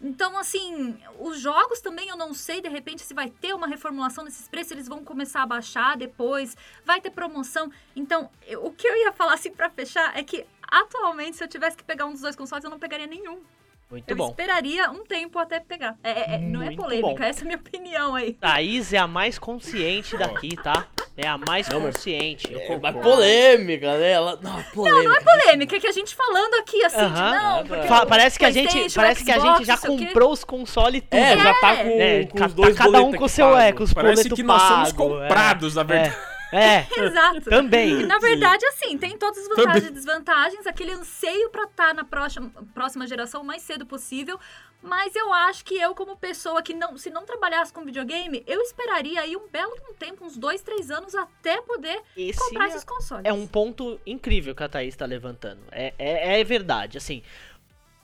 [0.00, 4.24] Então, assim, os jogos também eu não sei, de repente, se vai ter uma reformulação
[4.24, 6.56] nesses preços, eles vão começar a baixar depois,
[6.86, 7.70] vai ter promoção.
[7.94, 11.48] Então, eu- o que eu ia falar assim pra fechar é que, atualmente, se eu
[11.48, 13.40] tivesse que pegar um dos dois consoles, eu não pegaria nenhum.
[13.88, 14.28] Muito eu bom.
[14.30, 15.94] esperaria um tempo até pegar.
[16.02, 17.22] É, é- é- não é polêmica, bom.
[17.22, 18.32] essa é a minha opinião aí.
[18.34, 20.86] Thaís é a mais consciente daqui, tá?
[21.16, 22.52] É a mais Não, mas- consciente.
[22.52, 24.10] É, mas polêmica, né?
[24.10, 24.38] Ela...
[24.42, 25.24] Não, polêmica.
[25.24, 27.32] Polêmica, é que a gente falando aqui assim, de Aham.
[27.42, 30.32] não, porque Fa- parece que a gente, parece que a Xbox, gente já não comprou
[30.32, 31.18] os consoles tudo.
[31.20, 33.84] É, já tá com, É, com os dois tá cada um com seu, é, com
[33.84, 36.16] os Parece que nós somos comprados, na verdade.
[36.52, 37.40] É, Exato.
[37.50, 38.00] também.
[38.00, 42.04] E, na verdade, assim, tem todas as vantagens e desvantagens, aquele anseio pra estar na
[42.04, 44.38] próxima, próxima geração o mais cedo possível.
[44.82, 48.60] Mas eu acho que eu, como pessoa que não, se não trabalhasse com videogame, eu
[48.60, 52.68] esperaria aí um belo um tempo, uns dois, três anos, até poder Esse comprar é-
[52.68, 53.24] esses consoles.
[53.24, 55.60] é um ponto incrível que a Thaís tá levantando.
[55.72, 57.22] É, é, é verdade, assim.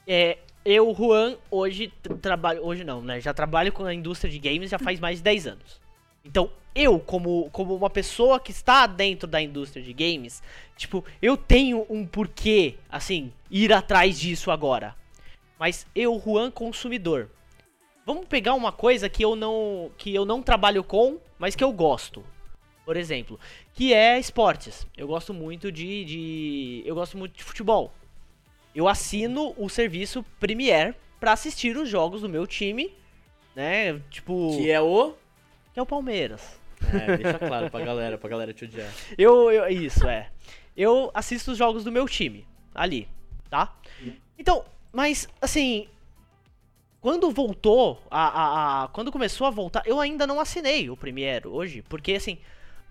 [0.06, 2.64] É, eu, Juan, hoje tra- trabalho.
[2.64, 3.20] Hoje não, né?
[3.20, 5.80] Já trabalho com a indústria de games já faz mais de 10 anos.
[6.24, 10.42] Então, eu, como, como uma pessoa que está dentro da indústria de games,
[10.76, 14.94] tipo, eu tenho um porquê, assim, ir atrás disso agora.
[15.58, 17.30] Mas eu, Juan, consumidor.
[18.04, 21.72] Vamos pegar uma coisa que eu não que eu não trabalho com, mas que eu
[21.72, 22.24] gosto.
[22.84, 23.38] Por exemplo,
[23.74, 24.86] que é esportes.
[24.96, 27.92] Eu gosto muito de, de eu gosto muito de futebol.
[28.74, 32.92] Eu assino o serviço Premier pra assistir os jogos do meu time,
[33.54, 34.00] né?
[34.10, 35.14] Tipo, Que é o...
[35.72, 36.60] que é o Palmeiras.
[36.92, 38.90] É, deixa claro pra galera, pra galera te odiar.
[39.16, 40.28] Eu, eu- isso é.
[40.76, 43.06] Eu assisto os jogos do meu time ali,
[43.50, 43.72] tá?
[44.38, 45.86] Então, mas assim,
[47.00, 51.46] quando voltou a, a, a- quando começou a voltar, eu ainda não assinei o Premiere
[51.48, 52.38] hoje, porque assim,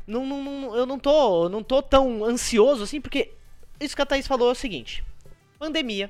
[0.07, 3.31] não, não, não- eu não tô, eu não tô tão ansioso assim, porque
[3.79, 5.03] isso que a Thaís falou é o seguinte:
[5.59, 6.09] pandemia.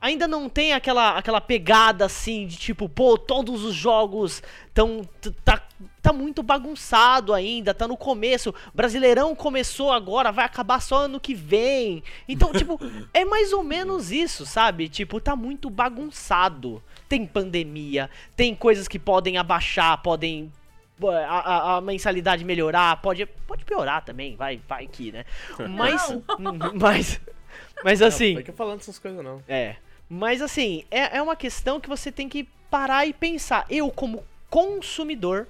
[0.00, 4.42] Ainda não tem aquela, aquela pegada assim de tipo, pô, todos os jogos
[4.74, 5.02] tão.
[5.20, 5.62] t- Tá,
[6.02, 8.54] tá muito bagunçado ainda, tá no começo.
[8.74, 12.02] Brasileirão começou agora, vai acabar só ano que vem.
[12.28, 12.78] Então, tipo,
[13.14, 14.88] é mais ou menos isso, sabe?
[14.90, 16.82] Tipo, tá muito bagunçado.
[17.08, 20.52] Tem pandemia, tem coisas que podem abaixar, podem.
[21.02, 25.24] a, a- a mensalidade melhorar, pode, pode piorar também, vai, vai que, né?
[25.70, 26.12] Mas.
[26.74, 27.20] mas.
[27.82, 28.32] Mas assim.
[28.32, 29.42] Não, fica falando essas coisas não.
[29.48, 29.76] É.
[30.08, 33.66] Mas assim, é, é uma questão que você tem que parar e pensar.
[33.70, 35.48] Eu, como consumidor,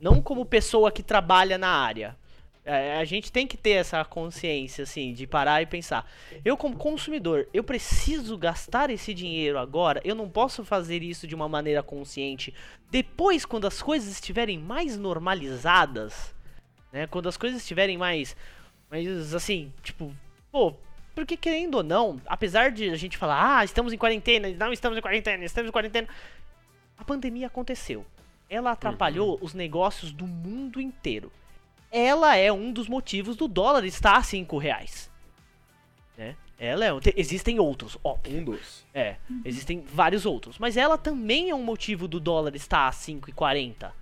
[0.00, 2.16] não como pessoa que trabalha na área.
[2.64, 6.10] é, a gente tem que ter essa consciência, assim, de parar e pensar.
[6.44, 10.00] Eu, como consumidor, eu preciso gastar esse dinheiro agora.
[10.04, 12.54] Eu não posso fazer isso de uma maneira consciente.
[12.90, 16.34] Depois, quando as coisas estiverem mais normalizadas,
[16.94, 17.08] né?
[17.08, 18.36] Quando as coisas estiverem mais.
[18.88, 20.14] Mais assim, tipo,
[20.52, 20.74] pô,
[21.14, 24.98] porque querendo ou não, apesar de a gente falar, ah, estamos em quarentena, não estamos
[24.98, 26.08] em quarentena, estamos em quarentena.
[26.98, 28.04] A pandemia aconteceu.
[28.48, 31.32] Ela atrapalhou os negócios do mundo inteiro.
[31.90, 35.10] Ela é um dos motivos do dólar estar a 5 reais.
[36.16, 36.36] Né?
[36.58, 37.00] Ela é.
[37.00, 38.38] te- Existem outros, óbvio.
[38.38, 38.84] Um dos.
[38.94, 40.58] É, existem vários outros.
[40.58, 43.92] Mas ela também é um motivo do dólar estar a 5,40,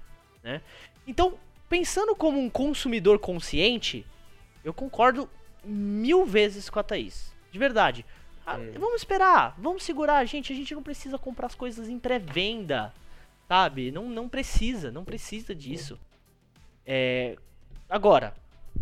[0.43, 0.60] né?
[1.06, 1.34] Então,
[1.68, 4.05] pensando como um consumidor consciente,
[4.64, 5.28] eu concordo
[5.64, 7.32] mil vezes com a Thaís.
[7.51, 8.05] De verdade.
[8.47, 10.52] Ah, Vamos esperar, vamos segurar, gente.
[10.52, 12.93] A gente não precisa comprar as coisas em pré-venda,
[13.47, 13.93] sabe?
[13.93, 15.98] Não, não precisa, não precisa disso.
[16.84, 17.36] É,
[17.89, 18.34] agora,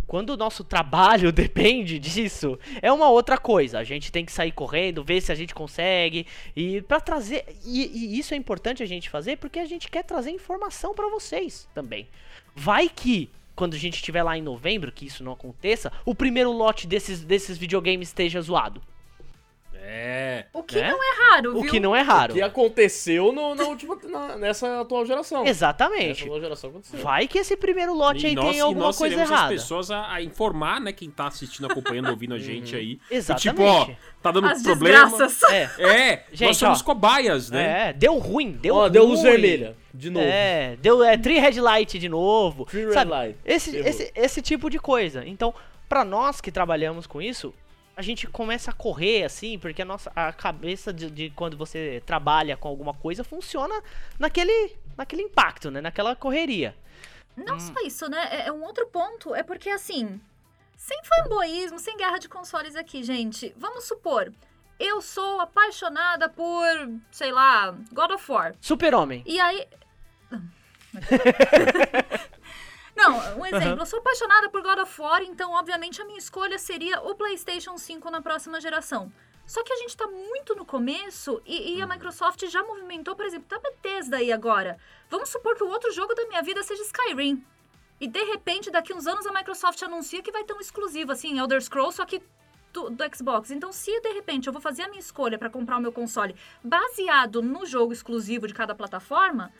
[0.07, 3.79] quando o nosso trabalho depende disso, é uma outra coisa.
[3.79, 6.27] A gente tem que sair correndo, ver se a gente consegue
[6.57, 10.05] e para trazer e, e, isso é importante a gente fazer porque a gente quer
[10.05, 12.09] trazer informação para vocês também.
[12.57, 13.31] Vai que
[13.61, 17.23] quando a gente estiver lá em novembro, que isso não aconteça, o primeiro lote desses
[17.23, 18.81] desses videogames esteja zoado.
[19.83, 20.45] É.
[20.53, 20.91] O que Né?
[20.91, 21.71] não é raro, O viu?
[21.71, 22.33] que não é raro.
[22.33, 25.41] O que aconteceu no, na última, na- nessa atual geração.
[25.41, 26.23] Nessa Exatamente.
[26.25, 27.01] atual geração aconteceu.
[27.01, 29.43] Vai que esse primeiro lote aí E nós, tem alguma nós coisa errada.
[29.45, 32.97] as pessoas a, a informar, né, quem tá assistindo, acompanhando, ouvindo a gente aí.
[32.97, 33.51] Do Exatamente.
[33.51, 33.89] Tipo, ó,
[34.23, 35.07] tá dando As problema.
[35.09, 35.43] desgraças.
[35.51, 35.71] É.
[35.79, 36.85] É, Gente, nós somos ó.
[36.85, 37.89] cobaias, né?
[37.89, 38.91] É, deu ruim, deu Ó, ruim.
[38.93, 39.77] deu luz vermelha.
[39.93, 40.25] De novo.
[40.29, 42.65] É, deu é, Tree Red Light de novo.
[42.67, 43.11] Free red sabe?
[43.11, 43.37] light.
[43.45, 43.89] Esse, Errou.
[43.89, 45.25] esse, esse tipo de coisa.
[45.27, 45.53] Então,
[45.89, 47.53] pra nós que trabalhamos com isso,
[48.01, 52.03] a gente começa a correr assim, porque a nossa a cabeça de, de quando você
[52.07, 53.83] trabalha com alguma coisa funciona
[54.19, 55.83] naquele, naquele impacto, né?
[55.83, 56.75] Naquela correria.
[57.37, 57.61] Não Hum.
[57.61, 58.27] só isso, né?
[58.33, 59.35] É, é um outro ponto.
[59.35, 60.19] É porque, assim,
[60.77, 63.55] sem fanboísmo, sem guerra de consoles aqui, gente.
[63.55, 64.33] Vamos supor,
[64.79, 66.65] eu sou apaixonada por,
[67.13, 68.55] sei lá, God of War.
[68.63, 69.23] Super-Homem.
[69.27, 69.67] E aí.
[73.01, 73.81] Não, um exemplo.
[73.81, 77.79] Eu sou apaixonada por God of War, então, obviamente, a minha escolha seria o PlayStation
[77.79, 79.11] 5 na próxima geração.
[79.47, 83.25] Só que a gente tá muito no começo e, e a Microsoft já movimentou, por
[83.25, 84.79] exemplo, tá Bethesda aí agora.
[85.09, 87.45] Vamos supor que o outro jogo da minha vida seja Skyrim.
[88.01, 91.39] E de repente, daqui uns anos, a Microsoft anuncia que vai ter um exclusivo, assim,
[91.39, 92.23] Elder Scrolls, só que
[92.73, 93.51] do, do Xbox.
[93.51, 96.37] Então, se de repente eu vou fazer a minha escolha pra comprar o meu console
[96.63, 99.53] baseado no jogo exclusivo de cada plataforma,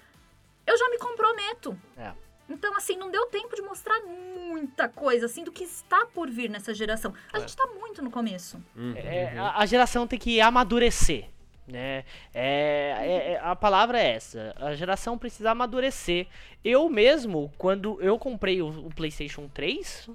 [0.67, 1.77] eu já me comprometo.
[1.97, 2.13] É.
[2.51, 6.51] Então, assim, não deu tempo de mostrar muita coisa, assim, do que está por vir
[6.51, 7.15] nessa geração.
[7.33, 8.63] A gente tá muito no começo.
[8.77, 8.95] Uhum.
[8.97, 11.27] É, a, a geração tem que amadurecer.
[11.69, 12.05] Né?
[12.35, 14.53] É, é- é- a palavra é essa.
[14.57, 16.27] A geração precisa amadurecer.
[16.65, 20.11] Eu mesmo, quando eu comprei o, o PlayStation 3,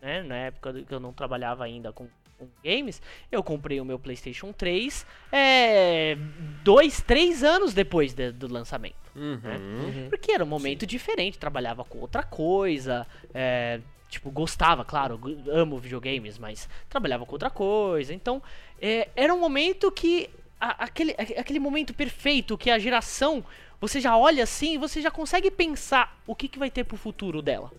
[0.00, 2.06] né, na época que eu não trabalhava ainda com,
[2.46, 3.00] com games,
[3.30, 6.16] eu comprei o meu PlayStation 3 é,
[6.62, 8.96] dois, três anos depois de- do lançamento.
[9.14, 10.08] Uhum.
[10.08, 15.20] Porque era um momento diferente, trabalhava com outra coisa, é, tipo, gostava, claro,
[15.50, 18.12] amo videogames, mas trabalhava com outra coisa.
[18.14, 18.42] Então,
[18.80, 20.28] é, era um momento que.
[20.60, 23.44] a- aquele, a- aquele momento perfeito que a geração.
[23.80, 26.96] Você já olha assim e você já consegue pensar o que, que vai ter pro
[26.96, 27.72] futuro dela.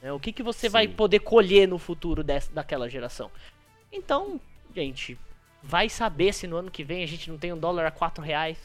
[0.00, 0.10] né?
[0.12, 0.94] O que, que você vai Sim.
[0.94, 3.30] poder colher no futuro dessa, daquela geração.
[3.92, 4.40] Então,
[4.74, 5.18] gente,
[5.62, 8.22] vai saber se no ano que vem a gente não tem um dólar a 4
[8.22, 8.58] reais.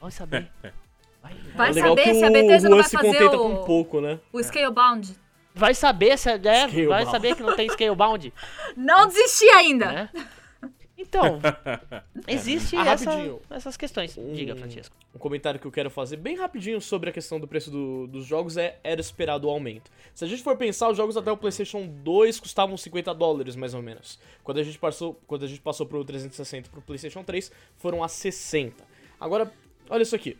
[0.00, 0.50] Vai saber.
[1.22, 3.38] Vai, Vai é legal saber que se a o Bethesda não vai se fazer o-
[3.38, 4.18] com pouco, né?
[4.32, 5.14] O Scalebound.
[5.54, 8.32] Vai saber se é, é, vai saber que não tem Scalebound,
[8.76, 9.92] Não desisti ainda!
[9.92, 10.10] né?
[11.00, 11.40] Então,
[12.28, 14.14] existe Ah, essa- essas questões.
[14.34, 14.96] Diga, Um- Francisco.
[15.14, 18.26] Um comentário que eu quero fazer bem rapidinho sobre a questão do preço do- dos
[18.26, 19.90] jogos é era esperado o aumento.
[20.14, 23.72] Se a gente for pensar, os jogos até o PlayStation 2 custavam 50 dólares, mais
[23.74, 24.18] ou menos.
[24.44, 28.04] Quando a gente passou, quando a gente passou pro 360 e pro PlayStation 3, foram
[28.04, 28.84] a 60.
[29.18, 29.52] Agora,
[29.88, 30.36] olha isso aqui.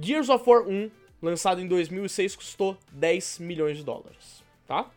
[0.00, 0.90] Gears of War 1,
[1.22, 4.90] lançado em 2006, custou 10 milhões de dólares, tá?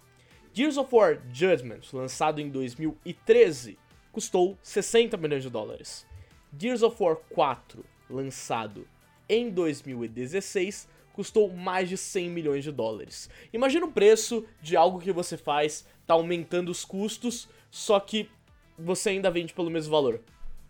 [0.53, 3.77] Gears of War Judgment, lançado em 2013,
[4.21, 6.03] custou 60 milhões de dólares.
[6.59, 8.87] Gears of War 4, lançado
[9.29, 13.29] em 2016, custou mais de 100 milhões de dólares.
[13.53, 18.27] Imagina o preço de algo que você faz, tá aumentando os custos, só que
[18.75, 20.19] você ainda vende pelo mesmo valor.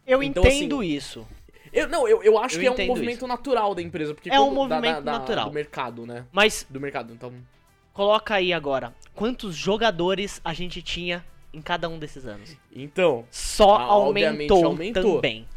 [0.06, 1.26] Eu Então, entendo assim, isso.
[1.72, 4.38] Eu, não, eu, eu acho Eu que é um movimento natural da empresa, porque É
[4.42, 5.46] um movimento da- da- natural.
[5.48, 6.26] do mercado, né?
[6.34, 7.32] Mas Do mercado, então.
[7.94, 11.24] coloca aí agora, quantos jogadores a gente tinha
[11.58, 12.56] em cada um desses anos?
[12.74, 15.16] Então, Só Ah, aumentou, aumentou.
[15.16, 15.48] também.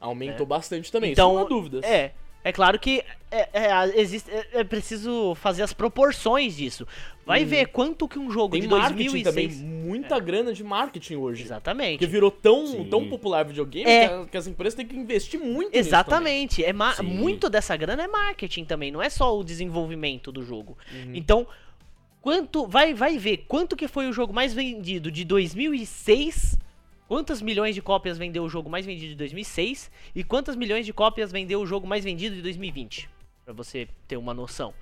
[0.00, 1.82] aumentou bastante também, Então, sem dúvidas.
[1.84, 2.12] É,
[2.44, 6.86] é claro que é, é, existe, é, é preciso fazer as proporções disso.
[7.26, 9.24] Vai ver quanto que um jogo Tem de marketing 2006...
[9.58, 11.42] também, muita grana de marketing hoje.
[11.42, 11.92] Exatamente.
[11.98, 12.84] Porque virou tão, Sim.
[12.84, 14.08] tão popular videogame É.
[14.08, 16.64] que, a- que as empresas têm que investir muito nisso Exatamente.
[16.64, 16.72] É
[17.02, 20.76] muito dessa grana é marketing também, não é só o desenvolvimento do jogo.
[20.92, 21.12] Uhum.
[21.14, 21.46] Então,
[22.20, 26.58] quanto vai vai ver quanto que foi o jogo mais vendido de 2006?
[27.08, 30.92] Quantas milhões de cópias vendeu o jogo mais vendido de 2006 e quantas milhões de
[30.92, 33.08] cópias vendeu o jogo mais vendido de 2020?
[33.44, 34.72] Pra você ter uma noção.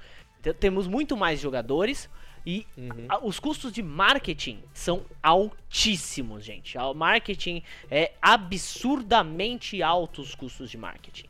[0.43, 2.09] Te- Temos muito mais jogadores
[2.45, 3.07] e Uhum.
[3.09, 6.77] a- os custos de marketing são altíssimos, gente.
[6.77, 11.27] O marketing é absurdamente altos os custos de marketing.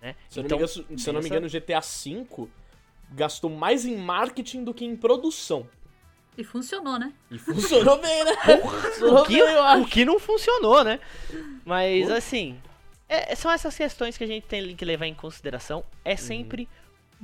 [0.00, 0.16] né?
[0.28, 2.48] Se eu não Então, me engano, se eu não me engano, GTA V
[3.14, 5.66] gastou mais em marketing do que em produção.
[6.36, 7.12] E funcionou, né?
[7.30, 8.36] E funcionou bem, né?
[8.60, 9.82] Funcionou o que, bem, eu acho.
[9.82, 10.98] o que não funcionou, né?
[11.64, 12.14] Mas Pô.
[12.14, 12.58] assim,
[13.08, 15.84] é- são essas questões que a gente tem que levar em consideração.
[16.04, 16.66] É sempre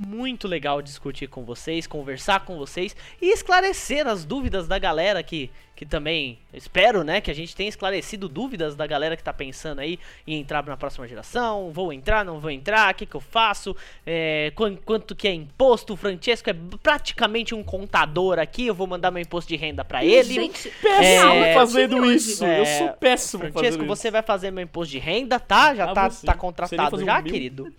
[0.01, 5.51] muito legal discutir com vocês, conversar com vocês e esclarecer as dúvidas da galera que,
[5.75, 9.79] que também espero, né, que a gente tenha esclarecido dúvidas da galera que tá pensando
[9.79, 13.19] aí em entrar na próxima geração, vou entrar, não vou entrar, o que que eu
[13.19, 18.73] faço, é, quan- quanto que é imposto, o Francesco é praticamente um contador aqui, eu
[18.73, 20.33] vou mandar meu imposto de renda pra ele.
[20.33, 22.45] Gente, Péssimo É, fazendo isso.
[22.45, 24.13] É, eu sou péssimo Francesco, você isso.
[24.13, 25.75] vai fazer meu imposto de renda, tá?
[25.75, 27.33] Já Ah, tá, tá contratado um já, mil?
[27.33, 27.73] querido.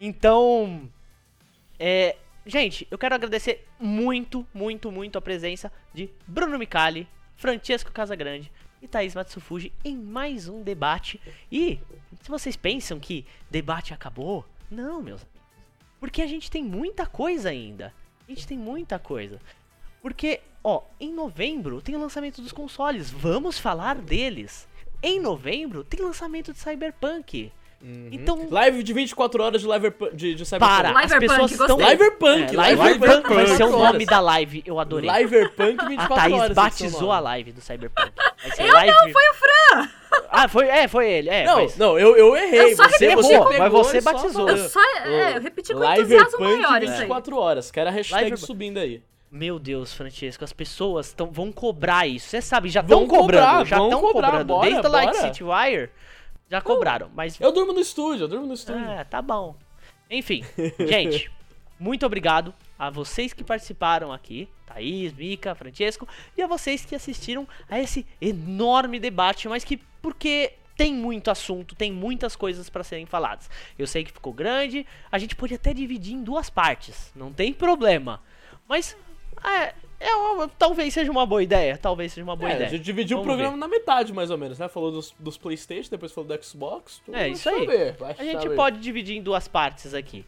[0.00, 0.88] Então,
[1.80, 8.52] é, gente, eu quero agradecer muito, muito, muito a presença de Bruno Micali, Francesco Casagrande
[8.82, 11.18] e Thaís Matsufuji em mais um debate.
[11.50, 11.80] E
[12.22, 15.40] se vocês pensam que debate acabou, não, meus amigos.
[15.98, 17.94] Porque a gente tem muita coisa ainda.
[18.28, 19.40] A gente tem muita coisa.
[20.02, 23.10] Porque, ó, em novembro tem o lançamento dos consoles.
[23.10, 24.68] Vamos falar deles.
[25.02, 27.50] Em novembro tem lançamento de Cyberpunk.
[27.82, 30.82] Então, Live de 24 horas de, live de, de Cyberpunk.
[30.82, 31.78] para, as pessoas estão...
[31.78, 34.06] Liverpunk, É, Liverpunk, vai ser o 24 nome horas.
[34.06, 34.62] da live.
[34.66, 35.10] Eu adorei.
[35.10, 36.54] Liverpunk A 24 Thaís horas.
[36.54, 37.30] batizou a live.
[37.30, 38.12] live do Cyberpunk.
[38.54, 38.92] Ser live...
[38.92, 39.88] não, foi o Fran!
[40.30, 41.44] Ah, foi, é, foi ele, é.
[41.44, 42.72] Não, mas- não, eu, eu errei.
[42.72, 44.48] Eu só você, repeti você errou, mas você só batizou.
[44.48, 46.98] Eu só, é, eu repeti com entusiasmo maior isso aí.
[47.00, 47.70] 24 horas.
[47.70, 49.02] Quero a hashtag Liver- subindo aí.
[49.30, 52.28] Meu Deus, Francesco, as pessoas tão, vão cobrar isso.
[52.28, 54.44] Você sabe, já estão cobrando, cobrar, já estão cobrando.
[54.44, 55.16] bora, Desde a Light.
[55.16, 55.88] City Wire,
[56.50, 57.10] já cobraram.
[57.14, 58.84] Mas Eu durmo no estúdio, eu durmo no estúdio.
[58.84, 59.56] Ah, tá bom.
[60.10, 60.44] Enfim,
[60.80, 61.30] gente,
[61.78, 67.46] muito obrigado a vocês que participaram aqui, Thaís, Mika, Francesco, e a vocês que assistiram
[67.68, 73.06] a esse enorme debate, mas que porque tem muito assunto, tem muitas coisas para serem
[73.06, 73.48] faladas.
[73.78, 77.52] Eu sei que ficou grande, a gente pode até dividir em duas partes, não tem
[77.52, 78.20] problema.
[78.66, 78.96] Mas
[79.44, 82.68] é, é uma- talvez seja uma boa ideia, talvez seja uma boa É, ideia.
[82.68, 84.66] a gente dividiu o Vamos programa na metade, mais ou menos, né?
[84.68, 87.00] Falou dos, dos Playstation, depois falou do Xbox.
[87.04, 87.60] tudo É, isso aí.
[87.66, 88.56] saber, A gente saber.
[88.56, 90.24] pode dividir em duas partes aqui.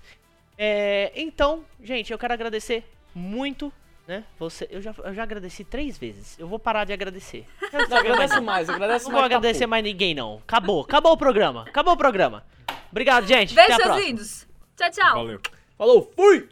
[0.59, 2.85] É, então, gente, eu quero agradecer
[3.15, 3.73] muito,
[4.07, 4.25] né?
[4.39, 6.39] Você, eu, já, eu já agradeci três vezes.
[6.39, 7.47] Eu vou parar de agradecer.
[7.71, 9.21] Quero Não, saber mais mais, agradece Não mais.
[9.21, 9.71] vou tá agradecer pouco.
[9.71, 10.37] mais ninguém, não.
[10.47, 11.63] Acabou, acabou o programa.
[11.63, 12.45] Acabou o programa.
[12.91, 13.55] Obrigado, gente.
[13.55, 14.47] Beijo, seus lindos.
[14.77, 15.15] Tchau, tchau.
[15.15, 15.41] Valeu.
[15.79, 16.49] Falou, fui!